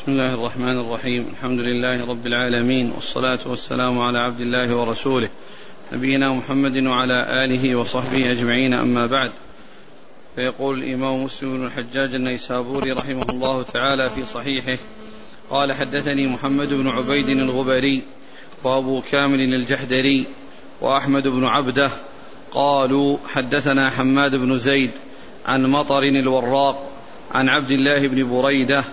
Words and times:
بسم 0.00 0.12
الله 0.12 0.34
الرحمن 0.34 0.78
الرحيم. 0.78 1.28
الحمد 1.32 1.60
لله 1.60 2.08
رب 2.08 2.26
العالمين 2.26 2.90
والصلاة 2.90 3.38
والسلام 3.46 3.98
على 3.98 4.18
عبد 4.18 4.40
الله 4.40 4.76
ورسوله 4.76 5.28
نبينا 5.92 6.32
محمد 6.32 6.76
وعلى 6.86 7.44
آله 7.44 7.76
وصحبه 7.76 8.32
أجمعين 8.32 8.74
أما 8.74 9.06
بعد. 9.06 9.30
فيقول 10.36 10.82
الإمام 10.82 11.24
مسلم 11.24 11.56
بن 11.56 11.66
الحجاج 11.66 12.14
النيسابوري 12.14 12.92
رحمه 12.92 13.26
الله 13.30 13.62
تعالى 13.62 14.10
في 14.10 14.26
صحيحه 14.26 14.78
قال 15.50 15.72
حدثني 15.72 16.26
محمد 16.26 16.68
بن 16.68 16.88
عبيد 16.88 17.28
الغبري 17.28 18.02
وأبو 18.64 19.02
كامل 19.10 19.54
الجحدري 19.54 20.26
وأحمد 20.80 21.28
بن 21.28 21.44
عبده 21.44 21.90
قالوا 22.52 23.16
حدثنا 23.26 23.90
حماد 23.90 24.36
بن 24.36 24.58
زيد 24.58 24.90
عن 25.46 25.66
مطر 25.66 26.02
الوراق 26.02 26.90
عن 27.32 27.48
عبد 27.48 27.70
الله 27.70 28.08
بن 28.08 28.30
بريدة 28.30 28.84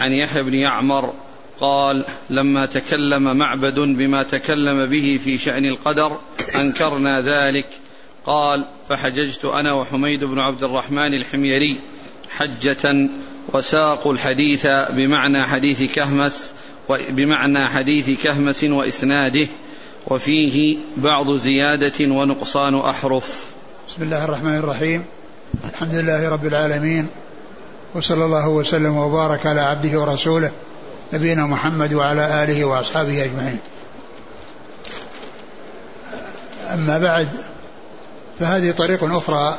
عن 0.00 0.12
يحيى 0.12 0.42
بن 0.42 0.54
يعمر 0.54 1.12
قال 1.60 2.04
لما 2.30 2.66
تكلم 2.66 3.36
معبد 3.36 3.78
بما 3.78 4.22
تكلم 4.22 4.86
به 4.86 5.20
في 5.24 5.38
شأن 5.38 5.64
القدر 5.64 6.16
أنكرنا 6.56 7.20
ذلك. 7.20 7.66
قال 8.26 8.64
فحججت 8.88 9.44
أنا 9.44 9.72
وحميد 9.72 10.24
بن 10.24 10.38
عبد 10.38 10.62
الرحمن 10.62 11.14
الحميري 11.14 11.80
حجة 12.30 13.08
وساقوا 13.52 14.12
الحديث 14.12 14.66
بمعنى 14.66 15.42
حديث 15.42 15.94
كهمس 15.94 16.52
بمعنى 16.88 17.68
حديث 17.68 18.22
كهمس 18.22 18.64
وإسناده 18.64 19.46
وفيه 20.06 20.76
بعض 20.96 21.36
زيادة 21.36 22.14
ونقصان 22.14 22.74
أحرف. 22.74 23.44
بسم 23.88 24.02
الله 24.02 24.24
الرحمن 24.24 24.56
الرحيم. 24.56 25.04
الحمد 25.72 25.94
لله 25.94 26.28
رب 26.28 26.46
العالمين 26.46 27.06
وصلى 27.94 28.24
الله 28.24 28.48
وسلم 28.48 28.96
وبارك 28.96 29.46
على 29.46 29.60
عبده 29.60 30.00
ورسوله 30.00 30.50
نبينا 31.12 31.46
محمد 31.46 31.94
وعلى 31.94 32.44
آله 32.44 32.64
وأصحابه 32.64 33.24
أجمعين. 33.24 33.58
أما 36.74 36.98
بعد 36.98 37.28
فهذه 38.40 38.70
طريق 38.70 39.04
أخرى 39.04 39.58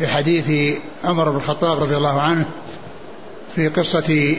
لحديث 0.00 0.78
عمر 1.04 1.30
بن 1.30 1.36
الخطاب 1.36 1.82
رضي 1.82 1.96
الله 1.96 2.20
عنه 2.20 2.44
في 3.54 3.68
قصة 3.68 4.36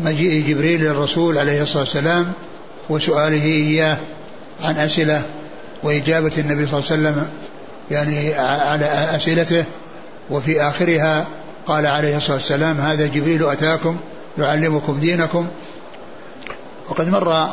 مجيء 0.00 0.48
جبريل 0.48 0.80
للرسول 0.80 1.38
عليه 1.38 1.62
الصلاة 1.62 1.82
والسلام 1.82 2.32
وسؤاله 2.88 3.44
إياه 3.44 3.96
عن 4.60 4.76
أسئلة 4.78 5.22
وإجابة 5.82 6.32
النبي 6.38 6.66
صلى 6.66 6.78
الله 6.78 6.90
عليه 6.90 7.18
وسلم 7.18 7.28
يعني 7.90 8.34
على 8.34 8.84
أسئلته 8.86 9.64
وفي 10.30 10.62
آخرها 10.62 11.26
قال 11.70 11.86
عليه 11.86 12.16
الصلاة 12.16 12.36
والسلام 12.36 12.80
هذا 12.80 13.06
جبريل 13.06 13.48
أتاكم 13.48 13.96
يعلمكم 14.38 15.00
دينكم. 15.00 15.46
وقد 16.88 17.08
مر 17.08 17.46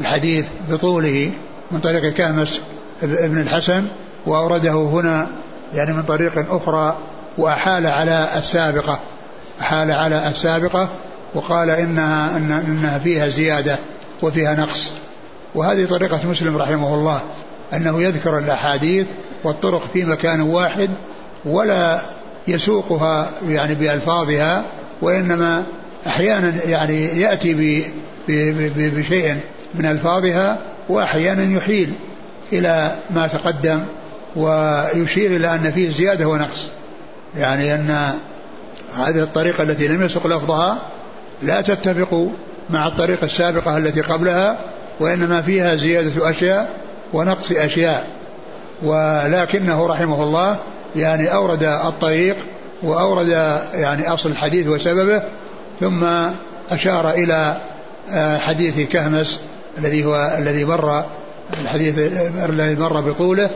الحديث 0.00 0.46
بطوله 0.70 1.30
من 1.70 1.80
طريق 1.80 2.12
كأمس 2.12 2.60
ابن 3.02 3.40
الحسن 3.40 3.84
وأورده 4.26 4.72
هنا 4.72 5.26
يعني 5.74 5.92
من 5.92 6.02
طريق 6.02 6.54
أخرى 6.54 6.96
وأحال 7.38 7.86
على 7.86 8.28
السابقة 8.36 8.98
أحال 9.60 9.90
على 9.90 10.28
السابقة 10.28 10.88
وقال 11.34 11.70
إنها 11.70 12.36
إن 12.36 12.52
إنها 12.52 12.98
فيها 12.98 13.28
زيادة 13.28 13.78
وفيها 14.22 14.54
نقص. 14.54 14.92
وهذه 15.54 15.86
طريقة 15.86 16.20
مسلم 16.28 16.56
رحمه 16.56 16.94
الله 16.94 17.20
أنه 17.74 18.02
يذكر 18.02 18.38
الأحاديث 18.38 19.06
والطرق 19.44 19.82
في 19.92 20.04
مكان 20.04 20.40
واحد 20.40 20.90
ولا 21.44 22.00
يسوقها 22.48 23.30
يعني 23.48 23.74
بألفاظها 23.74 24.64
وإنما 25.02 25.64
أحيانا 26.06 26.64
يعني 26.64 27.20
يأتي 27.20 27.54
بشيء 28.76 29.36
من 29.74 29.86
ألفاظها 29.86 30.58
وأحيانا 30.88 31.56
يحيل 31.56 31.92
إلى 32.52 32.94
ما 33.10 33.26
تقدم 33.26 33.80
ويشير 34.36 35.36
إلى 35.36 35.54
أن 35.54 35.70
فيه 35.70 35.90
زيادة 35.90 36.28
ونقص. 36.28 36.70
يعني 37.36 37.74
أن 37.74 38.14
هذه 38.96 39.22
الطريقة 39.22 39.62
التي 39.62 39.88
لم 39.88 40.02
يسق 40.02 40.26
لفظها 40.26 40.78
لا 41.42 41.60
تتفق 41.60 42.30
مع 42.70 42.86
الطريقة 42.86 43.24
السابقة 43.24 43.76
التي 43.76 44.00
قبلها 44.00 44.58
وإنما 45.00 45.42
فيها 45.42 45.76
زيادة 45.76 46.30
أشياء 46.30 46.70
ونقص 47.12 47.52
أشياء. 47.52 48.06
ولكنه 48.82 49.86
رحمه 49.86 50.22
الله 50.22 50.58
يعني 50.96 51.34
أورد 51.34 51.62
الطريق 51.62 52.36
وأورد 52.82 53.28
يعني 53.74 54.08
أصل 54.08 54.30
الحديث 54.30 54.66
وسببه 54.66 55.22
ثم 55.80 56.04
أشار 56.70 57.10
إلى 57.10 57.56
آه، 58.10 58.38
حديث 58.38 58.88
كهمس 58.88 59.40
الذي 59.78 60.04
هو 60.04 60.36
الذي 60.38 60.64
مر 60.64 61.04
الحديث 61.62 61.98
الذي 62.48 62.74
مر 62.74 63.00
بطوله 63.00 63.50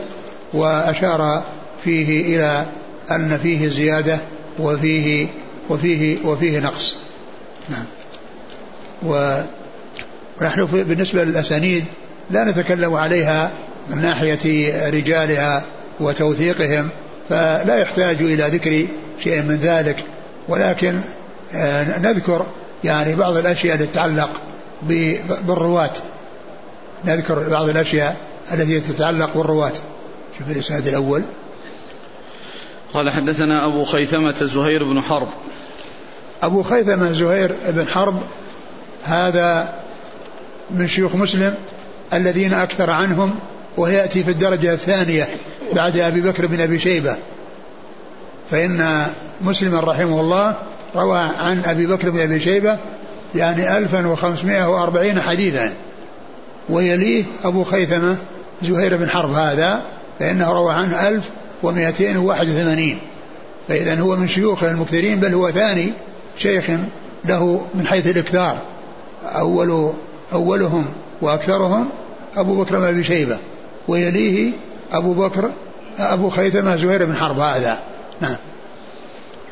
وأشار 0.53 1.43
فيه 1.83 2.35
إلى 2.35 2.65
أن 3.11 3.39
فيه 3.43 3.69
زيادة 3.69 4.17
وفيه 4.59 5.27
وفيه 5.69 6.25
وفيه 6.25 6.59
نقص. 6.59 6.97
نعم. 7.69 7.85
ونحن 9.03 10.65
بالنسبة 10.65 11.23
للأسانيد 11.23 11.85
لا 12.29 12.43
نتكلم 12.43 12.93
عليها 12.93 13.51
من 13.89 14.01
ناحية 14.01 14.89
رجالها 14.89 15.63
وتوثيقهم 15.99 16.89
فلا 17.31 17.77
يحتاج 17.77 18.21
إلى 18.21 18.43
ذكر 18.43 18.85
شيء 19.23 19.41
من 19.41 19.55
ذلك. 19.55 20.03
ولكن 20.47 20.99
آه، 21.55 21.99
نذكر 21.99 22.45
يعني 22.83 23.15
بعض 23.15 23.37
الأشياء 23.37 23.75
التي 23.75 23.87
تتعلق 23.87 24.29
بالرواة. 25.47 25.93
نذكر 27.05 27.49
بعض 27.49 27.69
الأشياء 27.69 28.17
التي 28.53 28.79
تتعلق 28.79 29.37
بالرواة. 29.37 29.71
شوف 30.37 30.51
الإسناد 30.51 30.87
الأول. 30.87 31.21
قال 32.93 33.09
حدثنا 33.09 33.65
أبو 33.65 33.83
خيثمة 33.83 34.35
زهير 34.41 34.83
بن 34.83 35.01
حرب. 35.01 35.27
أبو 36.43 36.63
خيثمة 36.63 37.11
زهير 37.11 37.55
بن 37.67 37.87
حرب 37.87 38.21
هذا 39.03 39.73
من 40.71 40.87
شيوخ 40.87 41.15
مسلم 41.15 41.55
الذين 42.13 42.53
أكثر 42.53 42.89
عنهم 42.89 43.35
ويأتي 43.77 44.23
في 44.23 44.31
الدرجة 44.31 44.73
الثانية. 44.73 45.29
بعد 45.75 45.97
أبي 45.97 46.21
بكر 46.21 46.47
بن 46.47 46.61
أبي 46.61 46.79
شيبة. 46.79 47.15
فإن 48.51 49.05
مسلما 49.41 49.79
رحمه 49.79 50.19
الله 50.19 50.55
روى 50.95 51.19
عن 51.19 51.61
أبي 51.65 51.85
بكر 51.85 52.09
بن 52.09 52.19
أبي 52.19 52.39
شيبة 52.39 52.77
يعني 53.35 53.77
1540 53.77 55.21
حديثا. 55.21 55.73
ويليه 56.69 57.23
أبو 57.43 57.63
خيثمة 57.63 58.17
زهير 58.63 58.97
بن 58.97 59.09
حرب 59.09 59.33
هذا 59.33 59.81
فإنه 60.19 60.53
روى 60.53 60.73
عنه 60.73 61.07
1281 61.07 62.97
فإذا 63.67 63.99
هو 63.99 64.15
من 64.15 64.27
شيوخ 64.27 64.63
المكثرين 64.63 65.19
بل 65.19 65.33
هو 65.33 65.51
ثاني 65.51 65.93
شيخ 66.37 66.69
له 67.25 67.65
من 67.73 67.87
حيث 67.87 68.07
الإكثار. 68.07 68.57
أول 69.23 69.91
أولهم 70.33 70.85
وأكثرهم 71.21 71.89
أبو 72.37 72.63
بكر 72.63 72.79
بن 72.79 72.85
أبي 72.85 73.03
شيبة. 73.03 73.37
ويليه 73.87 74.51
أبو 74.91 75.13
بكر 75.13 75.51
أبو 75.99 76.29
خيثمة 76.29 76.75
زهير 76.75 77.05
بن 77.05 77.15
حرب 77.15 77.39
هذا. 77.39 77.79
نعم. 78.21 78.35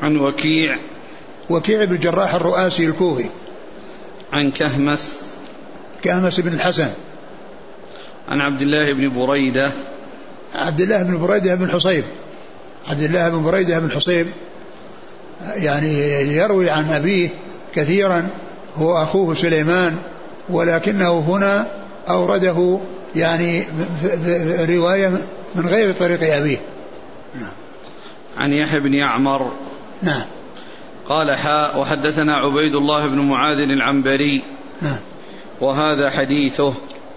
عن 0.02 0.16
وكيع. 0.16 0.78
وكيع 1.50 1.84
بن 1.84 1.94
الجراح 1.94 2.34
الرؤاسي 2.34 2.86
الكوفي. 2.86 3.24
عن 4.32 4.50
كهمس. 4.50 5.24
كهمس 6.02 6.40
بن 6.40 6.52
الحسن. 6.52 6.90
عن 8.28 8.40
عبد 8.40 8.62
الله 8.62 8.92
بن 8.92 9.08
بريدة. 9.08 9.72
عبد 10.54 10.80
الله 10.80 11.02
بن 11.02 11.18
بريدة 11.18 11.54
بن 11.54 11.70
حصيب. 11.70 12.04
عبد 12.88 13.02
الله 13.02 13.28
بن 13.28 13.42
بريدة 13.42 13.78
بن 13.78 13.90
حصيب. 13.90 14.26
يعني 15.54 15.94
يروي 16.34 16.70
عن 16.70 16.90
أبيه 16.90 17.28
كثيرا 17.74 18.28
هو 18.76 19.02
أخوه 19.02 19.34
سليمان 19.34 19.96
ولكنه 20.48 21.18
هنا 21.18 21.66
أورده 22.08 22.78
يعني 23.16 23.64
رواية 24.60 25.08
من 25.54 25.66
غير 25.66 25.92
طريق 25.92 26.34
أبيه. 26.34 26.58
نعم. 27.40 27.50
عن 28.38 28.52
يحيى 28.52 28.80
بن 28.80 28.94
يعمر. 28.94 29.52
نعم. 30.02 30.24
قال 31.08 31.36
حاء 31.36 31.80
وحدثنا 31.80 32.36
عبيد 32.36 32.76
الله 32.76 33.06
بن 33.06 33.18
معاذ 33.18 33.58
العنبري. 33.58 34.42
نعم. 34.82 34.98
وهذا 35.60 36.10
حديثه. 36.10 36.74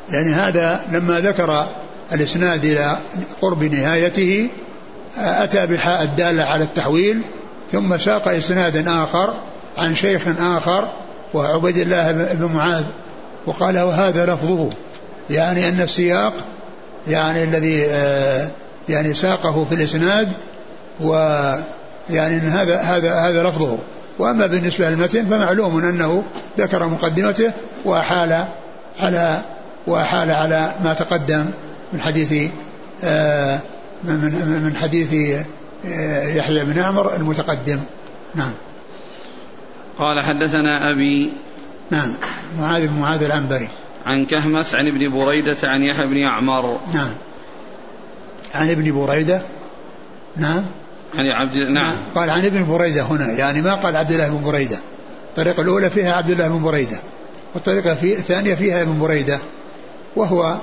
يعني 0.10 0.34
هذا 0.34 0.82
لما 0.92 1.20
ذكر 1.20 1.68
الإسناد 2.14 2.66
إلى 2.66 2.98
قرب 3.42 3.64
نهايته 3.64 4.50
أتى 5.18 5.68
بحاء 5.68 6.04
الدالة 6.04 6.44
على 6.44 6.64
التحويل 6.64 7.22
ثم 7.72 7.98
ساق 7.98 8.28
إسنادا 8.28 9.04
آخر 9.04 9.34
عن 9.78 9.96
شيخ 9.96 10.22
آخر 10.40 10.92
وعبيد 11.34 11.78
الله 11.78 12.12
بن 12.12 12.46
معاذ 12.54 12.84
وقال 13.46 13.80
وهذا 13.80 14.26
لفظه. 14.26 14.70
يعني 15.30 15.70
أن 15.70 15.82
السياق 15.82 16.34
يعني 17.08 17.44
الذي 17.44 17.86
آه، 17.86 18.48
يعني 18.90 19.14
ساقه 19.14 19.66
في 19.70 19.76
الإسناد 19.76 20.32
ويعني 21.00 22.38
أن 22.38 22.50
هذا 22.50 22.82
هذا 22.82 23.14
هذا 23.14 23.44
لفظه. 23.44 23.78
وأما 24.20 24.48
بالنسبة 24.48 24.90
للمتن 24.90 25.26
فمعلوم 25.26 25.78
أنه 25.78 26.24
ذكر 26.58 26.88
مقدمته 26.88 27.52
وأحال 27.86 28.46
على 29.00 29.42
وأحال 29.88 30.32
على 30.32 30.72
ما 30.84 30.94
تقدم 30.94 31.46
من 31.94 32.02
حديث 32.02 32.52
آه، 33.04 33.60
من 34.04 34.18
من 34.64 34.76
حديث 34.76 35.14
آه، 35.86 36.28
يحيى 36.28 36.66
بن 36.66 36.80
عمر 36.80 37.16
المتقدم. 37.16 37.80
نعم. 38.36 38.52
قال 40.00 40.22
حدثنا 40.22 40.92
أبي 40.92 41.32
نعم. 41.92 42.14
معاذ 42.60 42.88
بن 42.88 42.94
معاذ 42.94 43.24
العنبري. 43.24 43.70
عن 44.06 44.26
كهمس 44.26 44.76
عن 44.76 44.88
ابن 44.88 45.10
بريدة 45.10 45.58
عن 45.64 45.82
يحيى 45.82 46.08
بن 46.08 46.18
يعمر. 46.18 46.80
نعم. 46.94 47.14
عن 48.54 48.70
ابن 48.70 49.06
بريدة. 49.06 49.42
نعم. 50.38 50.64
عن 51.16 51.26
عبد 51.26 51.58
نعم. 51.58 51.74
نعم. 51.74 51.96
قال 52.16 52.30
عن 52.30 52.46
ابن 52.46 52.66
بريدة 52.66 53.02
هنا 53.02 53.32
يعني 53.32 53.62
ما 53.62 53.74
قال 53.74 53.96
عبد 53.96 54.12
الله 54.12 54.28
بن 54.28 54.44
بريدة. 54.44 54.78
الطريقة 55.30 55.62
الأولى 55.62 55.90
فيها 55.90 56.14
عبد 56.14 56.30
الله 56.30 56.48
بن 56.48 56.64
بريدة 56.64 56.98
والطريقة 57.56 57.96
في 57.96 58.14
الثانية 58.14 58.56
فيها 58.56 58.82
ابن 58.82 59.00
بريدة. 59.00 59.40
وهو 60.16 60.58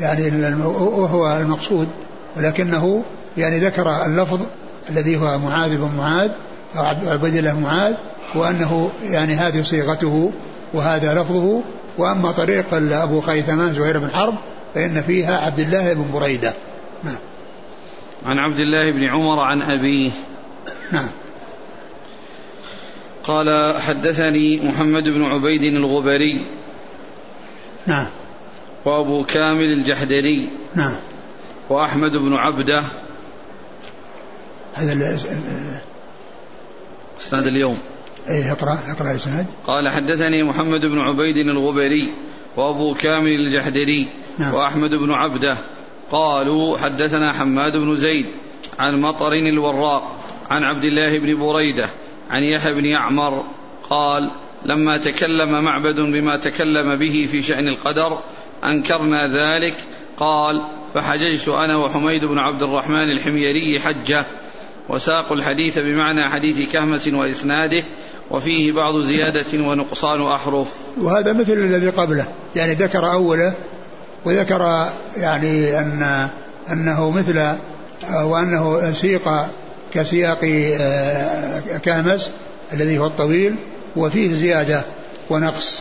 يعني 0.00 0.54
وهو 0.64 1.38
المقصود 1.38 1.88
ولكنه 2.36 3.04
يعني 3.36 3.58
ذكر 3.58 4.06
اللفظ 4.06 4.40
الذي 4.90 5.16
هو 5.16 5.38
معاذ 5.38 5.76
بن 5.76 5.90
معاذ 5.98 6.30
أو 6.76 6.84
عبد 6.84 7.24
الله 7.36 7.60
معاذ 7.60 7.94
وأنه 8.34 8.90
يعني 9.02 9.34
هذه 9.34 9.62
صيغته 9.62 10.32
وهذا 10.74 11.14
لفظه 11.14 11.62
وأما 12.00 12.32
طريق 12.32 12.66
أبو 12.72 13.20
خيثمان 13.20 13.74
زهير 13.74 13.98
بن 13.98 14.10
حرب 14.10 14.34
فإن 14.74 15.02
فيها 15.02 15.38
عبد 15.38 15.58
الله 15.58 15.92
بن 15.92 16.10
بريدة. 16.12 16.54
نعم. 17.04 17.16
عن 18.26 18.38
عبد 18.38 18.60
الله 18.60 18.90
بن 18.90 19.04
عمر 19.04 19.40
عن 19.40 19.62
أبيه. 19.62 20.10
نعم. 20.92 21.08
قال 23.24 23.74
حدثني 23.80 24.68
محمد 24.68 25.08
بن 25.08 25.24
عبيد 25.24 25.62
الغبري. 25.62 26.46
نعم. 27.86 28.06
وأبو 28.84 29.24
كامل 29.24 29.72
الجحدري. 29.72 30.50
نعم. 30.74 30.96
وأحمد 31.70 32.16
بن 32.16 32.34
عبدة. 32.34 32.82
هذا 34.74 35.18
اسناد 37.20 37.46
اليوم. 37.46 37.78
إيه 38.30 38.52
اقرأ 38.52 38.78
اقرأ 38.88 39.10
الاسناد 39.10 39.46
قال 39.66 39.88
حدثني 39.88 40.42
محمد 40.42 40.86
بن 40.86 40.98
عبيد 40.98 41.36
الغبري 41.36 42.12
وأبو 42.56 42.94
كامل 42.94 43.30
الجحدري 43.30 44.08
نعم. 44.38 44.54
وأحمد 44.54 44.94
بن 44.94 45.12
عبدة. 45.12 45.56
قالوا 46.10 46.78
حدثنا 46.78 47.32
حماد 47.32 47.76
بن 47.76 47.96
زيد 47.96 48.26
عن 48.78 49.00
مطر 49.00 49.32
الوراق 49.32 50.16
عن 50.50 50.64
عبد 50.64 50.84
الله 50.84 51.18
بن 51.18 51.38
بريدة 51.38 51.88
عن 52.30 52.42
يحيى 52.42 52.74
بن 52.74 52.84
يعمر 52.84 53.44
قال 53.90 54.30
لما 54.64 54.96
تكلم 54.96 55.64
معبد 55.64 56.00
بما 56.00 56.36
تكلم 56.36 56.96
به 56.96 57.28
في 57.30 57.42
شأن 57.42 57.68
القدر 57.68 58.18
أنكرنا 58.64 59.28
ذلك. 59.28 59.76
قال 60.16 60.62
فحججت 60.94 61.48
أنا 61.48 61.76
وحميد 61.76 62.24
بن 62.24 62.38
عبد 62.38 62.62
الرحمن 62.62 63.10
الحميري 63.10 63.80
حجة. 63.80 64.24
وساقوا 64.88 65.36
الحديث 65.36 65.78
بمعنى 65.78 66.28
حديث 66.28 66.72
كهمس 66.72 67.08
وإسناده. 67.08 67.84
وفيه 68.30 68.72
بعض 68.72 69.00
زيادة 69.00 69.46
ونقصان 69.54 70.22
أحرف. 70.22 70.68
وهذا 71.00 71.32
مثل 71.32 71.52
الذي 71.52 71.88
قبله 71.88 72.26
يعني 72.56 72.72
ذكر 72.74 73.12
أوله 73.12 73.52
وذكر 74.24 74.88
يعني 75.16 75.78
أن 75.78 76.28
أنه 76.72 77.10
مثل 77.10 77.54
وأنه 78.22 78.92
سيق 78.92 79.28
كسياق 79.94 80.38
آه، 80.80 81.60
كامس 81.84 82.30
الذي 82.72 82.98
هو 82.98 83.06
الطويل 83.06 83.54
وفيه 83.96 84.34
زيادة 84.34 84.82
ونقص 85.30 85.80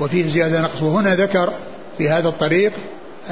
وفيه 0.00 0.28
زيادة 0.28 0.62
نقص 0.62 0.82
وهنا 0.82 1.14
ذكر 1.14 1.52
في 1.98 2.10
هذا 2.10 2.28
الطريق 2.28 2.72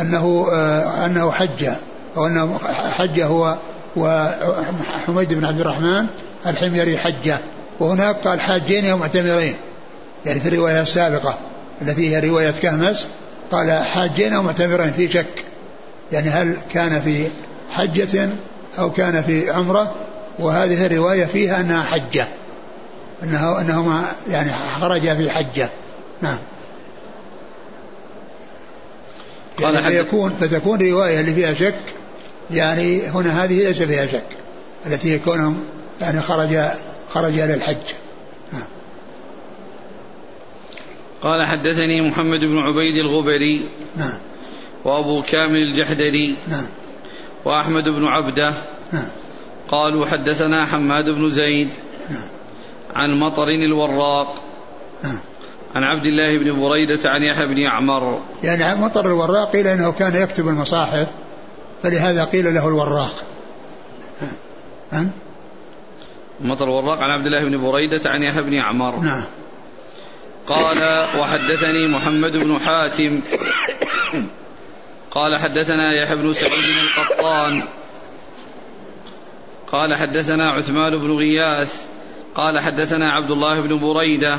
أنه 0.01 0.47
آه، 0.53 1.07
أنه 1.07 1.31
حج 1.33 1.69
أو 2.17 2.27
أنه 2.27 2.59
حج 2.93 3.21
هو 3.21 3.57
وحميد 3.97 5.35
بن 5.35 5.45
عبد 5.45 5.61
الرحمن 5.61 6.07
الحميري 6.47 6.99
حجه. 6.99 7.39
وهناك 7.83 8.17
قال 8.17 8.41
حاجين 8.41 8.87
أو 8.87 8.97
معتمرين. 8.97 9.55
يعني 10.27 10.41
في 10.41 10.49
الرواية 10.49 10.83
السابقة 10.83 11.39
التي 11.83 12.17
هي 12.17 12.29
رواية 12.29 12.51
كهمس 12.51 13.07
قال 13.53 13.73
حاجين 13.73 14.33
أو 14.33 14.43
معتمرين 14.43 14.93
في 14.93 15.11
شك. 15.11 15.45
يعني 16.13 16.29
هل 16.29 16.57
كان 16.73 17.01
في 17.01 17.29
حجة 17.71 18.29
أو 18.79 18.93
كان 18.93 19.23
في 19.23 19.51
عمرة؟ 19.51 19.95
وهذه 20.39 20.87
الرواية 20.87 21.25
فيها 21.25 21.61
أنها 21.61 21.83
حجة. 21.83 22.27
أنه 23.23 23.61
أنهما 23.61 24.05
يعني 24.31 24.51
خرج 24.81 25.17
في 25.17 25.31
حجة. 25.31 25.69
نعم. 26.23 26.39
يعني 29.61 29.83
فيكون 29.83 30.33
فتكون 30.41 30.91
رواية 30.91 31.21
اللي 31.21 31.35
فيها 31.35 31.55
شك 31.55 31.81
يعني 32.51 33.07
هنا 33.07 33.45
هذه 33.45 33.65
ليس 33.65 33.83
فيها 33.83 34.07
شك. 34.07 34.27
التي 34.87 35.15
يكونهم 35.15 35.65
يعني 36.01 36.21
خرج 36.21 36.59
خرج 37.15 37.39
إلى 37.39 37.55
الحج. 37.55 37.77
نعم. 38.53 38.63
قال 41.23 41.47
حدثني 41.47 42.09
محمد 42.09 42.41
بن 42.41 42.59
عبيد 42.59 42.97
الغبري 42.97 43.71
نعم 43.97 44.19
وأبو 44.85 45.23
كامل 45.23 45.57
الجحدري 45.57 46.37
نعم 46.49 46.67
وأحمد 47.45 47.85
بن 47.89 48.05
عبدة 48.05 48.55
نعم 48.93 49.09
قالوا 49.69 50.07
حدثنا 50.07 50.67
حماد 50.67 51.11
بن 51.11 51.31
زيد 51.31 51.69
نعم 52.11 52.29
عن 52.95 53.21
مطر 53.21 53.49
الوراق 53.49 54.35
نعم 55.05 55.19
عن 55.75 55.83
عبد 55.83 56.07
الله 56.07 56.39
بن 56.39 56.61
بريدة 56.61 57.11
عن 57.11 57.23
يحيى 57.23 57.47
بن 57.47 57.59
يعمر. 57.59 58.21
يعني 58.43 58.81
مطر 58.81 59.07
الوراق 59.07 59.53
قيل 59.53 59.67
إنه 59.67 59.93
كان 59.93 60.17
يكتب 60.17 60.49
المصاحف 60.49 61.07
فلهذا 61.83 62.25
قيل 62.25 62.55
له 62.55 62.69
الوراق. 62.69 63.25
ها؟ 64.93 65.07
مطر 66.43 66.65
الوراق 66.65 67.01
عن 67.03 67.11
عبد 67.11 67.27
الله 67.27 67.45
بن 67.45 67.71
بريدة 67.71 68.11
عن 68.11 68.23
يحيى 68.23 68.43
بن 68.43 68.55
عمر. 68.55 68.97
نعم. 68.97 69.25
قال 70.47 71.07
وحدثني 71.21 71.87
محمد 71.87 72.33
بن 72.33 72.59
حاتم. 72.59 73.21
قال 75.11 75.39
حدثنا 75.39 76.03
يحيى 76.03 76.17
بن 76.17 76.33
سعيد 76.33 76.65
القطان. 76.99 77.63
قال 79.73 79.95
حدثنا 79.95 80.51
عثمان 80.51 80.97
بن 80.97 81.17
غياث. 81.17 81.87
قال 82.35 82.61
حدثنا 82.61 83.13
عبد 83.13 83.31
الله 83.31 83.61
بن 83.61 83.79
بريدة 83.79 84.39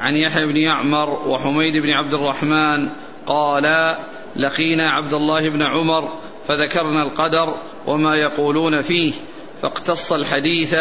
عن 0.00 0.14
يحيى 0.14 0.46
بن 0.46 0.56
يعمر 0.56 1.10
وحميد 1.26 1.76
بن 1.76 1.90
عبد 1.90 2.14
الرحمن. 2.14 2.88
قال 3.26 3.96
لقينا 4.36 4.90
عبد 4.90 5.14
الله 5.14 5.48
بن 5.48 5.62
عمر 5.62 6.12
فذكرنا 6.48 7.02
القدر 7.02 7.54
وما 7.86 8.16
يقولون 8.16 8.82
فيه 8.82 9.12
فاقتص 9.62 10.12
الحديث 10.12 10.74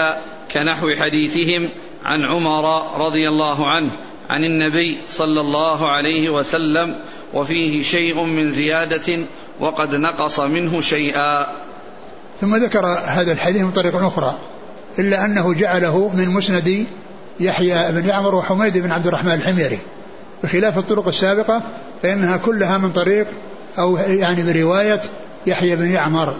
كنحو 0.54 0.94
حديثهم 0.96 1.70
عن 2.06 2.26
عمر 2.26 2.84
رضي 3.06 3.30
الله 3.30 3.68
عنه 3.68 3.92
عن 4.30 4.44
النبي 4.44 4.98
صلى 5.10 5.42
الله 5.42 5.92
عليه 5.92 6.30
وسلم 6.30 6.96
وفيه 7.34 7.84
شيء 7.84 8.24
من 8.24 8.52
زيادة 8.52 9.28
وقد 9.60 9.96
نقص 9.96 10.40
منه 10.40 10.82
شيئا. 10.82 11.48
ثم 12.42 12.56
ذكر 12.56 12.86
هذا 13.06 13.32
الحديث 13.32 13.62
من 13.62 13.72
طريق 13.72 13.96
أخرى 13.96 14.38
إلا 15.00 15.26
أنه 15.26 15.54
جعله 15.54 16.12
من 16.16 16.30
مسند 16.30 16.86
يحيى 17.40 17.92
بن 17.92 18.10
يعمر 18.10 18.36
وحميد 18.36 18.78
بن 18.78 18.92
عبد 18.92 19.08
الرحمن 19.08 19.34
الحميري. 19.34 19.80
بخلاف 20.44 20.78
الطرق 20.78 21.08
السابقة 21.08 21.64
فإنها 22.04 22.38
كلها 22.38 22.78
من 22.78 22.92
طريق 22.92 23.28
أو 23.80 23.98
يعني 23.98 24.54
برواية 24.54 25.02
يحيى 25.48 25.76
بن 25.76 25.88
يعمر 25.88 26.36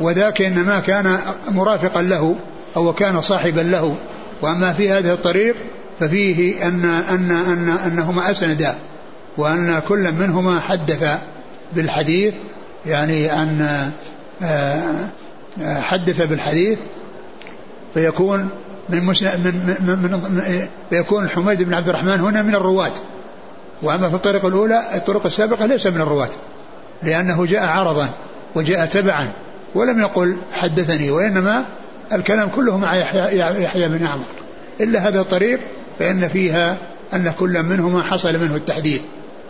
وذاك 0.00 0.42
إنما 0.42 0.80
كان 0.80 1.18
مرافقا 1.48 2.02
له. 2.02 2.36
أو 2.76 2.92
كان 2.92 3.22
صاحبا 3.22 3.60
له. 3.60 3.96
وأما 4.42 4.72
في 4.72 4.90
هذه 4.90 5.12
الطريق 5.12 5.56
ففيه 6.00 6.68
أن 6.68 6.84
أن 6.84 7.30
أن 7.30 7.68
أنهما 7.68 8.30
أسندا 8.30 8.74
وأن 9.36 9.82
كل 9.88 10.12
منهما 10.12 10.60
حدث 10.60 11.18
بالحديث 11.72 12.34
يعني 12.86 13.32
أن 13.32 13.90
آه، 14.42 14.82
آه، 15.62 15.80
حدث 15.80 16.22
بالحديث. 16.22 16.78
فيكون 17.94 18.48
من 18.88 19.04
من 19.04 19.14
من, 19.80 20.12
من 20.12 20.68
فيكون 20.90 21.28
حميد 21.28 21.62
بن 21.62 21.74
عبد 21.74 21.88
الرحمن 21.88 22.20
هنا 22.20 22.42
من 22.42 22.54
الرواة. 22.54 22.92
وأما 23.82 24.08
في 24.08 24.14
الطريقة 24.14 24.48
الأولى 24.48 24.82
الطرق 24.94 25.26
السابقة 25.26 25.66
ليس 25.66 25.86
من 25.86 26.00
الرواة 26.00 26.30
لأنه 27.02 27.46
جاء 27.46 27.66
عرضا 27.66 28.08
وجاء 28.54 28.86
تبعا 28.86 29.28
ولم 29.74 30.00
يقل 30.00 30.36
حدثني 30.52 31.10
وإنما 31.10 31.64
الكلام 32.12 32.48
كله 32.48 32.78
مع 32.78 32.96
يحيى, 32.96 33.38
يحيى 33.38 33.88
بن 33.88 34.06
عمر 34.06 34.24
إلا 34.80 35.08
هذا 35.08 35.20
الطريق 35.20 35.60
فإن 35.98 36.28
فيها 36.28 36.76
أن 37.14 37.32
كل 37.38 37.62
منهما 37.62 38.02
حصل 38.02 38.40
منه 38.40 38.56
التحديث 38.56 39.00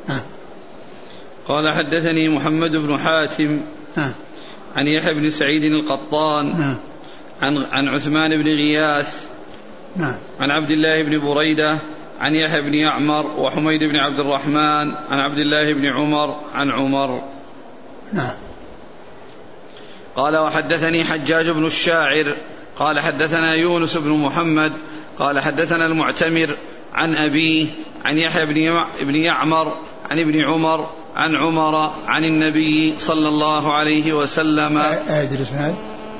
ها. 0.08 0.20
قال 1.48 1.74
حدثني 1.74 2.28
محمد 2.28 2.76
بن 2.76 2.98
حاتم 2.98 3.60
ها. 3.96 4.14
عن 4.76 4.86
يحيى 4.86 5.14
بن 5.14 5.30
سعيد 5.30 5.62
القطان 5.62 6.52
ها. 6.52 6.76
عن 7.42 7.64
عن 7.72 7.88
عثمان 7.88 8.42
بن 8.42 8.46
غياث 8.46 9.26
نعم 9.96 10.18
عن 10.40 10.50
عبد 10.50 10.70
الله 10.70 11.02
بن 11.02 11.18
بريدة 11.18 11.78
عن 12.20 12.34
يحيى 12.34 12.62
بن 12.62 12.74
يعمر 12.74 13.26
وحميد 13.38 13.80
بن 13.80 13.96
عبد 13.96 14.20
الرحمن 14.20 14.94
عن 15.10 15.18
عبد 15.18 15.38
الله 15.38 15.72
بن 15.72 15.86
عمر 15.86 16.40
عن 16.54 16.70
عمر 16.70 17.22
نعم 18.12 18.34
قال 20.16 20.36
وحدثني 20.36 21.04
حجاج 21.04 21.50
بن 21.50 21.66
الشاعر 21.66 22.34
قال 22.78 23.00
حدثنا 23.00 23.54
يونس 23.54 23.96
بن 23.96 24.10
محمد 24.10 24.72
قال 25.18 25.40
حدثنا 25.40 25.86
المعتمر 25.86 26.56
عن 26.94 27.14
أبيه 27.14 27.66
عن 28.04 28.18
يحيى 28.18 28.46
بن 29.00 29.14
يعمر 29.14 29.76
عن 30.10 30.18
ابن 30.18 30.40
عمر 30.40 30.88
عن 31.16 31.36
عمر 31.36 31.92
عن 32.06 32.24
النبي 32.24 32.94
صلى 32.98 33.28
الله 33.28 33.72
عليه 33.72 34.12
وسلم. 34.12 34.78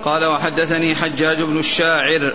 قال 0.05 0.25
وحدثني 0.25 0.95
حجاج 0.95 1.43
بن 1.43 1.59
الشاعر 1.59 2.33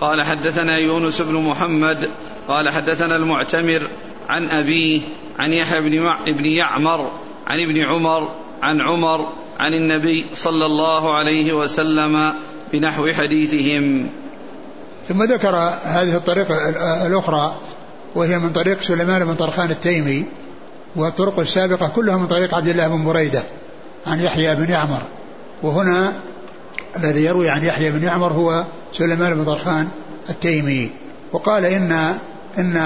قال 0.00 0.22
حدثنا 0.22 0.78
يونس 0.78 1.20
بن 1.22 1.34
محمد 1.34 2.10
قال 2.48 2.68
حدثنا 2.70 3.16
المعتمر 3.16 3.82
عن 4.28 4.48
أبيه 4.48 5.00
عن 5.38 5.52
يحيى 5.52 5.80
بن, 5.80 6.14
بن 6.26 6.44
يعمر 6.44 7.10
عن 7.46 7.60
ابن 7.60 7.78
عمر 7.78 8.28
عن 8.62 8.80
عمر 8.80 9.32
عن 9.58 9.74
النبي 9.74 10.26
صلى 10.34 10.66
الله 10.66 11.14
عليه 11.14 11.52
وسلم 11.52 12.34
بنحو 12.72 13.12
حديثهم. 13.12 14.08
ثم 15.08 15.22
ذكر 15.22 15.56
هذه 15.84 16.16
الطريقة 16.16 16.68
الأخرى 17.06 17.56
وهي 18.14 18.38
من 18.38 18.52
طريق 18.52 18.82
سليمان 18.82 19.24
بن 19.24 19.34
طرخان 19.34 19.70
التيمي 19.70 20.24
والطرق 20.96 21.38
السابقة 21.38 21.88
كلها 21.88 22.16
من 22.16 22.26
طريق 22.26 22.54
عبد 22.54 22.68
الله 22.68 22.88
بن 22.88 23.04
بريدة 23.04 23.42
عن 24.06 24.20
يحيى 24.20 24.54
بن 24.54 24.70
يعمر. 24.70 25.02
وهنا 25.62 26.12
الذي 26.96 27.24
يروي 27.24 27.50
عن 27.50 27.64
يحيى 27.64 27.90
بن 27.90 28.02
يعمر 28.02 28.32
هو 28.32 28.64
سليمان 28.92 29.34
بن 29.34 29.44
طرخان 29.44 29.88
التيمي. 30.30 30.90
وقال 31.32 31.64
إن 31.64 31.92
إن 32.58 32.76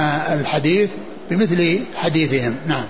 الحديث 0.41 0.91
بمثل 1.31 1.81
حديثهم. 1.97 2.57
نعم. 2.67 2.85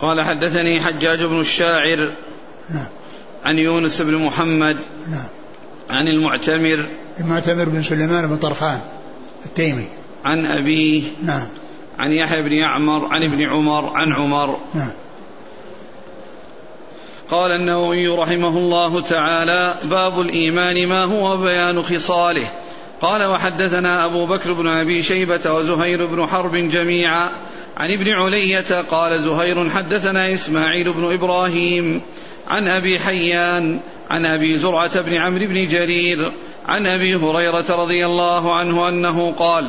قال 0.00 0.24
حدثني 0.24 0.80
حجاج 0.80 1.22
بن 1.22 1.40
الشاعر 1.40 2.12
نعم 2.70 2.86
عن 3.44 3.58
يونس 3.58 4.02
بن 4.02 4.14
محمد 4.14 4.76
نعم 5.10 5.28
عن 5.90 6.08
المعتمر 6.08 6.86
المعتمر 7.20 7.64
بن 7.64 7.82
سليمان 7.82 8.26
بن 8.26 8.36
طرخان 8.36 8.80
التيمي. 9.46 9.84
عن 10.24 10.46
أبيه 10.46 11.02
نعم. 11.22 11.46
عن 11.98 12.12
يحيى 12.12 12.42
بن 12.42 12.52
يعمر 12.52 13.06
عن 13.06 13.22
ابن 13.22 13.48
عمر 13.48 13.90
عن 13.94 14.12
عمر. 14.12 14.58
نعم. 14.74 14.90
قال 17.30 17.50
النووي 17.50 18.08
رحمه 18.08 18.58
الله 18.58 19.00
تعالى 19.00 19.74
باب 19.84 20.20
الإيمان 20.20 20.86
ما 20.86 21.04
هو 21.04 21.36
بيان 21.36 21.82
خصاله. 21.82 22.48
قال 23.00 23.24
وحدثنا 23.24 24.04
أبو 24.04 24.26
بكر 24.26 24.52
بن 24.52 24.66
أبي 24.66 25.02
شيبة 25.02 25.52
وزهير 25.52 26.06
بن 26.06 26.26
حرب 26.26 26.56
جميعا. 26.56 27.30
عن 27.76 27.90
ابن 27.90 28.08
علية 28.08 28.80
قال 28.80 29.22
زهير 29.22 29.70
حدثنا 29.70 30.34
إسماعيل 30.34 30.92
بن 30.92 31.12
إبراهيم. 31.12 32.00
عن 32.48 32.68
أبي 32.68 32.98
حيان 32.98 33.80
عن 34.10 34.26
أبي 34.26 34.58
زرعة 34.58 35.00
بن 35.00 35.14
عمرو 35.14 35.46
بن 35.46 35.68
جرير 35.68 36.32
عن 36.66 36.86
أبي 36.86 37.14
هريرة 37.14 37.64
رضي 37.70 38.06
الله 38.06 38.54
عنه 38.54 38.88
أنه 38.88 39.32
قال 39.32 39.68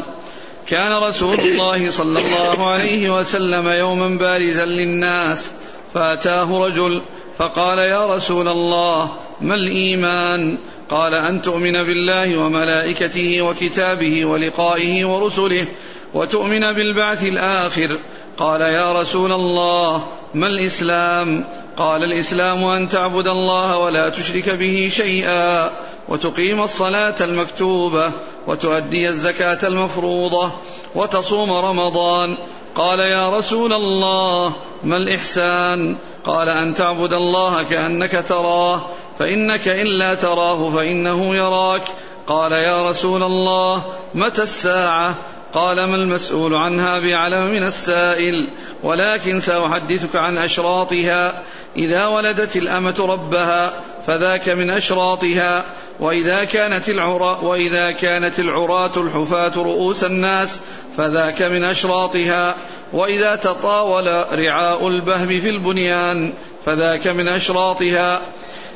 كان 0.67 1.03
رسول 1.03 1.39
الله 1.39 1.89
صلى 1.89 2.19
الله 2.19 2.71
عليه 2.71 3.19
وسلم 3.19 3.67
يوما 3.67 4.07
بارزا 4.07 4.65
للناس 4.65 5.51
فأتاه 5.93 6.67
رجل 6.67 7.01
فقال 7.37 7.77
يا 7.77 8.15
رسول 8.15 8.47
الله 8.47 9.11
ما 9.41 9.55
الإيمان؟ 9.55 10.57
قال 10.89 11.13
أن 11.13 11.41
تؤمن 11.41 11.71
بالله 11.71 12.37
وملائكته 12.37 13.41
وكتابه 13.41 14.25
ولقائه 14.25 15.05
ورسله 15.05 15.65
وتؤمن 16.13 16.71
بالبعث 16.73 17.23
الآخر. 17.23 17.97
قال 18.37 18.61
يا 18.61 19.01
رسول 19.01 19.31
الله 19.31 20.07
ما 20.33 20.47
الإسلام؟ 20.47 21.45
قال 21.77 22.03
الإسلام 22.03 22.63
أن 22.63 22.89
تعبد 22.89 23.27
الله 23.27 23.77
ولا 23.77 24.09
تشرك 24.09 24.49
به 24.49 24.89
شيئا 24.91 25.71
وتقيم 26.07 26.61
الصلاة 26.61 27.15
المكتوبة 27.21 28.11
وتؤدي 28.47 29.09
الزكاة 29.09 29.67
المفروضة 29.67 30.51
وتصوم 30.95 31.51
رمضان. 31.51 32.37
قال 32.75 32.99
يا 32.99 33.29
رسول 33.29 33.73
الله 33.73 34.53
ما 34.83 34.97
الإحسان؟ 34.97 35.95
قال 36.25 36.49
أن 36.49 36.73
تعبد 36.73 37.13
الله 37.13 37.63
كأنك 37.63 38.25
تراه 38.27 38.81
فإنك 39.19 39.67
إن 39.67 39.87
لا 39.87 40.15
تراه 40.15 40.69
فإنه 40.69 41.35
يراك. 41.35 41.81
قال 42.27 42.51
يا 42.51 42.89
رسول 42.89 43.23
الله 43.23 43.83
متى 44.15 44.43
الساعة؟ 44.43 45.15
قال 45.53 45.85
ما 45.85 45.95
المسؤول 45.95 46.55
عنها 46.55 46.99
بعلم 46.99 47.47
من 47.47 47.63
السائل 47.63 48.47
ولكن 48.83 49.39
سأحدثك 49.39 50.15
عن 50.15 50.37
أشراطها. 50.37 51.43
إذا 51.75 52.05
ولدت 52.07 52.55
الأمة 52.55 52.95
ربها 52.99 53.73
فذاك 54.07 54.49
من 54.49 54.69
أشراطها. 54.69 55.63
وإذا 55.99 56.43
كانت 56.43 56.89
العراة 56.89 57.43
وإذا 57.43 57.91
كانت 57.91 58.39
العراة 58.39 58.91
الحفاة 58.97 59.51
رؤوس 59.57 60.03
الناس 60.03 60.59
فذاك 60.97 61.41
من 61.41 61.63
أشراطها. 61.63 62.55
وإذا 62.93 63.35
تطاول 63.35 64.07
رعاء 64.31 64.87
البهم 64.87 65.27
في 65.27 65.49
البنيان 65.49 66.33
فذاك 66.65 67.07
من 67.07 67.27
أشراطها. 67.27 68.21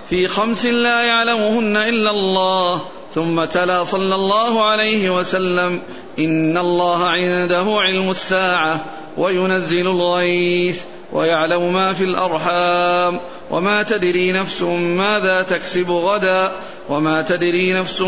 في 0.10 0.28
خمس 0.28 0.66
لا 0.66 1.04
يعلمهن 1.04 1.78
إلا 1.78 2.12
الله 2.12 2.82
ثم 3.13 3.46
تلا 3.46 3.84
صلى 3.84 4.16
الله 4.16 4.63
عليه 4.63 5.10
وسلم. 5.10 5.82
إن 6.20 6.58
الله 6.58 7.10
عنده 7.10 7.65
علم 7.68 8.10
الساعة 8.10 8.86
وينزل 9.18 9.88
الغيث 9.88 10.82
ويعلم 11.13 11.74
ما 11.74 11.94
في 11.94 12.03
الأرحام 12.03 13.20
وما 13.51 13.84
تدري 13.84 14.32
نفس 14.32 14.62
ماذا 14.62 15.41
تكسب 15.41 15.91
غدا 15.91 16.51
وما 16.89 17.22
تدري 17.22 17.74
نفس 17.74 18.01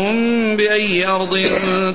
بأي 0.56 1.06
أرض 1.06 1.38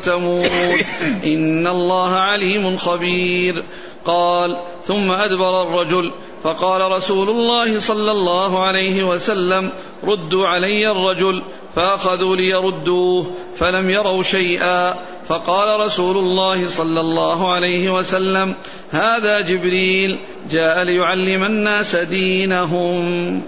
تموت. 0.03 0.85
إن 1.25 1.67
الله 1.67 2.15
عليم 2.15 2.77
خبير. 2.77 3.63
قال 4.05 4.57
ثم 4.85 5.11
أدبر 5.11 5.63
الرجل 5.63 6.11
فقال 6.43 6.91
رسول 6.91 7.29
الله 7.29 7.79
صلى 7.79 8.11
الله 8.11 8.63
عليه 8.63 9.03
وسلم 9.03 9.69
ردوا 10.03 10.47
علي 10.47 10.91
الرجل 10.91 11.43
فأخذوا 11.75 12.35
ليردوه 12.35 13.31
فلم 13.55 13.89
يروا 13.89 14.23
شيئا. 14.23 14.95
فقال 15.29 15.79
رسول 15.79 16.17
الله 16.17 16.67
صلى 16.67 17.00
الله 17.00 17.53
عليه 17.53 17.93
وسلم 17.93 18.55
هذا 18.91 19.41
جبريل 19.41 20.19
جاء 20.51 20.83
ليعلم 20.83 21.43
الناس 21.43 21.95
دينهم. 21.95 23.41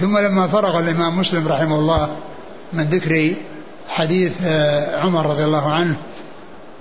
ثم 0.00 0.18
لما 0.18 0.46
فرغ 0.46 0.78
الإمام 0.78 1.18
مسلم 1.18 1.48
رحمه 1.48 1.78
الله 1.78 2.16
من 2.72 2.84
ذكر 2.84 3.34
حديث 3.88 4.32
آه، 4.44 5.00
عمر 5.00 5.26
رضي 5.26 5.44
الله 5.44 5.72
عنه 5.72 5.96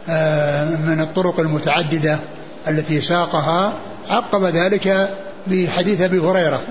آه، 0.09 0.75
من 0.75 1.01
الطرق 1.01 1.39
المتعددة 1.39 2.19
التي 2.67 3.01
ساقها 3.01 3.73
عقب 4.09 4.43
ذلك 4.43 5.09
بحديث 5.47 6.01
أبي 6.01 6.19
هريرة. 6.19 6.61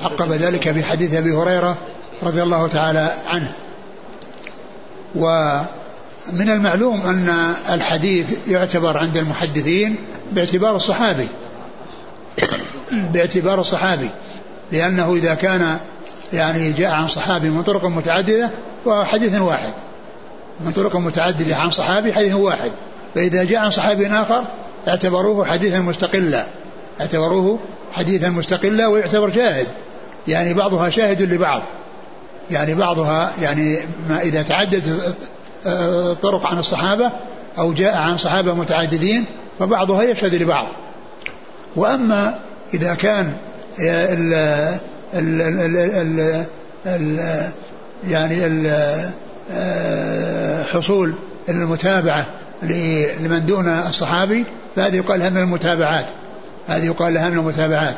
عقب 0.00 0.32
ذلك 0.32 0.68
بحديث 0.68 1.14
أبي 1.14 1.32
هريرة 1.32 1.76
رضي 2.22 2.42
الله 2.42 2.68
تعالى 2.68 3.12
عنه. 3.26 3.52
ومن 6.30 6.50
المعلوم 6.50 7.00
أن 7.00 7.54
الحديث 7.72 8.48
يعتبر 8.48 8.98
عند 8.98 9.16
المحدثين 9.16 9.96
باعتبار 10.32 10.76
الصحابي 10.76 11.28
باعتبار 12.92 13.60
الصحابي 13.60 14.08
لأنه 14.72 15.14
إذا 15.14 15.34
كان 15.34 15.78
يعني 16.32 16.72
جاء 16.72 16.90
عن 16.90 17.08
صحابي 17.08 17.50
من 17.50 17.62
طرق 17.62 17.84
متعددة 17.84 18.50
فهو 18.84 19.04
حديث 19.04 19.40
واحد. 19.40 19.72
من 20.60 20.72
طرق 20.72 20.96
متعددة 20.96 21.56
عن 21.56 21.70
صحابي 21.70 22.12
حديث 22.12 22.34
واحد. 22.34 22.70
فإذا 23.14 23.44
جاء 23.44 23.58
عن 23.58 23.70
صحابي 23.70 24.06
آخر 24.06 24.44
اعتبروه 24.88 25.44
حديثا 25.44 25.80
مستقلا. 25.80 26.46
اعتبروه 27.00 27.58
حديثا 27.92 28.28
مستقلا 28.28 28.86
ويعتبر 28.86 29.30
شاهد. 29.30 29.66
يعني 30.28 30.54
بعضها 30.54 30.90
شاهد 30.90 31.22
لبعض. 31.22 31.62
يعني 32.50 32.74
بعضها 32.74 33.32
يعني 33.42 33.78
ما 34.08 34.20
إذا 34.20 34.42
تعدد 34.42 35.14
طرق 36.22 36.46
عن 36.46 36.58
الصحابة 36.58 37.10
أو 37.58 37.72
جاء 37.72 37.96
عن 37.96 38.16
صحابة 38.16 38.54
متعددين 38.54 39.24
فبعضها 39.58 40.02
يشهد 40.02 40.34
لبعض. 40.34 40.66
وأما 41.76 42.38
إذا 42.74 42.94
كان 42.94 43.32
ال 43.78 44.34
ال 45.14 45.42
ال 45.42 45.76
ال 45.76 46.44
ال 46.86 47.48
يعني 48.08 48.68
حصول 50.64 51.14
المتابعة 51.48 52.26
لمن 52.62 53.46
دون 53.46 53.68
الصحابي 53.68 54.44
فهذه 54.76 54.96
يقال 54.96 55.20
لها 55.20 55.30
من 55.30 55.38
المتابعات. 55.38 56.06
هذه 56.68 56.86
يقال 56.86 57.14
لها 57.14 57.30
من 57.30 57.38
المتابعات. 57.38 57.94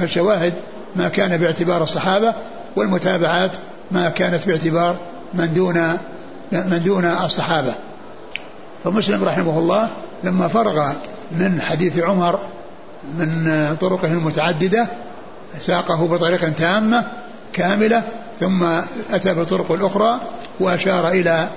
فالشواهد 0.00 0.54
ما 0.96 1.08
كان 1.08 1.36
باعتبار 1.36 1.82
الصحابة 1.82 2.34
والمتابعات 2.76 3.50
ما 3.90 4.08
كانت 4.08 4.46
باعتبار 4.46 4.96
من 5.34 5.54
دون 5.54 5.98
من 6.52 6.82
دون 6.84 7.04
الصحابة. 7.04 7.74
فمسلم 8.84 9.24
رحمه 9.24 9.58
الله 9.58 9.88
لما 10.24 10.48
فرغ 10.48 10.92
من 11.32 11.60
حديث 11.60 11.98
عمر 11.98 12.38
من 13.18 13.76
طرقه 13.80 14.12
المتعددة 14.12 14.86
ساقه 15.60 16.06
بطريقة 16.06 16.48
تامة 16.48 17.04
كاملة 17.52 18.02
ثم 18.40 18.64
أتى 19.12 19.34
بالطرق 19.34 19.72
الأخرى 19.72 20.20
وأشار 20.60 21.08
إلى 21.08 21.48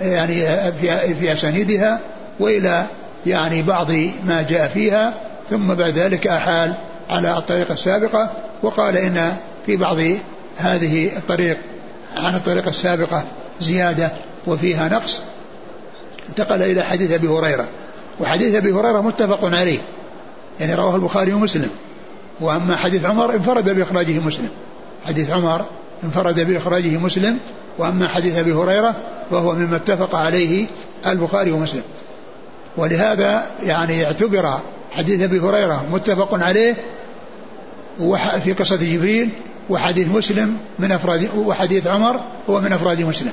يعني 0.00 0.72
في 0.72 1.14
في 1.14 1.32
أسانيدها 1.32 2.00
وإلى 2.40 2.86
يعني 3.26 3.62
بعض 3.62 3.90
ما 4.26 4.44
جاء 4.48 4.68
فيها 4.68 5.14
ثم 5.50 5.74
بعد 5.74 5.98
ذلك 5.98 6.26
أحال 6.26 6.74
على 7.10 7.38
الطريقة 7.38 7.74
السابقة 7.74 8.30
وقال 8.62 8.96
إن 8.96 9.36
في 9.66 9.76
بعض 9.76 9.98
هذه 10.56 11.16
الطريق 11.16 11.58
عن 12.16 12.34
الطريقة 12.34 12.68
السابقة 12.68 13.24
زيادة. 13.60 14.12
وفيها 14.46 14.88
نقص 14.88 15.22
انتقل 16.28 16.62
إلى 16.62 16.82
حديث 16.82 17.12
أبي 17.12 17.28
هريرة. 17.28 17.66
وحديث 18.20 18.54
أبي 18.54 18.72
هريرة 18.72 19.00
متفق 19.00 19.44
عليه 19.44 19.78
يعني 20.60 20.74
رواه 20.74 20.96
البخاري 20.96 21.32
ومسلم. 21.32 21.70
وأما 22.40 22.76
حديث 22.76 23.04
عمر 23.04 23.34
انفرد 23.34 23.70
بإخراجه 23.70 24.18
مسلم. 24.18 24.48
حديث 25.06 25.30
عمر 25.30 25.64
انفرد 26.04 26.40
بإخراجه 26.40 26.96
مسلم 26.96 27.38
وأما 27.78 28.08
حديث 28.08 28.38
أبي 28.38 28.52
هريرة 28.52 28.94
فهو 29.30 29.54
مما 29.54 29.76
اتفق 29.76 30.14
عليه 30.14 30.66
البخاري 31.06 31.52
ومسلم. 31.52 31.82
ولهذا 32.76 33.46
يعني 33.62 34.04
اعتبر 34.06 34.50
حديث 34.90 35.22
أبي 35.22 35.40
هريرة 35.40 35.84
متفق 35.92 36.34
عليه 36.34 36.74
في 38.44 38.52
قصة 38.58 38.76
جبريل 38.76 39.30
وحديث 39.70 40.08
مسلم 40.08 40.56
من 40.78 40.92
أفراد 40.92 41.28
وحديث 41.36 41.86
عمر 41.86 42.20
هو 42.50 42.60
من 42.60 42.72
أفراد 42.72 43.02
مسلم. 43.02 43.32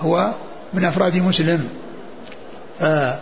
هو 0.00 0.32
من 0.74 0.84
أفراد 0.84 1.16
مسلم. 1.16 1.68
آه 2.80 3.18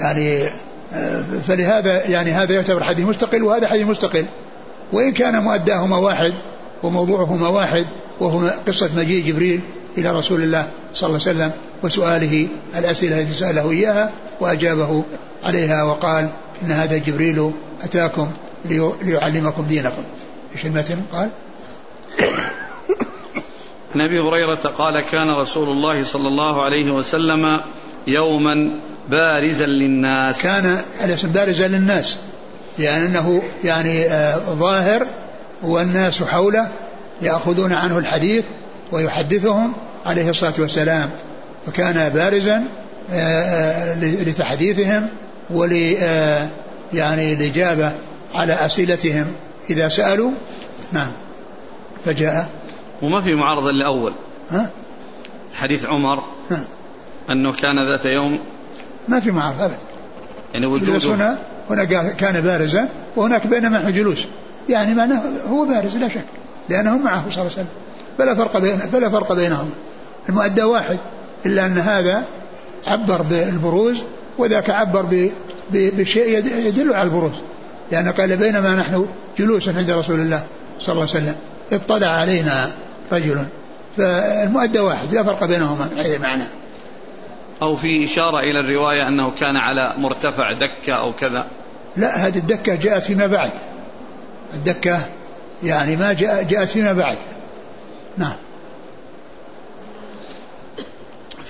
يعني 0.00 0.48
آه 0.92 1.24
فلهذا 1.48 2.06
يعني 2.06 2.30
هذا 2.30 2.54
يعتبر 2.54 2.84
حديث 2.84 3.06
مستقل 3.06 3.42
وهذا 3.42 3.68
حديث 3.68 3.86
مستقل. 3.86 4.26
وإن 4.92 5.12
كان 5.12 5.42
مؤداهما 5.42 5.96
واحد 5.96 6.34
وموضوعهما 6.82 7.48
واحد 7.48 7.86
وهو 8.20 8.50
قصة 8.66 8.90
مجيء 8.96 9.26
جبريل 9.26 9.60
إلى 9.98 10.12
رسول 10.12 10.42
الله 10.42 10.68
صلى 10.94 11.08
الله 11.08 11.20
عليه 11.26 11.38
وسلم 11.38 11.52
وسؤاله 11.82 12.48
الأسئلة 12.76 13.20
التي 13.20 13.32
سأله 13.32 13.70
إياها 13.70 14.10
وأجابه 14.40 15.04
عليها 15.44 15.82
وقال 15.82 16.28
إن 16.62 16.72
هذا 16.72 16.98
جبريل 16.98 17.50
أتاكم 17.82 18.30
ليعلمكم 19.02 19.64
دينكم. 19.64 20.02
إيش 20.54 20.66
المتن؟ 20.66 21.02
قال 21.12 21.28
عن 23.94 24.00
أبي 24.00 24.20
هريرة 24.20 24.54
قال 24.54 25.00
كان 25.00 25.30
رسول 25.30 25.68
الله 25.68 26.04
صلى 26.04 26.28
الله 26.28 26.64
عليه 26.64 26.90
وسلم 26.90 27.60
يوما 28.06 28.70
بارزا 29.08 29.66
للناس. 29.66 30.42
كان 30.42 30.78
الاسم 31.04 31.28
بارزا 31.28 31.68
للناس؟ 31.68 32.16
يعني 32.78 33.06
أنه 33.06 33.42
يعني 33.64 34.04
آه 34.04 34.36
ظاهر 34.38 35.06
والناس 35.62 36.22
حوله 36.22 36.68
يأخذون 37.22 37.72
عنه 37.72 37.98
الحديث 37.98 38.44
ويحدثهم 38.92 39.72
عليه 40.06 40.30
الصلاة 40.30 40.54
والسلام. 40.58 41.10
فكان 41.66 42.08
بارزا 42.08 42.64
آه، 43.12 43.14
آه، 43.14 43.94
لتحديثهم 44.00 45.08
ول 45.50 45.72
يعني 46.92 47.32
الاجابه 47.32 47.92
على 48.34 48.52
أسئلتهم. 48.52 49.26
إذا 49.70 49.88
سألوا 49.88 50.30
نعم 50.92 51.10
فجاء. 52.04 52.48
وما 53.02 53.20
في 53.20 53.34
معارضة 53.34 53.70
للأول 53.70 54.12
ها؟ 54.50 54.70
حديث 55.54 55.86
عمر 55.86 56.22
ها؟ 56.50 56.64
أنه 57.30 57.52
كان 57.52 57.92
ذات 57.92 58.06
يوم 58.06 58.38
ما 59.08 59.20
في 59.20 59.30
معارضة 59.30 59.64
أبدا 59.64 59.76
يعني 60.54 60.66
وجوده 60.66 61.14
هنا 61.14 61.38
هنا 61.70 61.84
كان 62.12 62.40
بارزا 62.40 62.88
وهناك 63.16 63.46
بينما 63.46 63.90
جلوس. 63.90 64.24
يعني 64.68 64.94
معناه 64.94 65.22
هو 65.48 65.64
بارز 65.64 65.96
لا 65.96 66.08
شك 66.08 66.24
لأنه 66.68 66.98
معه 66.98 67.30
صلى 67.30 67.42
الله 67.42 67.52
عليه 67.52 67.52
وسلم. 67.52 67.66
فلا 68.18 68.34
فرق 68.34 68.58
بين 68.58 68.78
فلا 68.78 69.10
فرق 69.10 69.32
بينهما. 69.32 69.70
المؤدى 70.28 70.62
واحد 70.62 70.98
إلا 71.46 71.66
أن 71.66 71.78
هذا 71.78 72.24
عبر 72.86 73.22
بالبروز 73.22 73.98
وذاك 74.38 74.70
عبر 74.70 75.28
بشيء 75.72 76.38
يدل 76.66 76.94
على 76.94 77.02
البروز. 77.02 77.32
لأنه 77.92 78.10
قال 78.10 78.36
بينما 78.36 78.74
نحن 78.76 79.06
جلوس 79.38 79.68
عند 79.68 79.90
رسول 79.90 80.20
الله 80.20 80.42
صلى 80.80 80.92
الله 80.92 81.08
عليه 81.08 81.20
وسلم. 81.20 81.36
اطلع 81.72 82.08
علينا. 82.08 82.70
رجل. 83.12 83.46
فالمؤدى 83.96 84.80
واحد 84.80 85.14
لا 85.14 85.22
فرق 85.22 85.44
بينهما 85.44 85.88
من 85.92 86.02
حيث 86.02 86.16
المعنى 86.16 86.44
أو 87.62 87.76
في 87.76 88.04
إشارة 88.04 88.38
إلى 88.40 88.60
الرواية 88.60 89.08
أنه 89.08 89.30
كان 89.30 89.56
على 89.56 89.94
مرتفع 89.98 90.52
دكة 90.52 90.92
أو 90.92 91.12
كذا. 91.12 91.46
لا 91.96 92.26
هذه 92.26 92.38
الدكة 92.38 92.74
جاءت 92.74 93.02
فيما 93.02 93.26
بعد. 93.26 93.50
الدكة 94.54 95.00
يعني 95.62 95.96
ما 95.96 96.12
جاء 96.12 96.42
جاءت 96.42 96.68
فيما 96.68 96.92
بعد. 96.92 97.16
نعم. 98.18 98.36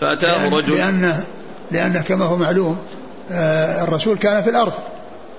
فأتاه 0.01 0.43
لأن 0.43 0.55
رجل. 0.55 0.77
لأنه, 0.77 1.25
لأنه 1.71 2.03
كما 2.03 2.25
هو 2.25 2.37
معلوم 2.37 2.79
آه 3.33 3.85
الرسول 3.85 4.19
كان 4.19 4.43
في 4.43 4.51
الأرض. 4.51 4.73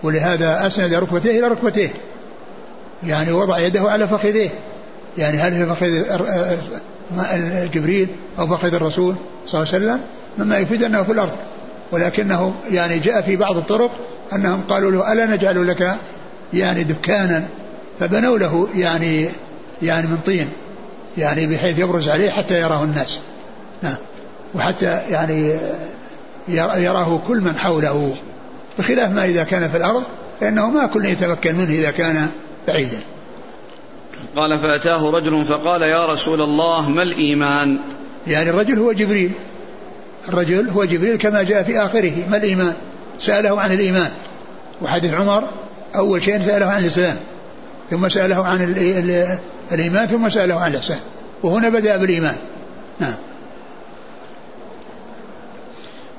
ولهذا 0.03 0.67
أسند 0.67 0.93
ركبتيه 0.93 1.39
إلى 1.39 1.47
ركبتيه. 1.47 1.89
يعني 3.03 3.31
وضع 3.31 3.59
يده 3.59 3.81
على 3.81 4.07
فخذيه. 4.07 4.49
يعني 5.17 5.37
هل 5.37 5.53
في 5.53 5.65
فخذ 5.65 5.91
جبريل 7.71 8.07
أو 8.39 8.47
فخذ 8.47 8.73
الرسول 8.73 9.15
صلى 9.47 9.61
الله 9.61 9.73
عليه 9.73 9.85
وسلم؟ 9.85 9.99
مما 10.37 10.57
يفيد 10.57 10.83
أنه 10.83 11.03
في 11.03 11.11
الأرض. 11.11 11.35
ولكنه 11.91 12.53
يعني 12.69 12.99
جاء 12.99 13.21
في 13.21 13.35
بعض 13.35 13.57
الطرق 13.57 13.91
أنهم 14.33 14.61
قالوا 14.69 14.91
له 14.91 15.13
ألا 15.13 15.25
نجعل 15.25 15.67
لك 15.67 15.95
يعني 16.53 16.83
دكانا؟ 16.83 17.43
فبنوا 17.99 18.37
له 18.37 18.67
يعني 18.75 19.29
يعني 19.81 20.07
من 20.07 20.17
طين 20.25 20.49
يعني 21.17 21.47
بحيث 21.47 21.79
يبرز 21.79 22.09
عليه 22.09 22.29
حتى 22.29 22.61
يراه 22.61 22.83
الناس. 22.83 23.19
نعم. 23.83 23.95
وحتى 24.55 25.01
يعني 25.09 25.57
يراه 26.77 27.19
كل 27.27 27.41
من 27.41 27.57
حوله. 27.57 28.15
بخلاف 28.79 29.11
ما 29.11 29.25
إذا 29.25 29.43
كان 29.43 29.69
في 29.69 29.77
الأرض 29.77 30.03
فإنه 30.41 30.69
ما 30.69 30.85
كل 30.85 31.05
يتمكن 31.05 31.55
منه 31.55 31.69
إذا 31.69 31.91
كان 31.91 32.27
بعيدا. 32.67 32.97
قال 34.35 34.59
فأتاه 34.59 35.09
رجل 35.09 35.45
فقال 35.45 35.81
يا 35.81 36.05
رسول 36.05 36.41
الله 36.41 36.89
ما 36.89 37.03
الإيمان؟ 37.03 37.79
يعني 38.27 38.49
الرجل 38.49 38.79
هو 38.79 38.91
جبريل. 38.91 39.31
الرجل 40.29 40.69
هو 40.69 40.85
جبريل 40.85 41.15
كما 41.15 41.43
جاء 41.43 41.63
في 41.63 41.79
آخره. 41.79 42.13
ما 42.29 42.37
الإيمان؟ 42.37 42.73
سأله 43.19 43.61
عن 43.61 43.71
الإيمان. 43.71 44.11
وحديث 44.81 45.13
عمر 45.13 45.43
أول 45.95 46.23
شيء 46.23 46.39
سأله 46.39 46.65
عن 46.65 46.81
الإسلام 46.81 47.17
ثم 47.89 48.09
سأله 48.09 48.45
عن 48.45 48.75
الإيمان 49.71 50.07
ثم 50.07 50.29
سأله 50.29 50.55
عن 50.55 50.71
الإحسان. 50.71 50.99
وهنا 51.43 51.69
بدأ 51.69 51.97
بالإيمان. 51.97 52.35
نعم. 52.99 53.15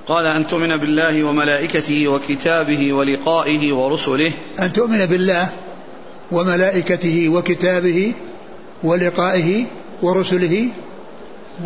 قال 0.06 0.26
أن 0.26 0.46
تؤمن 0.46 0.76
بالله 0.76 1.24
وملائكته 1.24 2.08
وكتابه 2.08 2.92
ولقائه 2.92 3.72
ورسله. 3.72 4.32
أن 4.60 4.72
تؤمن 4.72 5.06
بالله 5.06 5.48
وملائكته 6.32 7.28
وكتابه 7.28 8.12
ولقائه 8.82 9.64
ورسله 10.02 10.68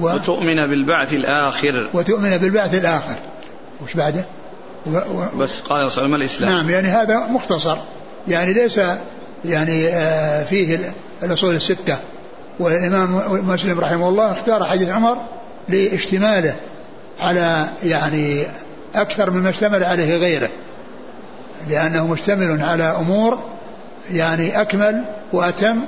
و 0.00 0.14
وتؤمن 0.14 0.66
بالبعث 0.66 1.12
الآخر. 1.12 1.88
وتؤمن 1.94 2.36
بالبعث 2.36 2.74
الآخر. 2.74 3.16
وش 3.84 3.94
بعده؟ 3.94 4.24
و 4.86 4.96
و 4.96 5.38
بس 5.38 5.60
قال 5.60 5.92
صلى 5.92 6.04
الله 6.04 6.16
الإسلام. 6.16 6.52
نعم 6.52 6.70
يعني 6.70 6.88
هذا 6.88 7.26
مختصر. 7.26 7.76
يعني 8.28 8.52
ليس 8.52 8.80
يعني 9.44 9.88
آه 9.88 10.44
فيه 10.44 10.92
الأصول 11.22 11.54
الستة. 11.54 11.98
والإمام 12.58 13.20
مسلم 13.48 13.80
رحمه 13.80 14.08
الله 14.08 14.32
اختار 14.32 14.64
حديث 14.64 14.88
عمر 14.88 15.16
لاشتماله 15.68 16.54
على 17.20 17.66
يعني 17.84 18.46
أكثر 18.94 19.30
مما 19.30 19.50
اشتمل 19.50 19.84
عليه 19.84 20.16
غيره 20.16 20.48
لأنه 21.70 22.06
مشتمل 22.06 22.62
على 22.62 22.84
أمور 22.84 23.38
يعني 24.10 24.60
أكمل 24.60 25.04
وأتم 25.32 25.80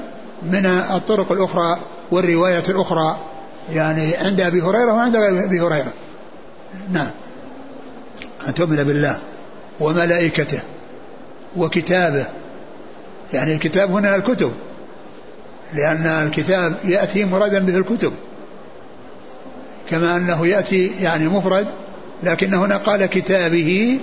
من 0.43 0.67
الطرق 0.67 1.33
الأخرى 1.33 1.79
والرواية 2.11 2.63
الأخرى 2.69 3.17
يعني 3.73 4.17
عند 4.17 4.41
أبي 4.41 4.63
هريرة 4.63 4.93
وعند 4.93 5.17
أبي 5.17 5.61
هريرة. 5.61 5.93
نعم. 6.93 7.11
أن 8.49 8.55
تؤمن 8.55 8.77
بالله 8.77 9.19
وملائكته 9.81 10.61
وكتابه. 11.57 12.27
يعني 13.33 13.55
الكتاب 13.55 13.91
هنا 13.91 14.17
الكتب 14.17 14.53
لأن 15.75 16.07
الكتاب 16.07 16.75
يأتي 16.85 17.25
مرادا 17.25 17.59
به 17.59 17.77
الكتب. 17.77 18.13
كما 19.91 20.17
أنه 20.17 20.47
يأتي 20.47 20.91
يعني 21.01 21.29
مفرد 21.29 21.67
لكن 22.23 22.55
هنا 22.55 22.77
قال 22.77 23.07
كتابه 23.07 24.01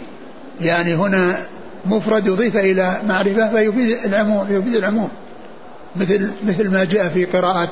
يعني 0.61 0.95
هنا 0.95 1.37
مفرد 1.85 2.27
يضيف 2.27 2.57
إلى 2.57 3.01
معرفة 3.07 3.49
فيفيد 3.49 4.05
العموم 4.05 4.47
يفيد 4.49 4.75
العموم. 4.75 5.09
مثل 5.95 6.31
مثل 6.47 6.71
ما 6.71 6.83
جاء 6.83 7.09
في 7.09 7.25
قراءة 7.25 7.69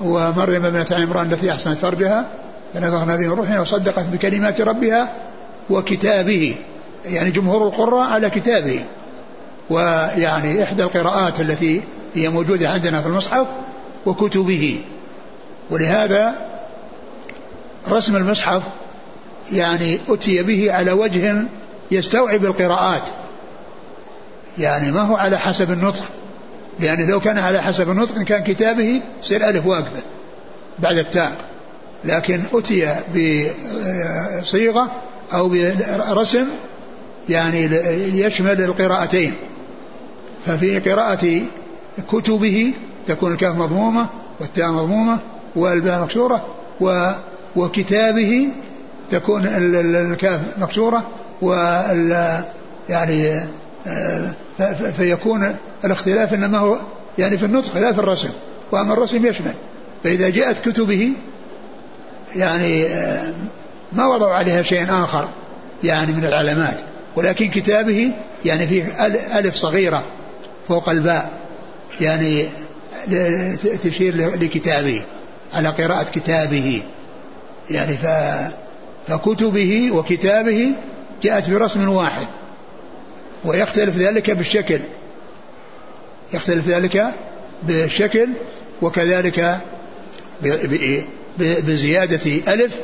ومريم 0.00 0.64
ابنة 0.64 0.86
عمران 0.90 1.32
التي 1.32 1.52
أحسنت 1.52 1.78
فرجها 1.78 2.26
فنفخنا 2.74 3.16
فيه 3.16 3.28
روحنا 3.28 3.60
وصدقت 3.60 4.04
بكلمات 4.04 4.60
ربها 4.60 5.12
وكتابه. 5.70 6.56
يعني 7.04 7.30
جمهور 7.30 7.66
القراء 7.66 8.08
على 8.08 8.30
كتابه. 8.30 8.80
ويعني 9.70 10.62
إحدى 10.62 10.82
القراءات 10.82 11.40
التي 11.40 11.82
هي 12.14 12.28
موجودة 12.28 12.68
عندنا 12.68 13.00
في 13.00 13.08
المصحف 13.08 13.46
وكتبه. 14.06 14.80
ولهذا 15.70 16.34
رسم 17.88 18.16
المصحف 18.16 18.62
يعني 19.52 20.00
أتي 20.08 20.42
به 20.42 20.72
على 20.72 20.92
وجه 20.92 21.44
يستوعب 21.90 22.44
القراءات. 22.44 23.02
يعني 24.58 24.92
ما 24.92 25.00
هو 25.00 25.16
على 25.16 25.38
حسب 25.38 25.70
النطق. 25.70 26.04
لأن 26.80 27.10
لو 27.10 27.20
كان 27.20 27.38
على 27.38 27.62
حسب 27.62 27.90
النطق 27.90 28.22
كان 28.22 28.42
كتابه 28.42 29.00
سير 29.20 29.48
ألف 29.48 29.66
واقفة 29.66 30.02
بعد 30.78 30.98
التاء. 30.98 31.32
لكن 32.04 32.40
أتي 32.52 32.94
بصيغة 34.42 34.90
أو 35.32 35.48
برسم 35.48 36.46
يعني 37.28 37.64
يشمل 38.20 38.60
القراءتين. 38.60 39.34
ففي 40.46 40.78
قراءة 40.78 41.42
كتبه 42.12 42.72
تكون 43.06 43.32
الكاف 43.32 43.56
مضمومة 43.56 44.06
والتاء 44.40 44.70
مضمومة 44.70 45.18
والباء 45.56 46.02
مكسورة 46.02 46.46
و 46.80 47.10
وكتابه 47.56 48.48
تكون 49.10 49.46
الكاف 49.46 50.40
مكسورة 50.58 51.02
وال 51.42 52.42
يعني 52.88 53.40
آه، 53.86 54.30
فيكون 54.96 55.56
الاختلاف 55.84 56.34
إنما 56.34 56.58
هو 56.58 56.78
يعني 57.18 57.38
في 57.38 57.44
النطق 57.44 57.78
لا 57.78 57.92
في 57.92 57.98
الرسم 57.98 58.30
وأما 58.72 58.92
الرسم 58.92 59.26
يشمل. 59.26 59.54
فإذا 60.04 60.28
جاءت 60.28 60.68
كتبه 60.68 61.12
يعني 62.36 62.86
آه، 62.86 63.34
ما 63.92 64.06
وضعوا 64.06 64.34
عليها 64.34 64.62
شيء 64.62 64.84
آخر 64.90 65.28
يعني 65.84 66.12
من 66.12 66.24
العلامات. 66.24 66.76
ولكن 67.16 67.48
كتابه 67.48 68.12
يعني 68.44 68.66
فيه 68.66 69.06
ألف 69.38 69.54
صغيرة 69.54 70.02
فوق 70.68 70.88
الباء 70.88 71.30
يعني 72.00 72.46
تشير 73.84 74.16
لكتابه 74.16 75.02
على 75.54 75.68
قراءة 75.68 76.06
كتابه. 76.12 76.82
يعني 77.70 77.96
ف 77.96 78.06
فكتبه 79.08 79.90
وكتابه 79.92 80.72
جاءت 81.22 81.50
برسم 81.50 81.88
واحد. 81.88 82.26
ويختلف 83.46 83.96
ذلك 83.96 84.30
بالشكل. 84.30 84.80
يختلف 86.32 86.68
ذلك 86.68 87.14
بالشكل 87.62 88.28
وكذلك 88.82 89.60
بزيادة 91.38 92.54
ألف 92.54 92.80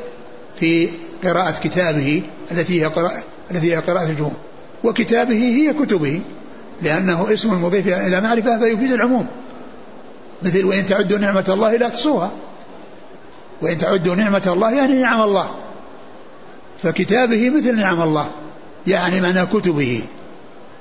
في 0.60 0.88
قراءة 1.24 1.60
كتابه 1.64 2.22
التي 2.52 2.82
هي 2.82 2.86
قراءة 2.86 3.22
التي 3.50 3.72
هي 3.72 3.76
قراءة 3.76 4.10
الجمهور 4.10 4.36
وكتابه 4.84 5.34
هي 5.34 5.74
كتبه 5.74 6.20
لأنه 6.82 7.32
اسم 7.32 7.64
مضيف 7.64 7.88
إلى 7.88 8.20
معرفة 8.20 8.58
فيفيد 8.58 8.92
العموم. 8.92 9.26
مثل 10.42 10.64
وإن 10.64 10.86
تعدوا 10.86 11.18
نعمة 11.18 11.44
الله 11.48 11.76
لا 11.76 11.88
تحصوها. 11.88 12.30
وإن 13.62 13.78
تعدوا 13.78 14.14
نعمة 14.14 14.42
الله 14.46 14.74
يعني 14.74 14.94
نعم 14.94 15.22
الله. 15.22 15.50
فكتابه 16.82 17.50
مثل 17.50 17.76
نعم 17.76 18.02
الله 18.02 18.30
يعني 18.86 19.20
معنى 19.20 19.46
كتبه. 19.46 20.02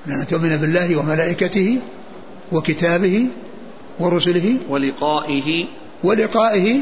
أن 0.07 0.27
تؤمن 0.27 0.57
بالله 0.57 0.95
وملائكته 0.95 1.79
وكتابه 2.51 3.27
ورسله 3.99 4.55
ولقائه. 4.69 5.65
ولقائه. 6.03 6.79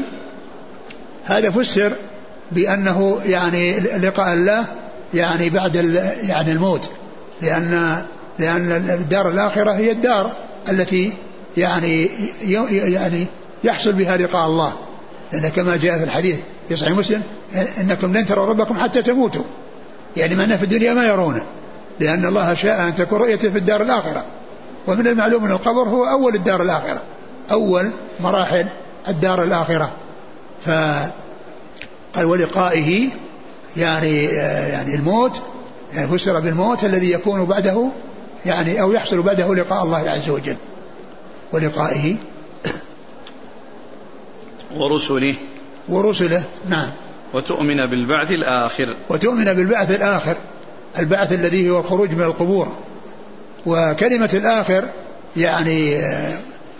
هذا 1.24 1.50
فسر 1.50 1.92
بأنه 2.52 3.20
يعني 3.26 3.80
لقاء 3.80 4.34
الله 4.34 4.64
يعني 5.14 5.50
بعد 5.50 5.76
يعني 6.28 6.52
الموت 6.52 6.90
لأن 7.42 8.02
لأن 8.38 8.72
الدار 8.72 9.28
الآخرة 9.28 9.70
هي 9.70 9.90
الدار 9.90 10.32
التي 10.68 11.12
يعني 11.56 12.08
يعني 12.68 13.26
يحصل 13.64 13.92
بها 13.92 14.16
لقاء 14.16 14.46
الله. 14.46 14.72
لأن 15.32 15.48
كما 15.48 15.76
جاء 15.76 15.98
في 15.98 16.04
الحديث 16.04 16.36
في 16.68 16.76
صحيح 16.76 16.92
مسلم 16.92 17.22
إنكم 17.80 18.12
لن 18.12 18.26
تروا 18.26 18.46
ربكم 18.46 18.78
حتى 18.78 19.02
تموتوا. 19.02 19.44
يعني 20.16 20.34
من 20.34 20.56
في 20.56 20.62
الدنيا 20.62 20.94
ما 20.94 21.06
يرونه. 21.06 21.44
لأن 22.00 22.24
الله 22.24 22.54
شاء 22.54 22.88
أن 22.88 22.94
تكون 22.94 23.18
رؤيته 23.18 23.50
في 23.50 23.58
الدار 23.58 23.82
الآخرة. 23.82 24.24
ومن 24.86 25.06
المعلوم 25.06 25.44
أن 25.44 25.50
القبر 25.50 25.82
هو 25.82 26.04
أول 26.04 26.34
الدار 26.34 26.62
الآخرة. 26.62 27.02
أول 27.50 27.90
مراحل 28.20 28.66
الدار 29.08 29.42
الآخرة. 29.42 29.92
فقال 30.66 32.24
ولقائه 32.24 33.08
يعني 33.76 34.24
يعني 34.24 34.94
الموت 34.94 35.42
يعني 35.94 36.18
فسر 36.18 36.40
بالموت 36.40 36.84
الذي 36.84 37.12
يكون 37.12 37.44
بعده 37.44 37.88
يعني 38.46 38.80
أو 38.80 38.92
يحصل 38.92 39.22
بعده 39.22 39.54
لقاء 39.54 39.84
الله 39.84 40.10
عز 40.10 40.30
وجل. 40.30 40.56
ولقائه. 41.52 42.16
ورسله. 44.76 45.34
ورسله 45.88 46.42
نعم. 46.68 46.88
وتؤمن 47.32 47.86
بالبعث 47.86 48.30
الآخر. 48.30 48.96
وتؤمن 49.08 49.44
بالبعث 49.44 49.90
الآخر. 49.90 50.36
البعث 50.98 51.32
الذي 51.32 51.70
هو 51.70 51.78
الخروج 51.78 52.10
من 52.10 52.22
القبور. 52.22 52.68
وكلمة 53.66 54.30
الآخر 54.34 54.84
يعني 55.36 55.96
آه، 55.96 56.38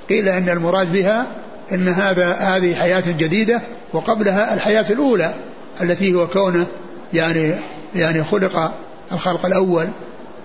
قيل 0.08 0.28
أن 0.28 0.48
المراد 0.48 0.92
بها 0.92 1.26
أن 1.72 1.88
هذا 1.88 2.32
هذه 2.32 2.74
حياة 2.74 3.04
جديدة 3.06 3.60
وقبلها 3.92 4.54
الحياة 4.54 4.86
الأولى 4.90 5.34
التي 5.80 6.14
هو 6.14 6.28
كونه 6.28 6.66
يعني 7.12 7.54
يعني 7.94 8.24
خلق 8.24 8.72
الخلق 9.12 9.46
الأول 9.46 9.88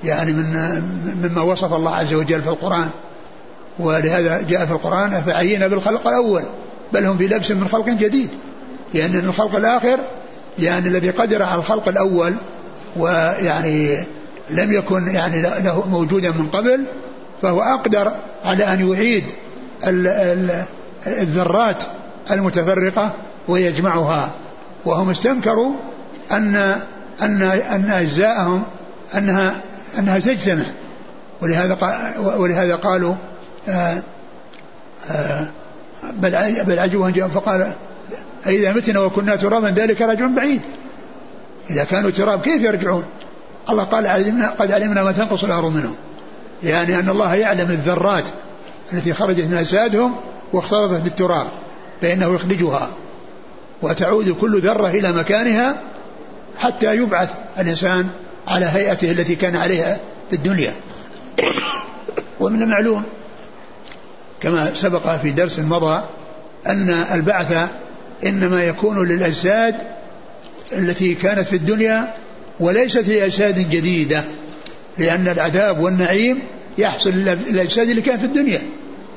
يعني 0.04 0.32
من 0.32 0.82
مما 1.24 1.42
وصف 1.42 1.74
الله 1.74 1.96
عز 1.96 2.14
وجل 2.14 2.42
في 2.42 2.50
القرآن. 2.50 2.90
ولهذا 3.80 4.42
جاء 4.42 4.66
في 4.66 4.72
القرآن 4.72 5.14
أفعينا 5.14 5.68
بالخلق 5.68 6.08
الأول؟ 6.08 6.44
بل 6.94 7.06
هم 7.06 7.18
في 7.18 7.28
لبس 7.28 7.52
من 7.52 7.68
خلق 7.68 7.90
جديد. 7.90 8.30
لأن 8.94 9.16
الخلق 9.16 9.56
الآخر 9.56 10.00
يعني 10.60 10.88
الذي 10.88 11.10
قدر 11.10 11.44
على 11.44 11.60
الخلق 11.60 11.88
الأول 11.88 12.36
ويعني 12.96 14.06
لم 14.50 14.74
يكن 14.74 15.08
يعني 15.08 15.42
له 15.42 15.88
موجودا 15.90 16.32
من 16.32 16.48
قبل 16.48 16.86
فهو 17.42 17.62
أقدر 17.62 18.12
على 18.44 18.64
أن 18.74 18.92
يعيد 18.92 19.24
الذرات 21.08 21.84
المتفرقة 22.32 23.14
ويجمعها. 23.48 24.32
وهم 24.86 25.10
استنكروا 25.10 25.72
أن 26.32 26.56
أن 27.22 27.42
أن 27.42 27.92
أجزاءهم 27.92 28.64
أنها 29.18 29.56
أنها 30.00 30.20
تجتمع. 30.20 30.66
ولهذا 31.42 31.78
ولهذا 32.38 32.76
قالوا 32.76 33.16
آآ 33.70 34.02
آآ 35.10 35.52
بل 36.04 36.64
بل 36.66 36.80
عجبوا 36.80 37.28
فقال 37.28 37.72
أئذا 38.48 38.74
متنا 38.74 39.00
وكنا 39.00 39.36
ترابا 39.36 39.68
ذلك 39.68 40.02
رجع 40.02 40.26
بعيد. 40.26 40.62
إذا 41.70 41.84
كانوا 41.84 42.10
تراب 42.10 42.42
كيف 42.42 42.62
يرجعون؟ 42.62 43.04
الله 43.70 43.84
قال 43.84 44.08
علمنا 44.08 44.50
قد 44.50 44.72
علمنا 44.72 45.04
ما 45.04 45.12
تنقص 45.12 45.44
الأرض 45.44 45.76
منهم. 45.76 45.96
يعني 46.64 47.00
أن 47.00 47.10
الله 47.10 47.36
يعلم 47.36 47.72
الذرات 47.72 48.24
التي 48.94 49.14
خرجت 49.14 49.46
من 49.46 49.54
أجسادهم 49.54 50.16
واختلطت 50.54 51.02
بالتراب 51.02 51.48
فإنه 52.02 52.36
يخرجها. 52.36 52.90
وتعود 53.82 54.30
كل 54.30 54.60
ذرة 54.60 54.88
إلى 54.88 55.12
مكانها 55.12 55.76
حتى 56.58 56.96
يبعث 56.96 57.30
الإنسان 57.60 58.10
على 58.48 58.66
هيئته 58.66 59.12
التي 59.12 59.36
كان 59.36 59.56
عليها 59.56 60.00
في 60.30 60.36
الدنيا. 60.36 60.76
ومن 62.40 62.62
المعلوم 62.62 63.04
كما 64.42 64.74
سبق 64.74 65.16
في 65.16 65.32
درس 65.32 65.60
مضى 65.60 66.04
أن 66.68 66.90
البعث 66.90 67.70
إنما 68.26 68.64
يكون 68.64 69.08
للأجساد 69.08 69.76
التي 70.74 71.16
كانت 71.16 71.48
في 71.48 71.56
الدنيا 71.56 72.14
وليست 72.60 73.08
لأجساد 73.08 73.70
جديدة 73.70 74.24
لأن 74.98 75.28
العذاب 75.28 75.80
والنعيم 75.80 76.40
يحصل 76.78 77.10
للأجساد 77.10 77.90
اللي 77.90 78.02
كان 78.02 78.20
في 78.20 78.26
الدنيا 78.26 78.62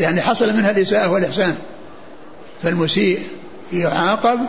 يعني 0.00 0.20
حصل 0.20 0.52
منها 0.52 0.70
الإساءة 0.70 1.10
والإحسان. 1.10 1.54
فالمسيء 2.62 3.20
يعاقب 3.72 4.40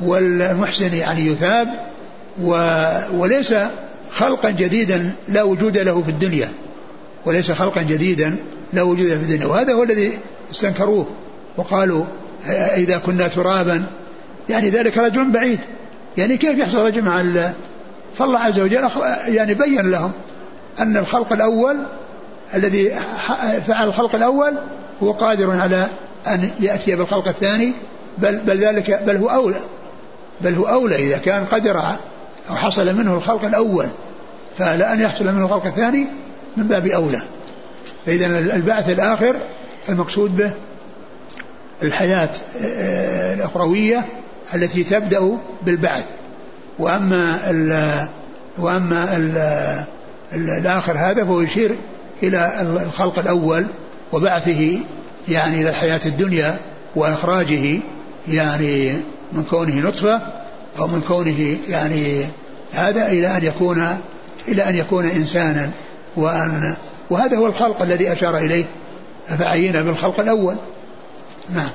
والمحسن 0.00 0.94
يعني 0.94 1.26
يثاب 1.26 1.68
وليس 3.12 3.54
خلقا 4.12 4.50
جديدا 4.50 5.12
لا 5.28 5.42
وجود 5.42 5.78
له 5.78 6.02
في 6.02 6.08
الدنيا 6.08 6.48
وليس 7.24 7.52
خلقا 7.52 7.82
جديدا 7.82 8.36
لا 8.72 8.82
وجود 8.82 9.06
له 9.06 9.16
في 9.16 9.22
الدنيا. 9.22 9.46
وهذا 9.46 9.72
هو 9.72 9.82
الذي 9.82 10.18
استنكروه 10.50 11.06
وقالوا 11.56 12.04
إذا 12.76 12.98
كنا 12.98 13.28
ترابا 13.28 13.86
يعني 14.48 14.70
ذلك 14.70 14.98
رجع 14.98 15.22
بعيد. 15.22 15.60
يعني 16.18 16.36
كيف 16.36 16.58
يحصل 16.58 16.86
رجع 16.86 17.00
مع 17.00 17.20
فالله 18.18 18.38
عز 18.38 18.60
وجل 18.60 18.88
يعني 19.26 19.54
بين 19.54 19.90
لهم 19.90 20.12
أن 20.78 20.96
الخلق 20.96 21.32
الأول 21.32 21.76
الذي 22.54 22.90
فعل 23.66 23.88
الخلق 23.88 24.14
الأول 24.14 24.54
هو 25.02 25.12
قادر 25.12 25.50
على 25.50 25.86
أن 26.26 26.50
يأتي 26.60 26.96
بالخلق 26.96 27.28
الثاني 27.28 27.72
بل, 28.18 28.36
بل 28.36 28.58
ذلك 28.58 29.02
بل 29.02 29.16
هو 29.16 29.28
أولى 29.28 29.60
بل 30.40 30.54
هو 30.54 30.64
أولى 30.64 30.96
إذا 30.96 31.18
كان 31.18 31.44
قدر 31.44 31.82
أو 32.50 32.54
حصل 32.54 32.94
منه 32.94 33.14
الخلق 33.14 33.44
الأول 33.44 33.86
فلا 34.58 34.92
أن 34.92 35.00
يحصل 35.00 35.24
منه 35.24 35.44
الخلق 35.44 35.66
الثاني 35.66 36.06
من 36.56 36.68
باب 36.68 36.86
أولى. 36.86 37.22
فإذا 38.06 38.26
البعث 38.38 38.90
الآخر 38.90 39.36
المقصود 39.88 40.36
به 40.36 40.52
الحياة 41.82 42.30
آه، 42.62 43.34
الأخروية 43.34 44.04
التي 44.54 44.84
تبدأ 44.84 45.38
بالبعث. 45.62 46.04
وأما 46.78 47.50
ال 47.50 48.08
وأما 48.58 49.16
ال 49.16 49.38
الآخر 50.32 50.92
هذا 50.98 51.24
فهو 51.24 51.40
يشير 51.40 51.76
إلى 52.22 52.66
الخلق 52.86 53.18
الأول 53.18 53.66
وبعثه 54.12 54.78
يعني 55.28 55.60
إلى 55.60 55.70
الحياة 55.70 56.00
الدنيا 56.06 56.58
وإخراجه 56.96 57.78
يعني 58.28 58.92
من 59.32 59.44
كونه 59.50 59.88
نطفة 59.88 60.20
أو 60.78 60.86
من 60.86 61.00
كونه 61.08 61.56
يعني 61.68 62.24
هذا 62.72 63.06
إلى 63.06 63.36
أن 63.36 63.44
يكون 63.44 63.98
إلى 64.48 64.68
أن 64.68 64.76
يكون 64.76 65.04
إنسانا. 65.04 65.70
وأن 66.16 66.76
وهذا 67.10 67.36
هو 67.36 67.46
الخلق 67.46 67.82
الذي 67.82 68.12
أشار 68.12 68.38
إليه 68.38 68.64
فعينا 69.38 69.82
بالخلق 69.82 70.20
الأول. 70.20 70.56
نعم. 71.54 71.68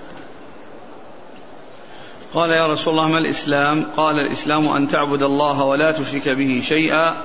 قال 2.34 2.50
يا 2.50 2.67
رسول 2.67 2.94
الله 2.94 3.08
ما 3.08 3.17
الإسلام؟ 3.17 3.86
قال 3.98 4.20
الإسلام 4.20 4.67
أن 4.67 4.88
تعبد 4.88 5.24
الله 5.24 5.63
ولا 5.63 5.91
تشرك 5.91 6.30
به 6.30 6.62
شيئا 6.63 7.15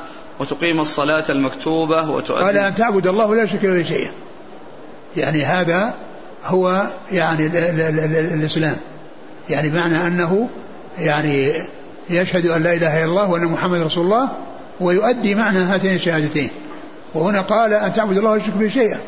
وتقيم 0.40 0.80
الصلاة 0.80 1.24
المكتوبة 1.28 2.10
وتؤدي 2.10 2.44
قال 2.44 2.56
أن 2.56 2.74
تعبد 2.74 3.06
الله 3.06 3.26
ولا 3.26 3.44
تشرك 3.44 3.66
به 3.66 3.82
شيئا. 3.82 4.10
يعني 5.16 5.44
هذا 5.44 5.94
هو 6.46 6.82
يعني 7.12 7.46
ال 7.46 7.56
ال 7.56 7.80
ال 7.80 8.16
ال 8.16 8.32
الإسلام. 8.34 8.76
يعني 9.50 9.70
معنى 9.70 10.06
أنه 10.06 10.48
يعني 10.98 11.52
يشهد 12.10 12.46
أن 12.46 12.62
لا 12.62 12.74
إله 12.74 12.98
إلا 12.98 13.04
الله 13.04 13.30
وأن 13.30 13.44
محمد 13.44 13.80
رسول 13.80 14.04
الله 14.04 14.28
ويؤدي 14.80 15.34
معنى 15.34 15.58
هاتين 15.58 15.94
الشهادتين. 15.94 16.50
وهنا 17.14 17.40
قال 17.40 17.72
أن 17.72 17.92
تعبد 17.92 18.18
الله 18.18 18.30
ولا 18.30 18.42
تشرك 18.42 18.54
به 18.56 18.68
شيئا. 18.68 18.98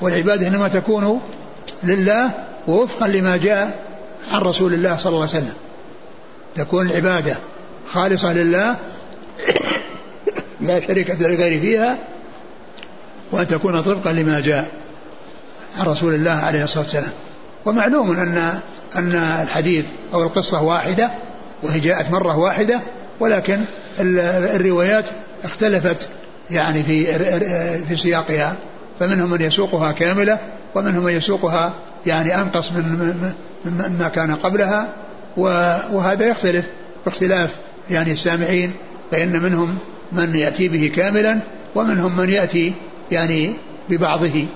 والعبادة 0.00 0.46
إنما 0.46 0.68
تكون 0.68 1.20
لله 1.84 2.30
ووفقا 2.68 3.08
لما 3.08 3.36
جاء 3.36 3.87
عن 4.30 4.40
رسول 4.40 4.74
الله 4.74 4.96
صلى 4.96 5.10
الله 5.10 5.28
عليه 5.28 5.38
وسلم. 5.38 5.54
تكون 6.54 6.90
العبادة 6.90 7.36
خالصة 7.92 8.32
لله 8.32 8.76
لا 10.60 10.80
شريك 10.86 11.10
لغير 11.10 11.60
فيها 11.60 11.98
وأن 13.32 13.46
تكون 13.46 13.80
طبقا 13.82 14.12
لما 14.12 14.40
جاء 14.40 14.70
عن 15.78 15.86
رسول 15.86 16.14
الله 16.14 16.30
عليه 16.30 16.64
الصلاة 16.64 16.84
والسلام. 16.84 17.12
ومعلوم 17.66 18.10
أن 18.10 18.60
أن 18.96 19.14
الحديث 19.42 19.84
أو 20.14 20.22
القصة 20.22 20.62
واحدة 20.62 21.10
وهي 21.62 21.80
جاءت 21.80 22.10
مرة 22.10 22.38
واحدة 22.38 22.80
ولكن 23.20 23.64
الروايات 24.00 25.04
اختلفت 25.44 26.08
يعني 26.50 26.82
في 26.82 27.04
في 27.88 27.96
سياقها. 27.96 28.56
فمنهم 29.00 29.30
من 29.30 29.40
يسوقها 29.40 29.92
كاملة 29.92 30.38
ومنهم 30.74 31.04
من 31.04 31.12
يسوقها 31.12 31.72
يعني 32.06 32.40
أنقص 32.40 32.72
من 32.72 33.32
مما 33.64 34.10
كان 34.14 34.34
قبلها 34.34 34.88
وهذا 35.36 36.26
يختلف 36.26 36.66
باختلاف 37.04 37.56
يعني 37.90 38.12
السامعين 38.12 38.72
فإن 39.10 39.42
منهم 39.42 39.78
من 40.12 40.36
يأتي 40.36 40.68
به 40.68 40.92
كاملا 40.96 41.38
ومنهم 41.74 42.16
من 42.16 42.28
يأتي 42.28 42.74
يعني 43.10 43.54
ببعضه. 43.88 44.46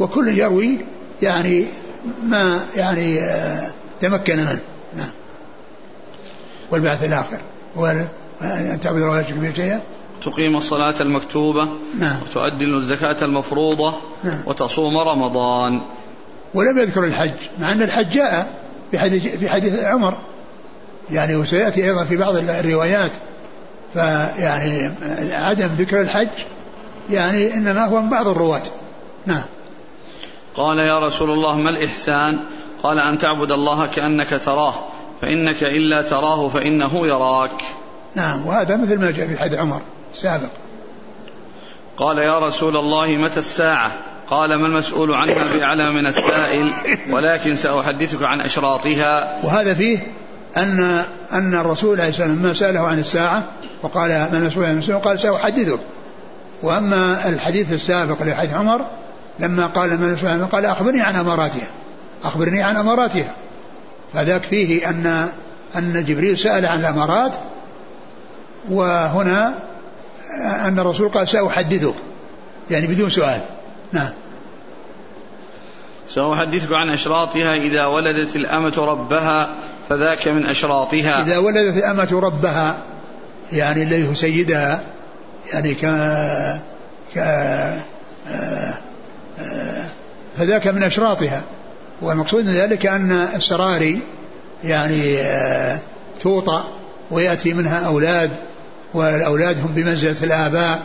وكل 0.00 0.28
يروي 0.28 0.78
يعني 1.22 1.66
ما 2.22 2.60
يعني 2.76 3.20
آه، 3.20 3.70
تمكن 4.00 4.36
منه. 4.36 4.60
نعم. 4.96 5.10
والبعث 6.70 7.04
الآخر. 7.04 7.38
وأن 7.76 8.08
تعبد 8.82 9.02
الله 9.02 9.08
ولا 9.38 9.52
شيئا 9.54 9.80
تقيم 10.22 10.56
الصلاة 10.56 10.94
المكتوبة 11.00 11.68
نعم. 11.98 12.16
وتؤدي 12.22 12.64
الزكاة 12.64 13.24
المفروضة 13.24 13.94
نعم. 14.24 14.40
وتصوم 14.46 14.98
رمضان. 14.98 15.80
ولم 16.54 16.78
يذكر 16.78 17.04
الحج 17.04 17.30
مع 17.58 17.72
أن 17.72 17.82
الحج 17.82 18.08
جاء 18.10 18.54
في 18.90 18.98
حديث 18.98 19.36
في 19.36 19.48
حديث 19.48 19.84
عمر. 19.84 20.14
يعني 21.10 21.36
وسيأتي 21.36 21.84
أيضا 21.84 22.04
في 22.04 22.16
بعض 22.16 22.36
الروايات. 22.36 23.10
فيعني 23.94 24.90
عدم 25.32 25.66
ذكر 25.66 26.00
الحج 26.00 26.28
يعني 27.10 27.54
إنما 27.54 27.84
هو 27.84 28.02
من 28.02 28.10
بعض 28.10 28.28
الرواة. 28.28 28.62
نعم. 29.26 29.42
قال 30.56 30.78
يا 30.78 30.98
رسول 30.98 31.30
الله 31.30 31.56
ما 31.56 31.70
الإحسان؟ 31.70 32.38
قال 32.82 32.98
أن 32.98 33.18
تعبد 33.18 33.52
الله 33.52 33.86
كأنك 33.86 34.40
تراه 34.44 34.74
فإنك 35.22 35.62
إلا 35.62 36.02
تراه 36.02 36.48
فإنه 36.48 37.06
يراك. 37.06 37.64
نعم 38.14 38.46
وهذا 38.46 38.76
مثل 38.76 38.98
ما 38.98 39.10
جاء 39.10 39.26
في 39.26 39.38
حديث 39.38 39.58
عمر 39.58 39.80
سابق 40.14 40.50
قال 41.96 42.18
يا 42.18 42.38
رسول 42.38 42.76
الله 42.76 43.06
متى 43.06 43.40
الساعة؟ 43.40 43.92
قال 44.30 44.54
ما 44.54 44.66
المسؤول 44.66 45.14
عنها 45.14 45.56
بأعلم 45.56 45.94
من 45.94 46.06
السائل 46.06 46.72
ولكن 47.10 47.56
سأحدثك 47.56 48.22
عن 48.22 48.40
أشراطها. 48.40 49.38
وهذا 49.44 49.74
فيه 49.74 49.98
أن 50.56 51.04
أن 51.32 51.54
الرسول 51.54 52.00
عليه 52.00 52.10
الصلاة 52.10 52.28
والسلام 52.28 52.48
ما 52.48 52.52
سأله 52.52 52.80
عن 52.80 52.98
الساعة 52.98 53.44
وقال 53.82 54.10
ما 54.10 54.38
المسؤول 54.38 54.64
عن 54.64 54.78
الساعة؟ 54.78 54.98
قال 54.98 55.20
سأحدثك. 55.20 55.80
وأما 56.62 57.28
الحديث 57.28 57.72
السابق 57.72 58.22
لحديث 58.22 58.54
عمر 58.54 58.86
لما 59.38 59.66
قال 59.66 60.00
ما 60.00 60.06
المسؤول 60.06 60.30
عن 60.30 60.46
قال 60.46 60.66
أخبرني 60.66 61.02
عن 61.02 61.16
أماراتها. 61.16 61.68
أخبرني 62.24 62.62
عن 62.62 62.76
أماراتها. 62.76 63.34
فذاك 64.14 64.42
فيه 64.42 64.90
أن 64.90 65.28
أن 65.76 66.04
جبريل 66.04 66.38
سأل 66.38 66.66
عن 66.66 66.80
الأمارات 66.80 67.32
وهنا 68.70 69.54
أن 70.66 70.78
الرسول 70.78 71.08
قال 71.08 71.28
سأحدثك. 71.28 71.94
يعني 72.70 72.86
بدون 72.86 73.10
سؤال. 73.10 73.40
نعم. 73.94 74.10
سأحدثك 76.08 76.72
عن 76.72 76.90
أشراطها 76.90 77.54
إذا 77.56 77.86
ولدت 77.86 78.36
الأمة 78.36 78.74
ربها 78.78 79.48
فذاك 79.88 80.28
من 80.28 80.46
أشراطها. 80.46 81.22
إذا 81.22 81.38
ولدت 81.38 81.76
الأمة 81.76 82.08
ربها 82.12 82.78
يعني 83.52 83.82
الذي 83.82 84.08
هو 84.08 84.14
سيدها 84.14 84.80
يعني 85.52 85.74
ك 85.74 85.84
ك 87.14 87.18
فذاك 90.38 90.66
من 90.66 90.82
أشراطها. 90.82 91.42
والمقصود 92.02 92.46
من 92.46 92.54
ذلك 92.54 92.86
أن 92.86 93.12
السراري 93.12 94.00
يعني 94.64 95.18
توطأ 96.20 96.64
ويأتي 97.10 97.52
منها 97.52 97.86
أولاد 97.86 98.30
والأولاد 98.94 99.60
هم 99.60 99.72
بمنزلة 99.74 100.16
الآباء 100.22 100.80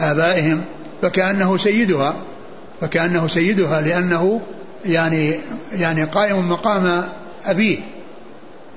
آبائهم. 0.00 0.64
فكأنه 1.02 1.56
سيدها 1.56 2.16
فكأنه 2.80 3.28
سيدها 3.28 3.80
لأنه 3.80 4.40
يعني 4.84 5.34
يعني 5.72 6.04
قائم 6.04 6.48
مقام 6.48 7.04
أبيه. 7.46 7.78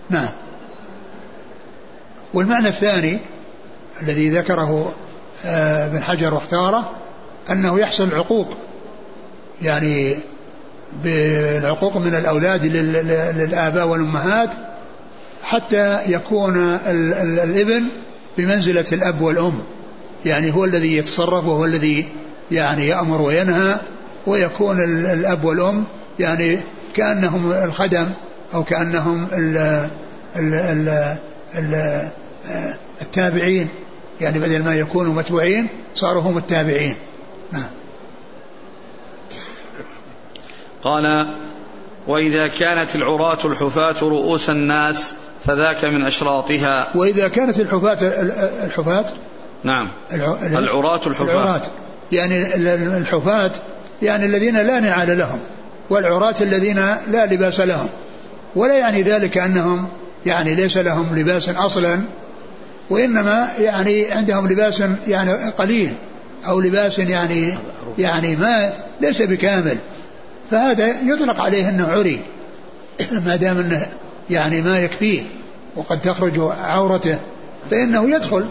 نعم. 0.10 0.30
والمعنى 2.34 2.68
الثاني 2.68 3.20
الذي 4.02 4.30
ذكره 4.30 4.94
آه، 5.46 5.86
ابن 5.86 6.04
حجر 6.04 6.34
واختاره 6.34 6.92
أنه 7.52 7.80
يحصل 7.80 8.16
عقوق 8.16 8.58
يعني 9.62 10.16
بالعقوق 11.04 11.98
من 11.98 12.16
الأولاد 12.16 12.66
للآباء 13.36 13.88
والأمهات 13.88 14.50
حتى 15.44 16.12
يكون 16.12 16.58
الابن 17.44 17.84
بمنزلة 18.38 18.86
الأب 18.92 19.22
والأم. 19.22 19.62
يعني 20.26 20.54
هو 20.54 20.66
الذي 20.66 20.98
يتصرف 20.98 21.46
وهو 21.46 21.66
الذي 21.66 22.08
يعني 22.52 22.88
يأمر 22.88 23.22
وينهى 23.22 23.76
ويكون 24.28 24.84
الأب 24.84 25.44
والأم 25.44 25.84
يعني 26.20 26.60
كأنهم 26.96 27.52
الخدم 27.52 28.08
أو 28.54 28.64
كأنهم 28.64 29.28
ال 29.34 29.58
ال 30.36 30.54
ال 30.54 31.18
ال 31.56 32.10
التابعين. 33.02 33.70
يعني 34.22 34.40
بدل 34.40 34.64
ما 34.64 34.76
يكونوا 34.76 35.14
متبوعين 35.14 35.68
صاروا 35.96 36.22
هم 36.22 36.38
التابعين. 36.38 36.96
نعم. 37.52 37.68
قال 40.84 41.28
وإذا 42.08 42.48
كانت 42.48 42.96
العراة 42.96 43.46
الحفاة 43.46 43.96
رؤوس 44.02 44.50
الناس 44.50 45.14
فذاك 45.46 45.86
من 45.86 46.06
أشراطها. 46.06 46.88
وإذا 46.96 47.28
كانت 47.28 47.60
الحفاة 47.60 47.98
الحفاة 48.66 49.06
نعم. 49.66 49.90
العراة 50.44 51.08
الحفاة. 51.08 51.34
العراة. 51.34 51.62
يعني 52.12 52.56
الحفاة 52.98 53.52
يعني 54.02 54.26
الذين 54.26 54.58
لا 54.58 54.80
نعال 54.80 55.18
لهم 55.18 55.40
والعراة 55.90 56.36
الذين 56.42 56.76
لا 57.12 57.26
لباس 57.26 57.60
لهم. 57.60 57.90
ولا 58.56 58.74
يعني 58.74 59.02
ذلك 59.02 59.38
أنهم 59.38 59.88
يعني 60.26 60.56
ليس 60.56 60.78
لهم 60.78 61.16
لباس 61.16 61.50
أصلا 61.50 62.00
وإنما 62.90 63.48
يعني 63.60 64.12
عندهم 64.12 64.48
لباس 64.48 64.84
يعني 65.08 65.32
قليل 65.50 65.94
أو 66.48 66.60
لباس 66.60 67.00
يعني 67.00 67.54
يعني 67.98 68.36
ما 68.36 68.74
ليس 69.02 69.22
بكامل. 69.22 69.78
فهذا 70.52 70.88
يطلق 70.88 71.42
عليه 71.42 71.70
أنه 71.70 71.88
عري 71.88 72.20
ما 73.26 73.36
دام 73.36 73.58
أنه 73.58 73.88
يعني 74.30 74.62
ما 74.62 74.80
يكفيه 74.80 75.24
وقد 75.76 76.02
تخرج 76.02 76.40
عورته 76.40 77.20
فإنه 77.72 78.16
يدخل. 78.16 78.48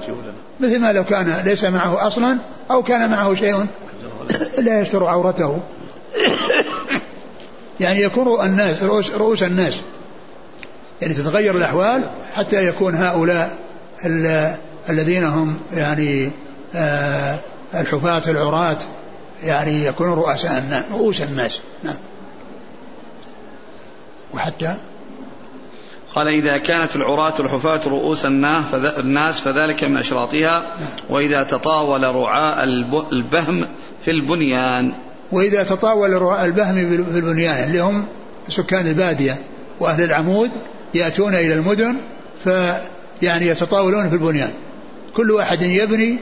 مثل 0.61 0.81
ما 0.81 0.93
لو 0.93 1.05
كان 1.05 1.43
ليس 1.45 1.65
معه 1.65 2.07
أصلا 2.07 2.39
أو 2.71 2.83
كان 2.83 3.11
معه 3.11 3.35
شيء 3.35 3.67
لا 4.59 4.81
يستر 4.81 5.07
عورته. 5.07 5.61
يعني 7.81 8.01
يكون 8.01 8.47
الناس 8.47 8.83
رؤوس, 8.83 9.11
رؤوس 9.11 9.43
الناس. 9.43 9.81
يعني 11.03 11.15
تتغير 11.15 11.57
الأحوال 11.57 12.11
حتى 12.35 12.67
يكون 12.69 12.95
هؤلاء 12.95 13.59
الذين 14.91 15.25
هم 15.25 15.59
يعني 15.73 16.31
آه 16.75 17.39
الحفاة 17.75 18.23
العراة 18.27 18.79
يعني 19.43 19.85
يكونوا 19.85 20.15
رؤساء 20.15 20.59
الناس 20.59 20.85
رؤوس 20.93 21.23
الناس. 21.23 21.61
نعم. 21.83 21.97
وحتى 24.35 24.75
قال 26.15 26.29
إذا 26.29 26.57
كانت 26.57 26.97
العراة 26.97 27.35
الحفاة 27.41 27.81
رؤوس 27.87 28.27
الناس 28.27 29.41
فذلك 29.41 29.85
من 29.85 29.97
أشراطها 29.97 30.63
وإذا 31.11 31.45
تطاول 31.51 32.15
رعاء 32.15 32.65
البهم 33.13 33.67
في 34.01 34.11
البنيان. 34.11 34.93
وإذا 35.33 35.63
تطاول 35.63 36.23
رعاء 36.23 36.45
البهم 36.45 37.05
في 37.13 37.19
البنيان 37.19 37.65
اللي 37.65 37.81
هم 37.81 38.05
سكان 38.49 38.87
البادية 38.87 39.39
وأهل 39.81 40.05
العمود 40.05 40.51
يأتون 40.95 41.35
إلى 41.35 41.55
المدن 41.55 41.97
فيعني 42.45 43.47
يتطاولون 43.47 44.09
في 44.09 44.15
البنيان. 44.15 44.53
كل 45.17 45.31
واحد 45.31 45.63
يبني 45.63 46.19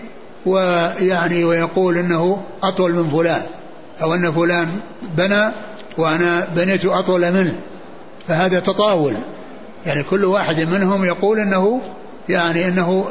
ويعني 0.47 1.45
ويقول 1.45 1.99
إنه 1.99 2.43
أطول 2.63 2.93
من 2.93 3.11
فلان 3.11 3.43
أو 4.03 4.15
أن 4.15 4.33
فلان 4.33 4.69
بنى 5.17 5.53
وأنا 5.99 6.49
بنيت 6.57 6.87
أطول 6.87 7.33
منه. 7.33 7.55
فهذا 8.29 8.61
تطاول. 8.61 9.15
يعني 9.87 10.03
كل 10.03 10.25
واحد 10.25 10.61
منهم 10.61 11.05
يقول 11.05 11.41
إنه 11.41 11.81
يعني 12.29 12.69
إنه 12.69 13.07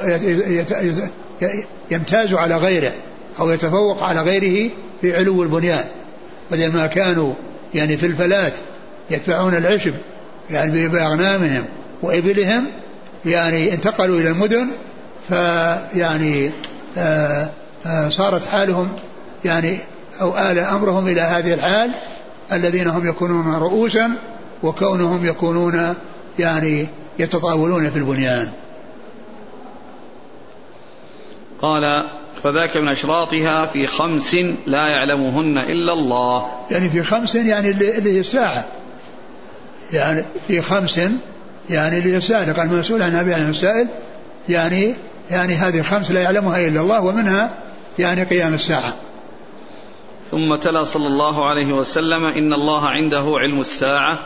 يمتاز 1.92 2.34
على 2.34 2.58
غيره 2.58 2.92
أو 3.40 3.50
يتفوق 3.50 4.04
على 4.04 4.22
غيره 4.22 4.72
في 5.02 5.16
علو 5.16 5.44
البنيان. 5.44 5.86
بدل 6.52 6.72
ما 6.74 6.88
كانوا 6.88 7.34
يعني 7.74 7.98
في 7.98 8.06
الفلات 8.06 8.54
يدفعون 9.12 9.56
العشب 9.56 9.94
يعني 10.50 10.88
بأغنامهم 10.88 11.66
وإبلهم 12.02 12.66
يعني 13.26 13.74
انتقلوا 13.74 14.20
إلى 14.20 14.30
المدن 14.30 14.68
فيعني 15.30 16.52
آه، 16.98 17.50
آه، 17.86 18.10
صارت 18.10 18.46
حالهم 18.46 18.90
يعني 19.46 19.78
أو 20.22 20.38
آل 20.38 20.60
أمرهم 20.60 21.08
إلى 21.08 21.22
هذه 21.22 21.54
الحال 21.54 21.92
الذين 22.54 22.88
هم 22.88 23.10
يكونون 23.10 23.56
رؤوسا 23.56 24.12
وكونهم 24.64 25.26
يكونون 25.26 25.96
يعني 26.40 26.88
يتطاولون 27.20 27.90
في 27.90 28.00
البنيان. 28.00 28.52
قال 31.62 32.06
فذاك 32.44 32.78
من 32.78 32.88
أشراطها 32.88 33.66
في 33.66 33.88
خمس 33.88 34.36
لا 34.68 34.88
يعلمهن 34.88 35.58
إلا 35.58 35.94
الله. 35.94 36.48
يعني 36.72 36.90
في 36.90 37.04
خمس 37.04 37.36
يعني 37.36 37.70
اللي 37.70 38.16
هي 38.16 38.20
الساعة. 38.20 38.66
يعني 39.94 40.26
في 40.48 40.62
خمس 40.62 40.98
يعني 41.70 41.98
اللي 41.98 42.14
هي 42.14 42.18
الساعة. 42.18 42.54
قال 42.54 42.72
المسؤول 42.72 43.02
عن 43.02 43.16
أبي 43.16 43.34
عن 43.34 43.50
السائل. 43.50 43.88
يعني 44.50 44.96
يعني 45.32 45.54
هذه 45.54 45.80
الخمس 45.80 46.12
لا 46.12 46.22
يعلمها 46.22 46.68
إلا 46.68 46.82
الله 46.82 47.02
ومنها 47.02 47.54
يعني 48.00 48.24
قيام 48.24 48.54
الساعة. 48.54 48.94
ثم 50.32 50.56
تلا 50.56 50.84
صلى 50.84 51.08
الله 51.08 51.50
عليه 51.50 51.74
وسلم 51.74 52.26
إن 52.26 52.54
الله 52.54 52.90
عنده 52.90 53.34
علم 53.38 53.60
الساعة. 53.60 54.20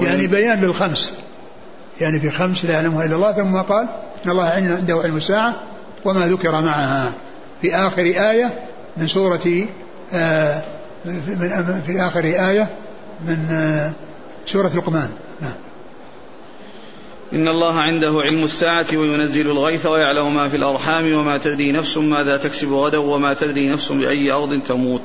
يعني 0.00 0.26
بيان 0.26 0.60
للخمس. 0.60 1.12
يعني 2.00 2.20
في 2.20 2.30
خمس 2.30 2.64
لا 2.64 2.72
يعلمها 2.72 3.04
إلا 3.04 3.16
الله 3.16 3.32
ثم 3.32 3.56
قال 3.56 3.88
إن 4.24 4.30
الله 4.30 4.44
عنده 4.44 5.00
علم 5.04 5.16
الساعة 5.16 5.60
وما 6.04 6.28
ذكر 6.28 6.52
معها. 6.60 7.12
في 7.62 7.74
آخر 7.74 8.02
آية 8.02 8.68
من 8.96 9.08
سورة 9.08 9.66
آه 10.12 10.62
من 11.04 11.82
في 11.86 12.00
آخر 12.00 12.24
آية 12.24 12.68
من 13.26 13.46
آه 13.50 13.90
سورة 14.46 14.70
لقمان. 14.76 15.10
نعم. 15.40 15.52
إن 17.32 17.48
الله 17.48 17.80
عنده 17.80 18.12
علم 18.26 18.44
الساعة 18.44 18.86
وينزل 18.92 19.50
الغيث 19.50 19.86
ويعلم 19.86 20.34
ما 20.34 20.48
في 20.48 20.56
الأرحام 20.56 21.14
وما 21.14 21.38
تدري 21.38 21.72
نفس 21.72 21.96
ماذا 21.96 22.36
تكسب 22.36 22.72
غدا 22.72 22.98
وما 22.98 23.34
تدري 23.34 23.72
نفس 23.72 23.92
بأي 23.92 24.32
أرض 24.32 24.60
تموت. 24.62 25.02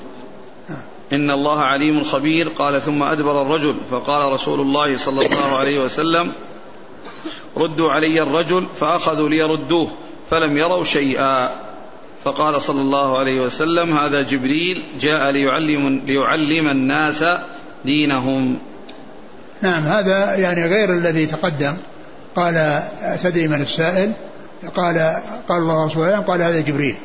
إن 1.14 1.32
الله 1.32 1.60
عليم 1.60 2.04
خبير. 2.04 2.50
قال 2.50 2.82
ثم 2.82 3.04
أدبر 3.04 3.42
الرجل. 3.42 3.76
فقال 3.92 4.34
رسول 4.34 4.60
الله 4.60 4.98
صلى 4.98 5.26
الله 5.26 5.58
عليه 5.58 5.86
وسلم 5.86 6.32
ردوا 7.58 7.92
علي 7.92 8.22
الرجل 8.22 8.68
فأخذوا 8.76 9.30
ليردوه 9.30 9.88
فلم 10.30 10.58
يروا 10.58 10.84
شيئا. 10.84 11.52
فقال 12.24 12.62
صلى 12.62 12.82
الله 12.82 13.18
عليه 13.18 13.42
وسلم 13.42 13.98
هذا 13.98 14.22
جبريل 14.22 14.84
جاء 15.00 15.32
ليعلم, 15.32 16.02
ليعلم 16.06 16.68
الناس 16.68 17.24
دينهم. 17.86 18.60
نعم 19.62 19.84
هذا 19.84 20.36
يعني 20.36 20.66
غير 20.66 20.94
الذي 20.94 21.26
تقدم. 21.26 21.78
قال 22.36 22.84
تدري 23.24 23.48
من 23.48 23.62
السائل؟ 23.62 24.12
قال 24.76 24.96
قال 25.50 25.58
الله 25.62 25.84
ورسوله 25.84 26.20
قال 26.20 26.42
هذا 26.42 26.60
جبريل. 26.60 26.96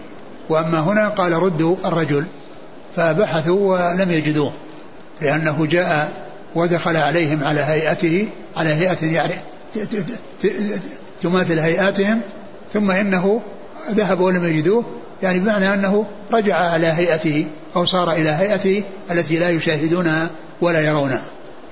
وأما 0.49 0.81
هنا 0.81 1.09
قال 1.09 1.33
ردوا 1.33 1.77
الرجل. 1.85 2.25
فبحثوا 2.99 3.93
ولم 3.93 4.11
يجدوه 4.11 4.53
لأنه 5.23 5.67
جاء 5.67 6.13
ودخل 6.55 6.97
عليهم 6.97 7.45
على 7.45 7.61
هيئته 7.61 8.29
على 8.57 8.69
هيئة 8.69 9.13
يعني 9.13 9.35
تماثل 11.23 11.59
هيئاتهم 11.59 12.21
ثم 12.75 12.91
إنه 12.91 13.41
ذهب 13.91 14.21
ولم 14.21 14.45
يجدوه 14.45 14.85
يعني 15.23 15.39
بمعنى 15.39 15.75
أنه 15.75 16.07
رجع 16.33 16.55
على 16.55 16.87
هيئته 16.87 17.47
أو 17.77 17.85
صار 17.85 18.13
إلى 18.13 18.31
هيئته 18.31 18.83
التي 19.11 19.39
لا 19.39 19.51
يشاهدونها 19.51 20.29
ولا 20.61 20.81
يرونها 20.81 21.23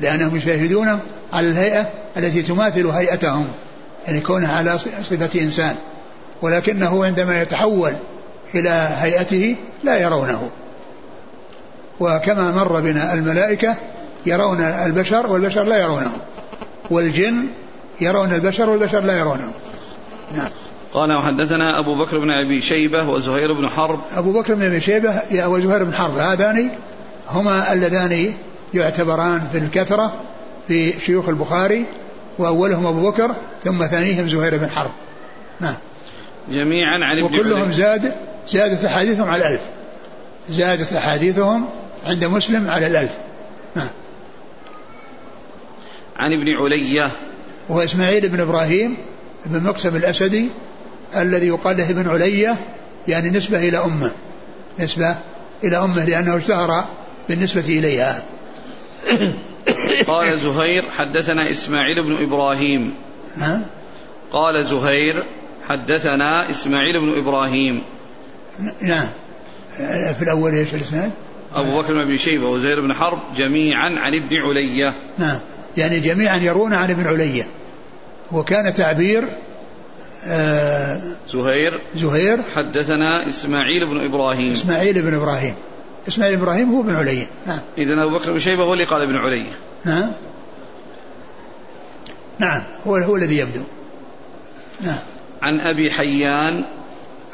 لأنهم 0.00 0.36
يشاهدون 0.36 0.98
على 1.32 1.46
الهيئة 1.46 1.88
التي 2.16 2.42
تماثل 2.42 2.86
هيئتهم 2.86 3.48
يعني 4.06 4.20
كونها 4.20 4.56
على 4.56 4.78
صفة 4.78 5.40
إنسان 5.40 5.74
ولكنه 6.42 7.04
عندما 7.04 7.42
يتحول 7.42 7.92
إلى 8.54 8.88
هيئته 9.00 9.56
لا 9.84 9.98
يرونه. 9.98 10.50
وكما 12.00 12.50
مر 12.50 12.80
بنا 12.80 13.14
الملائكة 13.14 13.74
يرون 14.26 14.60
البشر 14.60 15.26
والبشر 15.26 15.64
لا 15.64 15.76
يرونه 15.76 16.12
والجن 16.90 17.46
يرون 18.00 18.32
البشر 18.32 18.70
والبشر 18.70 19.00
لا 19.00 19.18
يرونه. 19.18 19.52
نعم. 20.36 20.48
قال 20.92 21.12
وحدثنا 21.12 21.80
أبو 21.80 21.94
بكر 21.94 22.18
بن 22.18 22.30
أبي 22.30 22.60
شيبة 22.60 23.08
وزهير 23.08 23.52
بن 23.52 23.68
حرب. 23.68 24.00
أبو 24.16 24.32
بكر 24.32 24.54
بن 24.54 24.62
أبي 24.62 24.80
شيبة 24.80 25.22
وزهير 25.46 25.84
بن 25.84 25.94
حرب 25.94 26.16
هذان 26.16 26.70
هما 27.30 27.72
اللذان 27.72 28.34
يعتبران 28.74 29.42
في 29.52 29.58
الكثرة 29.58 30.12
في 30.68 31.00
شيوخ 31.00 31.28
البخاري 31.28 31.84
وأولهم 32.38 32.86
أبو 32.86 33.10
بكر 33.10 33.34
ثم 33.64 33.86
ثانيهم 33.86 34.28
زهير 34.28 34.56
بن 34.56 34.70
حرب. 34.70 34.90
نعم. 35.60 35.74
جميعا 36.52 37.04
عن 37.04 37.18
ابن 37.18 37.38
وكلهم 37.38 37.72
زاد 37.72 38.12
زادت 38.48 38.84
أحاديثهم 38.84 39.28
على 39.28 39.46
الألف 39.46 39.60
زادت 40.48 40.92
أحاديثهم 40.92 41.66
عند 42.06 42.24
مسلم 42.24 42.70
على 42.70 42.86
الألف. 42.86 43.12
نعم 43.74 43.88
عن 46.16 46.32
ابن 46.32 46.48
علية. 46.48 47.10
وهو 47.68 47.80
إسماعيل 47.80 48.28
بن 48.28 48.40
إبراهيم 48.40 48.96
بن 49.46 49.62
مقسم 49.62 49.96
الأسدي 49.96 50.48
الذي 51.16 51.46
يقال 51.46 51.76
له 51.76 51.90
ابن 51.90 52.08
علية 52.08 52.56
يعني 53.08 53.30
نسبة 53.30 53.68
إلى 53.68 53.78
أمة. 53.78 54.12
نسبة 54.78 55.16
إلى 55.64 55.76
أمة 55.76 56.04
لأنه 56.04 56.36
اشتهر 56.36 56.84
بالنسبة 57.28 57.60
إليها. 57.60 58.24
قال 60.06 60.38
زهير 60.38 60.90
حدثنا 60.90 61.50
إسماعيل 61.50 62.02
بن 62.02 62.22
إبراهيم. 62.22 62.94
ها؟ 63.38 63.60
قال 64.32 64.66
زهير 64.66 65.24
حدثنا 65.68 66.50
إسماعيل 66.50 67.00
بن 67.00 67.18
إبراهيم. 67.18 67.82
نعم. 68.80 69.08
في 70.18 70.22
الأول 70.22 70.54
إيش 70.54 70.74
الإسناد؟ 70.74 71.10
أبو 71.56 71.78
بكر 71.78 71.92
بن 71.92 72.00
أبي 72.00 72.18
شيبة 72.18 72.48
وزهير 72.48 72.80
بن 72.80 72.94
حرب 72.94 73.18
جميعا 73.36 73.88
عن 73.88 74.14
ابن 74.14 74.36
علية. 74.36 74.94
نعم. 75.18 75.38
يعني 75.76 76.00
جميعا 76.00 76.36
يرون 76.36 76.72
عن 76.72 76.90
ابن 76.90 77.06
علية. 77.06 77.46
وكان 78.32 78.74
تعبير 78.74 79.24
آه 80.26 81.00
زهير 81.32 81.80
زهير 81.96 82.38
حدثنا 82.54 83.28
إسماعيل 83.28 83.86
بن 83.86 84.04
إبراهيم. 84.04 84.52
إسماعيل 84.52 85.02
بن 85.02 85.14
إبراهيم. 85.14 85.54
إسماعيل 86.08 86.34
إبراهيم 86.34 86.74
هو 86.74 86.80
ابن 86.80 86.96
علي 86.96 87.26
نعم. 87.46 87.58
إذا 87.78 88.02
أبو 88.02 88.18
بكر 88.18 88.32
بن 88.32 88.38
شيبة 88.38 88.62
هو 88.62 88.72
اللي 88.72 88.84
قال 88.84 89.02
ابن 89.02 89.16
علي 89.16 89.46
نعم. 89.84 90.12
نعم. 92.38 92.62
هو 92.86 92.96
هو 92.96 93.16
الذي 93.16 93.38
يبدو. 93.38 93.62
نعم. 94.80 94.98
عن 95.42 95.60
أبي 95.60 95.90
حيان. 95.90 96.64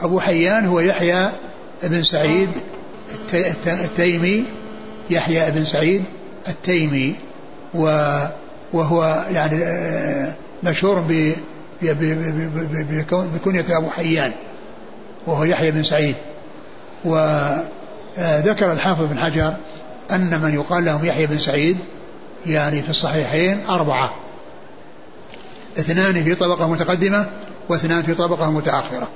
أبو 0.00 0.20
حيان 0.20 0.66
هو 0.66 0.80
يحيى 0.80 1.30
بن 1.82 2.02
سعيد 2.02 2.50
التيمي 3.66 4.44
يحيى 5.10 5.50
بن 5.50 5.64
سعيد 5.64 6.04
التيمي 6.48 7.14
وهو 8.72 9.24
يعني 9.30 9.64
آه، 9.64 10.34
مشهور 10.62 11.04
بكنية 13.12 13.64
أبو 13.70 13.90
حيان 13.90 14.32
وهو 15.26 15.44
يحيى 15.44 15.70
بن 15.70 15.82
سعيد. 15.82 16.16
وذكر 17.04 18.72
الحافظ 18.72 19.04
بن 19.04 19.18
حجر 19.18 19.54
أن 20.10 20.40
من 20.40 20.54
يقال 20.54 20.84
لهم 20.84 21.04
يحيى 21.04 21.26
بن 21.26 21.38
سعيد 21.38 21.78
يعني 22.46 22.82
في 22.82 22.90
الصحيحين 22.90 23.60
أربعة. 23.68 24.14
اثنان 25.78 26.24
في 26.24 26.34
طبقة 26.34 26.68
متقدمة 26.68 27.26
واثنان 27.68 28.02
في 28.02 28.14
طبقة 28.14 28.50
متأخرة. 28.50 29.08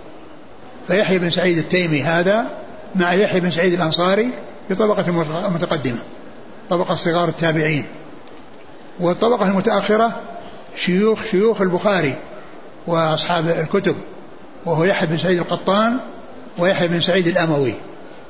فيحيى 0.89 1.19
بن 1.19 1.31
سعيد 1.31 1.59
التيمي 1.59 2.03
هذا 2.03 2.47
مع 2.95 3.13
يحيى 3.15 3.41
بن 3.41 3.51
سعيد 3.51 3.73
الأنصاري 3.73 4.31
في 4.69 4.75
طبقة 4.75 5.13
متقدمة 5.49 5.99
طبقة 6.71 6.95
صغار 6.95 7.29
التابعين 7.29 7.87
والطبقة 9.01 9.49
المتأخرة 9.49 10.23
شيوخ 10.77 11.25
شيوخ 11.31 11.61
البخاري 11.61 12.15
وأصحاب 12.87 13.49
الكتب 13.49 13.97
وهو 14.67 14.85
يحيى 14.85 15.09
بن 15.09 15.19
سعيد 15.19 15.39
القطان 15.39 15.99
ويحيى 16.59 16.89
بن 16.89 17.01
سعيد 17.01 17.27
الأموي 17.27 17.75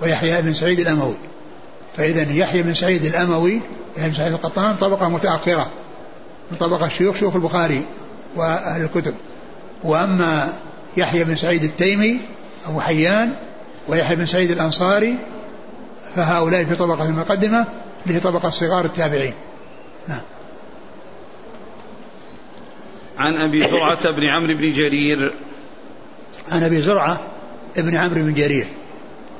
ويحيى 0.03 0.43
بن 0.43 0.55
سعيد 0.55 0.81
الأموي. 0.81 1.15
فإذا 1.97 2.33
يحيى 2.33 2.63
بن 2.63 2.75
سعيد 2.75 3.05
الأموي 3.05 3.61
يحيى 3.97 4.09
بن 4.09 4.15
سعيد 4.15 4.33
القطان 4.33 4.75
طبقة 4.75 5.09
متأخرة 5.09 5.71
من 6.51 6.57
طبقة 6.57 6.89
شيوخ 6.89 7.17
شيوخ 7.17 7.35
البخاري 7.35 7.83
وأهل 8.37 8.83
الكتب. 8.83 9.15
وأما 9.85 10.53
يحيى 10.97 11.25
بن 11.25 11.37
سعيد 11.37 11.65
التيمي 11.65 12.21
أبو 12.69 12.81
حيان 12.81 13.33
ويحيى 13.89 14.17
بن 14.17 14.27
سعيد 14.27 14.51
الأنصاري 14.51 15.19
فهؤلاء 16.17 16.65
في 16.65 16.75
طبقة 16.75 17.09
المقدمة 17.09 17.67
اللي 18.03 18.17
هي 18.17 18.21
طبقة 18.21 18.51
صغار 18.51 18.85
التابعين. 18.85 19.35
نعم. 20.09 20.21
عن 23.19 23.37
أبي 23.37 23.69
زرعة 23.69 24.11
بن 24.11 24.23
عمرو 24.23 24.55
بن 24.55 24.73
جرير. 24.73 25.33
عن 26.51 26.63
أبي 26.63 26.83
زرعة 26.83 27.21
بن 27.77 27.97
عمرو 27.97 28.23
بن 28.23 28.35
جرير. 28.35 28.67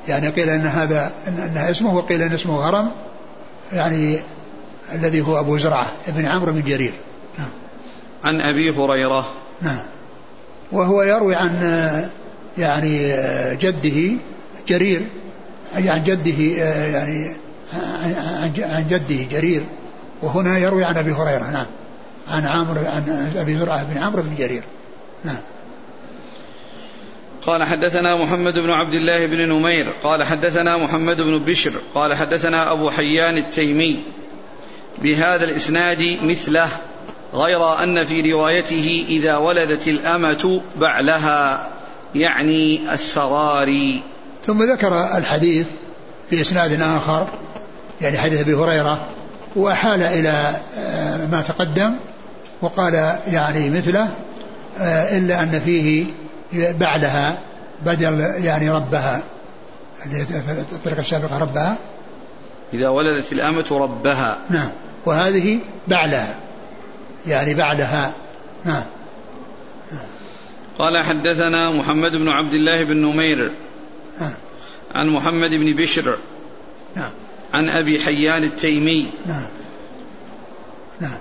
يعني 0.07 0.29
قيل 0.29 0.49
أن 0.49 0.65
هذا 0.65 1.11
أنها 1.27 1.71
اسمه 1.71 1.95
وقيل 1.95 2.21
أن 2.21 2.33
اسمه 2.33 2.69
هرم 2.69 2.91
يعني 3.71 4.19
الذي 4.93 5.21
هو 5.21 5.39
أبو 5.39 5.57
زرعة 5.57 5.87
بن 6.07 6.25
عمرو 6.25 6.51
بن 6.51 6.61
جرير. 6.61 6.93
نعم. 7.39 7.49
عن 8.23 8.41
أبي 8.41 8.71
هريرة. 8.71 9.27
نعم. 9.61 9.83
وهو 10.71 11.03
يروي 11.03 11.35
عن 11.35 11.61
يعني 12.57 13.13
جده 13.55 14.17
جرير 14.67 15.01
عن 15.75 16.03
جده 16.03 16.41
يعني 16.93 17.35
عن 18.57 18.85
جده 18.89 19.23
جرير. 19.31 19.63
وهنا 20.21 20.57
يروي 20.57 20.83
عن 20.83 20.97
أبي 20.97 21.11
هريرة 21.11 21.51
نعم. 21.51 21.65
عن 22.27 22.45
عامر 22.45 22.77
عن 22.77 23.31
أبي 23.37 23.57
زرعة 23.57 23.83
بن 23.83 24.03
عمرو 24.03 24.21
بن 24.21 24.35
جرير. 24.35 24.63
نعم. 25.23 25.37
قال 27.45 27.63
حدثنا 27.63 28.15
محمد 28.15 28.59
بن 28.59 28.69
عبد 28.69 28.93
الله 28.93 29.25
بن 29.25 29.49
نمير 29.49 29.87
قال 30.03 30.23
حدثنا 30.23 30.77
محمد 30.77 31.21
بن 31.21 31.39
بشر 31.39 31.73
قال 31.95 32.13
حدثنا 32.15 32.71
أبو 32.71 32.89
حيان 32.89 33.37
التيمي. 33.37 34.03
بهذا 35.01 35.43
الإسناد 35.43 36.19
مثله 36.23 36.69
غير 37.33 37.83
أن 37.83 38.05
في 38.05 38.31
روايته 38.31 39.05
إذا 39.07 39.37
ولدت 39.37 39.87
الأمة 39.87 40.61
بعلها 40.75 41.69
يعني 42.15 42.93
السراري. 42.93 44.03
ثم 44.47 44.63
ذكر 44.63 45.17
الحديث 45.17 45.67
بإسناد 46.31 46.81
آخر 46.81 47.27
يعني 48.01 48.17
حديث 48.17 48.39
أبي 48.39 48.53
هريرة 48.53 48.99
وأحال 49.55 50.03
إلى 50.03 50.55
آه، 50.77 51.25
ما 51.31 51.41
تقدم 51.41 51.93
وقال 52.61 52.93
يعني 53.27 53.69
مثله 53.69 54.09
آه، 54.79 55.17
إلا 55.17 55.43
أن 55.43 55.61
فيه 55.65 56.05
بعدها 56.53 57.37
بدل 57.85 58.19
يعني 58.19 58.69
ربها 58.69 59.21
الطريقة 60.73 60.99
السابقة 60.99 61.37
ربها. 61.37 61.75
إذا 62.73 62.89
ولدت 62.89 63.31
الأمة 63.31 63.65
ربها. 63.71 64.37
نعم. 64.49 64.69
وهذه 65.05 65.59
بعلها 65.87 66.35
يعني 67.27 67.53
بعدها 67.53 68.11
نعم. 68.65 68.83
قال 70.79 71.03
حدثنا 71.03 71.71
محمد 71.71 72.15
بن 72.15 72.29
عبد 72.29 72.53
الله 72.53 72.83
بن 72.83 72.97
نمير 72.97 73.51
نعم. 74.19 74.33
عن 74.95 75.09
محمد 75.09 75.49
بن 75.49 75.75
بشر. 75.75 76.17
نعم. 76.95 77.11
عن 77.53 77.69
أبي 77.69 77.99
حيان 77.99 78.43
التيمي. 78.43 79.09
نعم. 79.27 79.47
نعم. 80.99 81.17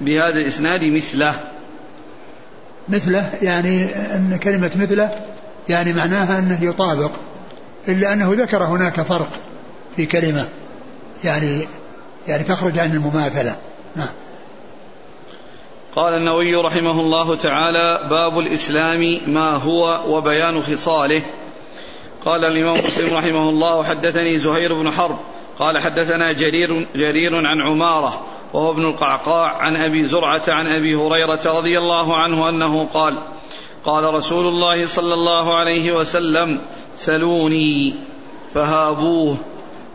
بهذا 0.00 0.38
الإسناد 0.38 0.84
مثله. 0.84 1.34
مثله 2.88 3.30
يعني 3.42 3.84
أن 3.84 4.38
كلمة 4.42 4.70
مثله 4.76 5.10
يعني 5.68 5.92
معناها 5.92 6.38
أنه 6.38 6.64
يطابق 6.64 7.10
إلا 7.88 8.12
أنه 8.12 8.34
ذكر 8.34 8.64
هناك 8.64 9.00
فرق 9.00 9.30
في 9.96 10.06
كلمة 10.06 10.48
يعني 11.24 11.66
يعني 12.28 12.44
تخرج 12.44 12.78
عن 12.78 12.92
المماثلة. 12.92 13.56
نعم. 13.96 14.08
قال 15.96 16.14
النووي 16.14 16.54
رحمه 16.54 17.00
الله 17.00 17.36
تعالى 17.36 18.08
باب 18.10 18.38
الإسلام 18.38 19.18
ما 19.26 19.50
هو 19.50 20.16
وبيان 20.16 20.62
خصاله. 20.62 21.24
قال 22.24 22.44
الإمام 22.44 22.84
مسلم 22.86 23.14
رحمه 23.14 23.48
الله 23.48 23.84
حدثني 23.84 24.38
زهير 24.38 24.74
بن 24.74 24.90
حرب 24.90 25.18
قال 25.58 25.78
حدثنا 25.78 26.32
جرير 26.32 26.86
جرير 26.96 27.36
عن 27.46 27.60
عمارة 27.62 28.26
وهو 28.52 28.70
ابن 28.70 28.84
القعقاع 28.84 29.56
عن 29.56 29.76
أبي 29.76 30.04
زرعة 30.04 30.42
عن 30.48 30.66
أبي 30.66 30.94
هريرة 30.94 31.40
رضي 31.46 31.78
الله 31.78 32.16
عنه 32.16 32.48
أنه 32.48 32.88
قال 32.94 33.14
قال 33.84 34.14
رسول 34.14 34.46
الله 34.46 34.86
صلى 34.86 35.14
الله 35.14 35.54
عليه 35.54 35.92
وسلم 35.92 36.60
سلوني 36.96 37.94
فهابوه 38.54 39.36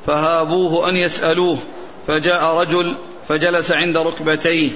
فهابوه 0.06 0.90
أن 0.90 0.96
يسألوه 0.96 1.58
فجاء 2.08 2.58
رجل 2.58 2.96
فجلس 3.28 3.72
عند 3.72 3.98
ركبتيه 3.98 4.70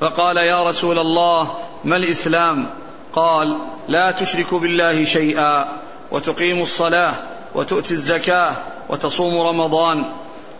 فقال 0.00 0.36
يا 0.36 0.68
رسول 0.68 0.98
الله 0.98 1.54
ما 1.84 1.96
الإسلام؟ 1.96 2.66
قال 3.14 3.56
لا 3.88 4.10
تشرك 4.10 4.54
بالله 4.54 5.04
شيئا. 5.04 5.83
وتقيم 6.14 6.62
الصلاة 6.62 7.14
وتؤتي 7.54 7.94
الزكاة 7.94 8.52
وتصوم 8.88 9.40
رمضان. 9.40 10.04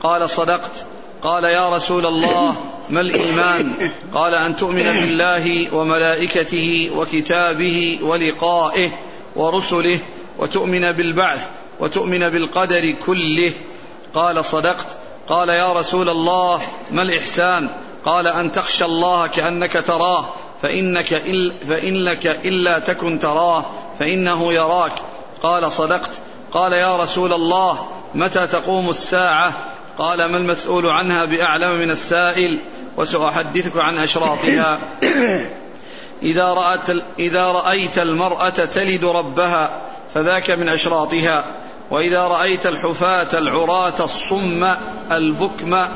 قال 0.03 0.31
صدقت. 0.31 0.85
قال 1.23 1.45
يا 1.45 1.69
رسول 1.69 2.07
الله 2.07 2.57
ما 2.91 3.01
الإيمان؟ 3.01 3.91
قال 4.15 4.35
أن 4.35 4.57
تؤمن 4.57 4.83
بالله 4.83 5.75
وملائكته 5.75 6.91
وكتابه 6.97 7.99
ولقائه 8.03 8.91
ورسله 9.37 9.99
وتؤمن 10.39 10.93
بالبعث 10.93 11.49
وتؤمن 11.81 12.31
بالقدر 12.31 12.91
كله. 13.07 13.53
قال 14.15 14.45
صدقت. 14.45 14.87
قال 15.29 15.49
يا 15.49 15.73
رسول 15.73 16.09
الله 16.09 16.63
ما 16.91 17.03
الإحسان؟ 17.03 17.69
قال 18.05 18.27
أن 18.27 18.53
تخشى 18.53 18.85
الله 18.85 19.27
كأنك 19.27 19.73
تراه 19.87 20.25
فإنك 20.63 21.13
إل 21.13 21.53
فإنك 21.69 22.27
إلا 22.27 22.79
تكن 22.79 23.19
تراه 23.19 23.65
فإنه 23.99 24.53
يراك. 24.53 24.93
قال 25.45 25.73
صدقت. 25.73 26.11
قال 26.53 26.73
يا 26.73 26.97
رسول 26.97 27.33
الله 27.33 27.89
متى 28.15 28.47
تقوم 28.47 28.91
الساعة؟ 28.91 29.53
قال 29.99 30.25
ما 30.25 30.37
المسؤول 30.37 30.87
عنها 30.87 31.25
بأعلم 31.25 31.79
من 31.79 31.91
السائل 31.91 32.59
وسأحدثك 32.97 33.77
عن 33.77 33.99
أشراطها. 33.99 34.79
إذا 36.23 36.45
رأت 36.45 36.91
إذا 37.19 37.51
رأيت 37.51 37.99
المرأة 37.99 38.49
تلد 38.49 39.05
ربها 39.05 39.71
فذاك 40.15 40.51
من 40.51 40.69
أشراطها. 40.69 41.45
وإذا 41.91 42.27
رأيت 42.27 42.67
الحفاة 42.67 43.29
العراة 43.35 44.05
الصم 44.05 44.75
البكم 45.13 45.87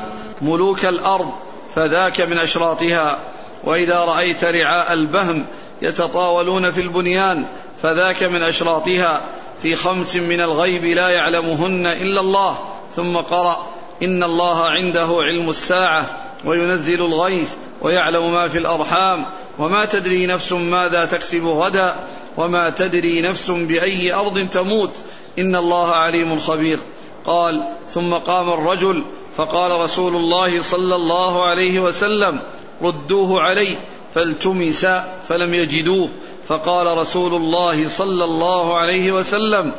ملوك 0.41 0.85
الأرض 0.85 1.31
فذاك 1.75 2.21
من 2.21 2.37
أشراطها. 2.37 3.17
وإذا 3.63 3.99
رأيت 3.99 4.43
رعاء 4.43 4.93
البهم 4.93 5.45
يتطاولون 5.81 6.71
في 6.71 6.81
البنيان 6.81 7.45
فذاك 7.83 8.23
من 8.23 8.43
أشراطها. 8.43 9.21
في 9.61 9.75
خمس 9.75 10.15
من 10.15 10.41
الغيب 10.41 10.85
لا 10.85 11.09
يعلمهن 11.09 11.87
إلا 11.87 12.21
الله. 12.21 12.57
ثم 12.95 13.17
قرأ 13.17 13.67
إن 14.03 14.23
الله 14.23 14.65
عنده 14.65 15.07
علم 15.19 15.49
الساعة 15.49 16.17
وينزل 16.45 17.01
الغيث 17.01 17.53
ويعلم 17.81 18.31
ما 18.31 18.47
في 18.47 18.57
الأرحام 18.57 19.25
وما 19.59 19.85
تدري 19.85 20.25
نفس 20.25 20.51
ماذا 20.51 21.05
تكسب 21.05 21.45
غدا 21.45 21.95
وما 22.37 22.69
تدري 22.69 23.21
نفس 23.21 23.51
بأي 23.51 24.13
أرض 24.13 24.47
تموت. 24.49 24.91
إن 25.39 25.55
الله 25.55 25.89
عليم 25.91 26.39
خبير. 26.39 26.79
قال 27.25 27.63
ثم 27.89 28.13
قام 28.13 28.49
الرجل 28.49 29.03
فقال 29.37 29.81
رسول 29.81 30.15
الله 30.15 30.61
صلى 30.61 30.95
الله 30.95 31.45
عليه 31.45 31.79
وسلم 31.79 32.39
ردوه 32.81 33.41
علي 33.41 33.77
فالتمس 34.13 34.85
فلم 35.27 35.53
يجدوه. 35.53 36.09
فقال 36.49 36.97
رسول 36.97 37.33
الله 37.33 37.87
صلى 37.87 38.23
الله 38.23 38.77
عليه 38.77 39.11
وسلم 39.11 39.71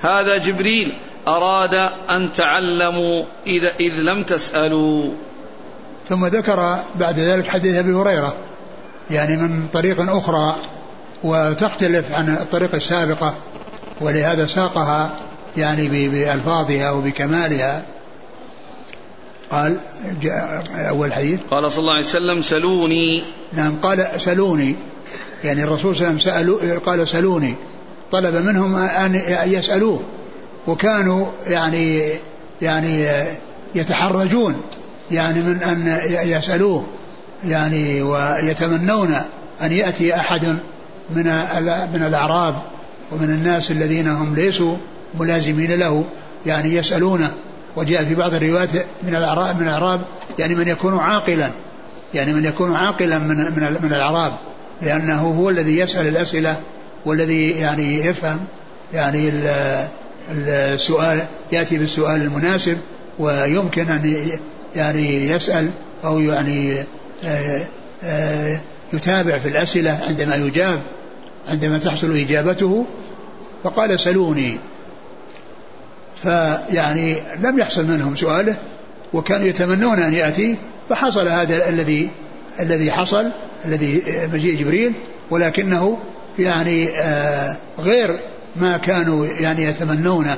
هذا 0.00 0.36
جبريل 0.36 0.92
أراد 1.28 1.74
أن 2.10 2.32
تعلموا 2.32 3.24
إذا 3.46 3.72
إذ 3.80 3.92
لم 3.92 4.22
تسألوا. 4.22 5.10
ثم 6.08 6.26
ذكر 6.26 6.78
بعد 6.94 7.18
ذلك 7.18 7.48
حديث 7.48 7.76
أبي 7.76 7.92
هريرة 7.92 8.34
يعني 9.10 9.36
من 9.36 9.68
طريق 9.72 10.10
أخرى 10.10 10.56
وتختلف 11.24 12.12
عن 12.12 12.28
الطريق 12.28 12.74
السابقة 12.74 13.34
ولهذا 14.00 14.46
ساقها 14.46 15.16
يعني 15.56 16.08
بألفاظها 16.08 16.90
وبكمالها 16.90 17.82
قال 19.50 19.80
أول 20.74 21.12
حديث. 21.12 21.40
قال 21.50 21.72
صلى 21.72 21.80
الله 21.80 21.92
عليه 21.92 22.04
وسلم 22.04 22.42
سلوني. 22.42 23.24
نعم 23.52 23.76
قال 23.82 24.08
سلوني. 24.20 24.76
يعني 25.44 25.64
الرسول 25.64 25.96
صلى 25.96 26.08
الله 26.08 26.32
عليه 26.32 26.52
وسلم 26.52 26.78
قال 26.78 27.08
سلوني 27.08 27.54
طلب 28.12 28.34
منهم 28.34 28.76
أن 28.76 29.22
يسألوه. 29.46 30.00
وكانوا 30.66 31.26
يعني 31.46 32.08
يعني 32.62 33.06
يتحرجون. 33.74 34.62
يعني 35.10 35.40
من 35.40 35.62
أن 35.62 36.00
يسألوه. 36.28 36.84
يعني 37.44 38.02
ويتمنون 38.02 39.14
أن 39.62 39.72
يأتي 39.72 40.16
أحد 40.16 40.44
من 41.10 41.24
من 41.94 42.02
الأعراب 42.06 42.54
ومن 43.12 43.30
الناس 43.30 43.70
الذين 43.70 44.08
هم 44.08 44.34
ليسوا 44.34 44.76
ملازمين 45.20 45.72
له. 45.72 46.04
يعني 46.46 46.74
يسألونه. 46.74 47.30
وجاء 47.76 48.04
في 48.04 48.14
بعض 48.14 48.34
الروايات 48.34 48.68
من 49.02 49.14
الأعراب 49.14 49.60
من 49.60 49.68
الأعراب. 49.68 50.00
يعني 50.38 50.54
من 50.54 50.68
يكون 50.68 50.98
عاقلا. 50.98 51.50
يعني 52.14 52.32
من 52.32 52.44
يكون 52.44 52.76
عاقلا 52.76 53.18
من 53.18 53.36
من 53.36 53.78
من 53.82 53.92
الأعراب. 53.92 54.32
لأنه 54.82 55.20
هو 55.20 55.50
الذي 55.50 55.78
يسأل 55.78 56.08
الأسئلة 56.08 56.56
والذي 57.04 57.50
يعني 57.50 58.06
يفهم 58.06 58.40
يعني 58.94 59.32
السؤال 60.30 61.20
يأتي 61.52 61.78
بالسؤال 61.78 62.22
المناسب 62.22 62.78
ويمكن 63.18 63.88
أن 63.90 64.26
يعني 64.76 65.30
يسأل 65.30 65.70
أو 66.04 66.20
يعني 66.20 66.84
آه، 67.24 67.66
آه، 68.04 68.60
يتابع 68.92 69.38
في 69.38 69.48
الأسئلة 69.48 70.00
عندما 70.08 70.34
يجاب 70.34 70.82
عندما 71.48 71.78
تحصل 71.78 72.12
إجابته. 72.12 72.86
فقال 73.64 74.00
سلوني 74.00 74.58
فيعني 76.22 77.16
لم 77.42 77.58
يحصل 77.58 77.86
منهم 77.86 78.16
سؤاله 78.16 78.56
وكانوا 79.12 79.46
يتمنون 79.46 79.98
أن 79.98 80.14
يأتي 80.14 80.56
فحصل 80.88 81.28
هذا 81.28 81.68
الذي 81.68 82.10
الذي 82.60 82.92
حصل. 82.92 83.30
الذي 83.64 84.02
مجيء 84.32 84.58
جبريل 84.60 84.92
ولكنه 85.30 85.98
يعني 86.38 86.88
آه، 86.88 87.56
غير 87.78 88.16
ما 88.56 88.76
كانوا 88.76 89.26
يعني 89.26 89.64
يتمنونه 89.64 90.36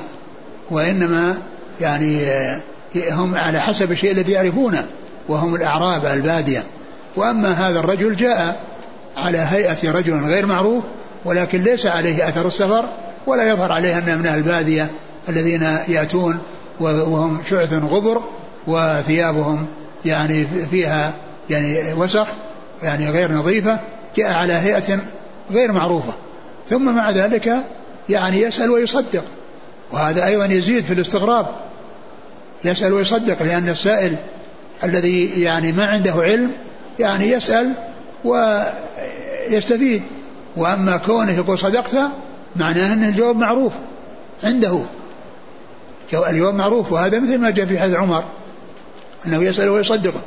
وإنما 0.71 1.37
يعني 1.81 2.25
آه، 2.25 2.61
هم 3.11 3.35
على 3.35 3.61
حسب 3.61 3.91
الشيء 3.91 4.11
الذي 4.11 4.31
يعرفونه 4.31 4.85
وهم 5.27 5.55
الأعراب 5.55 6.05
البادية. 6.05 6.63
وأما 7.15 7.51
هذا 7.51 7.79
الرجل 7.79 8.15
جاء 8.15 8.59
على 9.17 9.37
هيئة 9.37 9.91
رجل 9.91 10.25
غير 10.25 10.45
معروف 10.45 10.83
ولكن 11.25 11.63
ليس 11.63 11.85
عليه 11.85 12.29
أثر 12.29 12.47
السفر 12.47 12.85
ولا 13.27 13.49
يظهر 13.49 13.71
عليه 13.71 13.97
أنه 13.97 14.15
من 14.15 14.27
البادية 14.27 14.91
الذين 15.29 15.77
يأتون 15.87 16.39
وهم 16.79 17.41
شعث 17.49 17.73
غبر 17.73 18.21
وثيابهم 18.67 19.65
يعني 20.05 20.47
فيها 20.71 21.13
يعني 21.49 21.93
وسخ 21.93 22.27
يعني 22.83 23.09
غير 23.09 23.31
نظيفة 23.31 23.79
جاء 24.17 24.33
على 24.33 24.53
هيئة 24.53 24.99
غير 25.51 25.71
معروفة. 25.71 26.13
ثم 26.69 26.95
مع 26.95 27.09
ذلك 27.09 27.55
يعني 28.09 28.41
يسأل 28.41 28.71
ويصدق. 28.71 29.23
وهذا 29.91 30.25
أيضا 30.25 30.45
يزيد 30.45 30.85
في 30.85 30.93
الاستغراب. 30.93 31.47
يسأل 32.63 32.93
ويصدق 32.93 33.43
لأن 33.43 33.69
السائل 33.69 34.15
الذي 34.83 35.41
يعني 35.41 35.71
ما 35.71 35.85
عنده 35.85 36.13
علم 36.13 36.51
يعني 36.99 37.31
يسأل 37.31 37.73
ويستفيد. 38.25 40.03
وأما 40.55 40.97
كونه 40.97 41.31
يقول 41.31 41.59
صدقت 41.59 41.95
معناه 42.55 42.93
أن 42.93 43.03
الجواب 43.03 43.35
معروف 43.35 43.73
عنده. 44.43 44.79
الجواب 46.13 46.53
معروف 46.53 46.91
وهذا 46.91 47.19
مثل 47.19 47.37
ما 47.37 47.49
جاء 47.49 47.65
في 47.65 47.79
حديث 47.79 47.95
عمر 47.95 48.23
أنه 49.25 49.43
يسأله 49.43 49.71
ويصدقه 49.71 50.21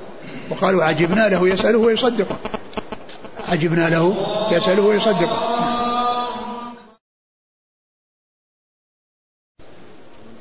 وقالوا 0.51 0.85
عجبنا 0.85 1.29
له 1.29 1.49
يسأله 1.49 1.79
ويصدقه. 1.79 2.39
عجبنا 3.49 3.89
له 3.89 4.17
يسأله 4.53 4.83
ويصدقه. 4.83 5.57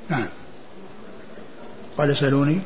نعم. 0.10 0.28
قال 1.97 2.18
سألوني. 2.18 2.60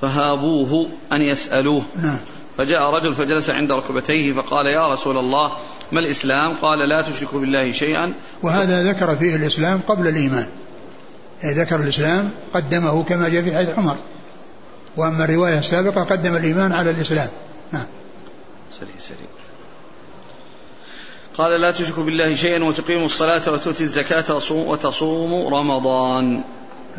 فهابوه 0.00 0.88
أن 1.12 1.22
يسألوه. 1.22 1.82
نعم. 2.02 2.18
فجاء 2.58 2.90
رجل 2.90 3.14
فجلس 3.14 3.50
عند 3.50 3.72
ركبتيه 3.72 4.32
فقال 4.32 4.66
يا 4.66 4.88
رسول 4.88 5.18
الله 5.18 5.52
ما 5.92 6.00
الإسلام؟ 6.00 6.54
قال 6.54 6.88
لا 6.88 7.02
تشرك 7.02 7.34
بالله 7.34 7.72
شيئا. 7.72 8.12
وهذا 8.42 8.92
ذكر 8.92 9.16
فيه 9.16 9.36
الإسلام 9.36 9.80
قبل 9.88 10.08
الإيمان. 10.08 10.46
يعني 11.42 11.60
ذكر 11.60 11.76
الإسلام 11.76 12.30
قدمه 12.54 13.04
كما 13.04 13.28
جاء 13.28 13.42
في 13.42 13.56
حديث 13.56 13.78
عمر. 13.78 13.96
وأما 14.96 15.24
الرواية 15.24 15.58
السابقة 15.58 16.04
قدم 16.04 16.36
الإيمان 16.36 16.72
على 16.72 16.90
الإسلام. 16.90 17.28
نعم. 17.72 17.86
سريع 18.72 18.94
سريع 19.00 19.28
قال 21.38 21.60
لا 21.60 21.70
تشرك 21.70 21.98
بالله 21.98 22.34
شيئا 22.34 22.64
وتقيم 22.64 23.04
الصلاة 23.04 23.52
وتؤتي 23.52 23.84
الزكاة 23.84 24.24
وتصوم 24.50 25.54
رمضان. 25.54 26.40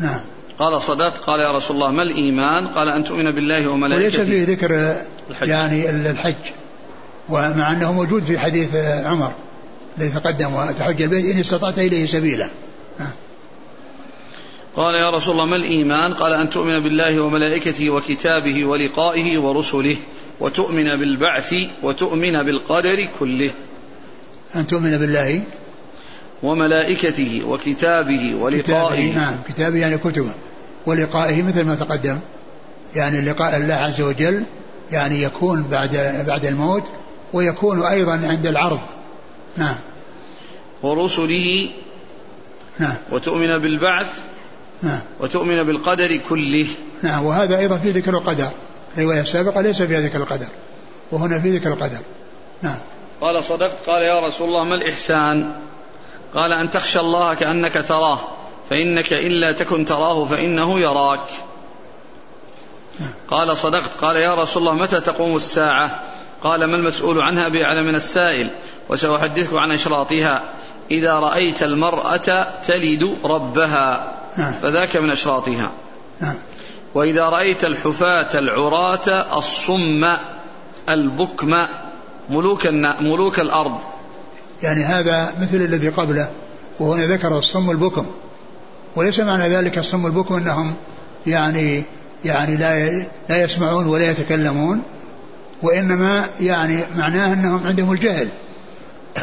نعم. 0.00 0.20
قال 0.58 0.82
صدقت 0.82 1.18
قال 1.18 1.40
يا 1.40 1.52
رسول 1.52 1.76
الله 1.76 1.90
ما 1.90 2.02
الإيمان؟ 2.02 2.68
قال 2.68 2.88
أن 2.88 3.04
تؤمن 3.04 3.30
بالله 3.30 3.68
وملائكته. 3.68 4.18
وليس 4.18 4.30
فيه 4.30 4.52
ذكر 4.54 4.96
الحج. 5.30 5.48
يعني 5.48 5.90
الحج 5.90 6.34
ومع 7.28 7.72
أنه 7.72 7.92
موجود 7.92 8.22
في 8.22 8.38
حديث 8.38 8.76
عمر 9.04 9.32
الذي 9.98 10.10
تقدم 10.10 10.54
وتحج 10.54 11.02
البيت 11.02 11.34
إن 11.34 11.40
استطعت 11.40 11.78
إليه 11.78 12.06
سبيلا. 12.06 12.50
قال 14.76 14.94
يا 14.94 15.10
رسول 15.10 15.32
الله 15.32 15.44
ما 15.44 15.56
الإيمان؟ 15.56 16.14
قال 16.14 16.32
أن 16.32 16.50
تؤمن 16.50 16.80
بالله 16.80 17.20
وملائكته 17.20 17.90
وكتابه 17.90 18.64
ولقائه 18.64 19.38
ورسله 19.38 19.96
وتؤمن 20.40 20.96
بالبعث 20.96 21.54
وتؤمن 21.82 22.42
بالقدر 22.42 23.08
كله. 23.18 23.50
أن 24.56 24.66
تؤمن 24.66 24.98
بالله 24.98 25.42
وملائكته 26.42 27.42
وكتابه 27.44 28.34
ولقائه. 28.34 28.62
كتابه 28.62 29.20
نعم 29.20 29.34
كتابه 29.48 29.78
يعني 29.78 29.98
كتبه. 29.98 30.34
ولقائه 30.86 31.42
مثل 31.42 31.64
ما 31.64 31.74
تقدم. 31.74 32.18
يعني 32.94 33.20
لقاء 33.20 33.56
الله 33.56 33.74
عز 33.74 34.00
وجل 34.00 34.44
يعني 34.92 35.22
يكون 35.22 35.62
بعد 35.62 36.24
بعد 36.26 36.46
الموت 36.46 36.90
ويكون 37.32 37.82
أيضا 37.82 38.12
عند 38.12 38.46
العرض. 38.46 38.80
نعم. 39.56 39.76
ورسله. 40.82 41.68
نعم. 42.78 42.94
وتؤمن 43.12 43.58
بالبعث 43.58 44.20
نعم. 44.82 45.00
وتؤمن 45.20 45.62
بالقدر 45.62 46.16
كله. 46.16 46.66
نعم 47.02 47.24
وهذا 47.24 47.58
أيضا 47.58 47.78
في 47.78 47.90
ذكر 47.90 48.10
القدر. 48.10 48.48
الرواية 48.98 49.20
السابقة 49.20 49.60
ليس 49.60 49.82
فيها 49.82 50.00
ذكر 50.00 50.18
القدر 50.18 50.46
وهنا 51.12 51.40
في 51.40 51.58
ذكر 51.58 51.72
القدر. 51.72 51.98
نعم. 52.62 52.78
قال 53.20 53.44
صدقت 53.44 53.76
قال 53.86 54.02
يا 54.02 54.20
رسول 54.20 54.48
الله 54.48 54.64
ما 54.64 54.74
الإحسان؟ 54.74 55.52
قال 56.34 56.52
أن 56.52 56.70
تخشى 56.70 57.00
الله 57.00 57.34
كأنك 57.34 57.84
تراه 57.88 58.18
فإنك 58.70 59.12
إلا 59.12 59.52
تكن 59.52 59.84
تراه 59.84 60.24
فإنه 60.24 60.80
يراك. 60.80 61.28
قال 63.30 63.56
صدقت 63.56 63.90
قال 64.00 64.16
يا 64.16 64.34
رسول 64.34 64.62
الله 64.62 64.82
متى 64.82 65.00
تقوم 65.00 65.36
الساعة؟ 65.36 66.02
قال 66.42 66.64
ما 66.64 66.76
المسؤول 66.76 67.20
عنها 67.20 67.48
بأعلم 67.48 67.86
من 67.86 67.94
السائل 67.94 68.50
وسأحدثك 68.88 69.54
عن 69.54 69.72
أشراطها. 69.72 70.42
إذا 70.90 71.12
رأيت 71.12 71.62
المرأة 71.62 72.46
تلد 72.64 73.16
ربها. 73.24 74.15
نعم. 74.36 74.52
فذاك 74.52 74.96
من 74.96 75.10
أشراطها 75.10 75.70
نعم. 76.20 76.34
وإذا 76.94 77.28
رأيت 77.28 77.64
الحفاة 77.64 78.38
العراة 78.38 79.38
الصم 79.38 80.06
البكم 80.88 81.56
ملوك 82.30 82.66
ملوك 83.00 83.40
الأرض 83.40 83.78
يعني 84.62 84.84
هذا 84.84 85.32
مثل 85.40 85.56
الذي 85.56 85.88
قبله 85.88 86.30
وهنا 86.80 87.06
ذكر 87.06 87.38
الصم 87.38 87.70
البكم 87.70 88.06
وليس 88.96 89.20
معنى 89.20 89.48
ذلك 89.48 89.78
الصم 89.78 90.06
البكم 90.06 90.34
أنهم 90.34 90.74
يعني 91.26 91.82
يعني 92.24 92.56
لا 92.56 92.88
لا 93.28 93.42
يسمعون 93.42 93.86
ولا 93.86 94.10
يتكلمون 94.10 94.82
وإنما 95.62 96.24
يعني 96.40 96.80
معناه 96.96 97.32
أنهم 97.32 97.66
عندهم 97.66 97.92
الجهل 97.92 98.28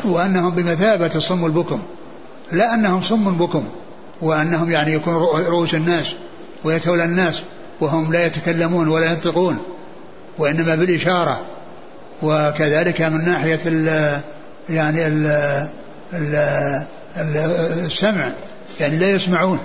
وأنهم 0.06 0.50
بمثابة 0.50 1.12
الصم 1.16 1.46
البكم 1.46 1.82
لا 2.52 2.74
أنهم 2.74 3.02
صم 3.02 3.38
بكم 3.38 3.64
وأنهم 4.22 4.72
يعني 4.72 4.94
يكون 4.94 5.14
رؤوس 5.14 5.74
الناس 5.74 6.16
ويتولى 6.64 7.04
الناس 7.04 7.42
وهم 7.80 8.14
لا 8.14 8.26
يتكلمون 8.26 8.88
ولا 8.88 9.12
ينطقون 9.12 9.58
وإنما 10.38 10.76
بالإشارة. 10.76 11.42
وكذلك 12.22 13.02
من 13.02 13.26
ناحية 13.26 13.60
ال 13.66 14.20
يعني 14.70 15.08
ال 15.08 15.28
ال 16.14 16.36
السمع 17.86 18.30
يعني 18.80 18.98
لا 18.98 19.10
يسمعون 19.10 19.60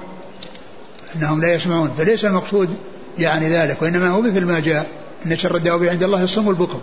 إنهم 1.17 1.41
لا 1.41 1.55
يسمعون. 1.55 1.95
فليس 1.99 2.25
المقصود 2.25 2.77
يعني 3.19 3.49
ذلك 3.49 3.83
وإنما 3.83 4.09
هو 4.09 4.21
مثل 4.21 4.45
ما 4.45 4.61
جاء 4.61 4.87
إن 5.27 5.37
شر 5.37 5.57
الدواب 5.57 5.85
عند 5.85 6.03
الله 6.03 6.23
الصم 6.23 6.49
البكم 6.51 6.81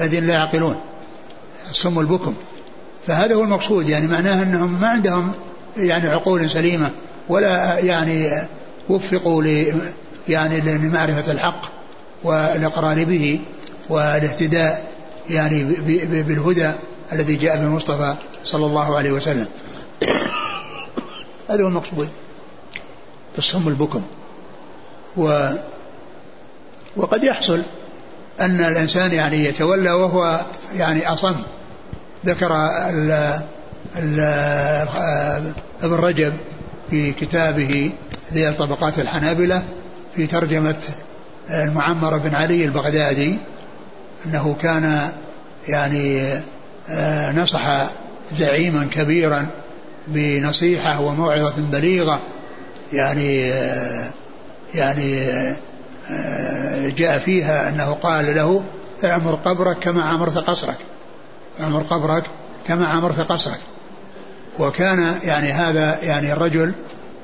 الذين 0.00 0.26
لا 0.26 0.34
يعقلون. 0.34 0.76
الصم 1.70 1.98
البكم 1.98 2.34
فهذا 3.06 3.34
هو 3.34 3.42
المقصود 3.42 3.88
يعني 3.88 4.06
معناه 4.06 4.42
أنهم 4.42 4.80
ما 4.80 4.88
عندهم 4.88 5.32
يعني 5.76 6.08
عقول 6.08 6.50
سليمة. 6.50 6.90
ولا 7.28 7.78
يعني 7.78 8.30
وفقوا 8.88 9.42
ل 9.42 9.74
يعني 10.28 10.60
لمعرفة 10.60 11.32
الحق 11.32 11.62
والإقرار 12.24 13.04
به 13.04 13.40
والاهتداء 13.88 14.92
يعني 15.30 15.64
بالهدى 16.22 16.70
الذي 17.12 17.36
جاء 17.36 17.56
به 17.56 17.62
المصطفى 17.62 18.14
صلى 18.44 18.66
الله 18.66 18.96
عليه 18.96 19.10
وسلم. 19.10 19.46
هذا 21.50 21.62
هو 21.62 21.68
المقصود. 21.68 22.08
الصم 23.38 23.68
البكم. 23.68 24.02
و 25.16 25.50
وقد 26.96 27.24
يحصل 27.24 27.62
أن 28.40 28.60
الإنسان 28.60 29.12
يعني 29.12 29.44
يتولى 29.44 29.90
وهو 29.90 30.40
يعني 30.76 31.12
أصم. 31.12 31.36
ذكر 32.26 32.56
ال 32.90 33.40
ال 33.96 34.20
ابن 35.82 35.94
رجب 35.94 36.34
في 36.90 37.12
كتابه 37.12 37.92
ذي 38.32 38.52
طبقات 38.52 38.98
الحنابلة 38.98 39.62
في 40.16 40.26
ترجمة 40.26 40.88
المعمر 41.50 42.16
بن 42.16 42.34
علي 42.34 42.64
البغدادي 42.64 43.38
أنه 44.26 44.56
كان 44.62 45.12
يعني 45.68 46.32
آه، 46.90 47.32
نصح 47.32 47.90
زعيما 48.36 48.88
كبيرا 48.92 49.46
بنصيحة 50.08 51.00
وموعظة 51.00 51.54
بليغة 51.58 52.20
يعني 52.92 53.52
آه، 53.52 54.10
يعني 54.74 55.20
آه، 56.10 56.88
جاء 56.88 57.18
فيها 57.18 57.68
أنه 57.68 57.92
قال 57.92 58.34
له 58.34 58.62
اعمر 59.04 59.34
قبرك 59.34 59.78
كما 59.78 60.04
عمرت 60.04 60.38
قصرك 60.38 60.78
اعمر 61.60 61.82
قبرك 61.82 62.24
كما 62.66 62.86
عمرت 62.86 63.20
قصرك. 63.20 63.60
وكان 64.58 65.14
يعني 65.24 65.52
هذا 65.52 65.98
يعني 66.02 66.32
الرجل 66.32 66.72